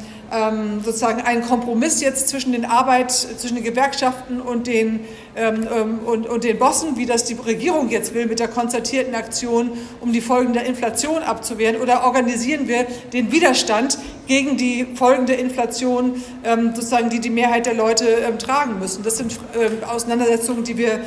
sozusagen 0.84 1.20
einen 1.22 1.42
Kompromiss 1.42 2.00
jetzt 2.00 2.28
zwischen 2.28 2.52
den 2.52 2.64
Arbeit, 2.64 3.10
zwischen 3.12 3.54
den 3.54 3.64
Gewerkschaften 3.64 4.40
und 4.40 4.66
den, 4.66 5.00
ähm, 5.36 5.68
ähm, 5.70 5.98
und, 6.06 6.26
und 6.26 6.44
den 6.44 6.58
Bossen, 6.58 6.96
wie 6.96 7.04
das 7.04 7.24
die 7.24 7.34
Regierung 7.34 7.90
jetzt 7.90 8.14
will 8.14 8.24
mit 8.24 8.40
der 8.40 8.48
konzertierten 8.48 9.14
Aktion, 9.14 9.72
um 10.00 10.10
die 10.12 10.22
Folgen 10.22 10.54
der 10.54 10.64
Inflation 10.64 11.22
abzuwehren, 11.22 11.76
oder 11.76 12.04
organisieren 12.04 12.68
wir 12.68 12.86
den 13.12 13.30
Widerstand 13.30 13.98
gegen 14.26 14.56
die 14.56 14.86
Folgen 14.94 15.26
der 15.26 15.38
Inflation, 15.38 16.22
ähm, 16.42 16.72
sozusagen, 16.74 17.10
die 17.10 17.20
die 17.20 17.30
Mehrheit 17.30 17.66
der 17.66 17.74
Leute 17.74 18.06
ähm, 18.06 18.38
tragen 18.38 18.78
müssen. 18.78 19.02
Das 19.02 19.18
sind 19.18 19.38
ähm, 19.54 19.84
Auseinandersetzungen, 19.86 20.64
die 20.64 20.78
wir, 20.78 21.00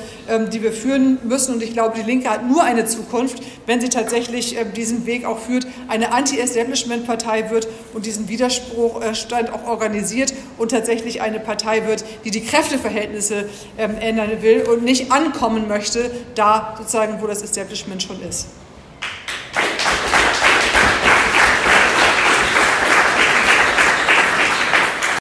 die 0.53 0.61
wir 0.61 0.71
führen 0.71 1.17
müssen. 1.23 1.55
Und 1.55 1.63
ich 1.63 1.73
glaube, 1.73 1.97
die 1.97 2.03
Linke 2.03 2.29
hat 2.29 2.47
nur 2.47 2.63
eine 2.63 2.85
Zukunft, 2.85 3.41
wenn 3.65 3.81
sie 3.81 3.89
tatsächlich 3.89 4.55
diesen 4.75 5.05
Weg 5.05 5.25
auch 5.25 5.39
führt, 5.39 5.65
eine 5.87 6.11
Anti-Establishment-Partei 6.11 7.49
wird 7.49 7.67
und 7.93 8.05
diesen 8.05 8.29
Widerspruchstand 8.29 9.51
auch 9.51 9.65
organisiert 9.67 10.33
und 10.57 10.71
tatsächlich 10.71 11.21
eine 11.21 11.39
Partei 11.39 11.87
wird, 11.87 12.05
die 12.25 12.31
die 12.31 12.41
Kräfteverhältnisse 12.41 13.49
ändern 14.19 14.41
will 14.41 14.63
und 14.63 14.83
nicht 14.83 15.11
ankommen 15.11 15.67
möchte, 15.67 16.11
da 16.35 16.75
sozusagen, 16.77 17.21
wo 17.21 17.27
das 17.27 17.41
Establishment 17.41 18.03
schon 18.03 18.21
ist. 18.21 18.47